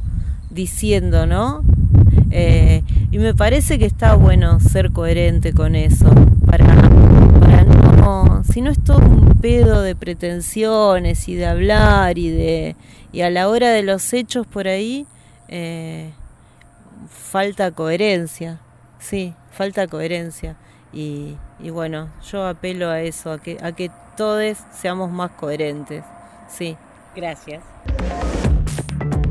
diciendo, 0.51 1.27
¿no? 1.27 1.63
Eh, 2.31 2.83
y 3.11 3.19
me 3.19 3.35
parece 3.35 3.79
que 3.79 3.87
está 3.87 4.15
bueno 4.15 4.61
ser 4.61 4.93
coherente 4.93 5.53
con 5.53 5.75
eso, 5.75 6.11
para, 6.45 6.67
para 7.41 7.65
no, 7.65 8.43
si 8.45 8.61
no 8.61 8.71
es 8.71 8.83
todo 8.83 8.99
un 8.99 9.39
pedo 9.41 9.83
de 9.83 9.95
pretensiones 9.95 11.29
y 11.29 11.35
de 11.35 11.47
hablar 11.47 12.19
y 12.19 12.31
de 12.31 12.77
y 13.13 13.23
a 13.23 13.31
la 13.31 13.49
hora 13.49 13.71
de 13.71 13.83
los 13.83 14.13
hechos 14.13 14.47
por 14.47 14.69
ahí 14.69 15.07
eh, 15.49 16.11
falta 17.09 17.71
coherencia, 17.71 18.59
sí, 18.99 19.33
falta 19.53 19.87
coherencia 19.87 20.57
y, 20.93 21.37
y, 21.61 21.71
bueno, 21.71 22.09
yo 22.31 22.47
apelo 22.47 22.89
a 22.89 23.01
eso, 23.01 23.33
a 23.33 23.39
que, 23.39 23.59
a 23.63 23.73
que 23.73 23.91
todos 24.17 24.57
seamos 24.73 25.11
más 25.11 25.31
coherentes, 25.33 26.05
sí. 26.49 26.77
Gracias. 27.15 27.63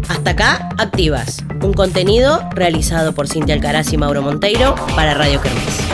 Hasta 0.08 0.32
acá, 0.32 0.70
Activas, 0.78 1.44
un 1.62 1.74
contenido 1.74 2.48
realizado 2.54 3.14
por 3.14 3.28
Cintia 3.28 3.56
Alcaraz 3.56 3.92
y 3.94 3.98
Mauro 3.98 4.22
Monteiro 4.22 4.76
para 4.96 5.14
Radio 5.14 5.42
Kermés. 5.42 5.85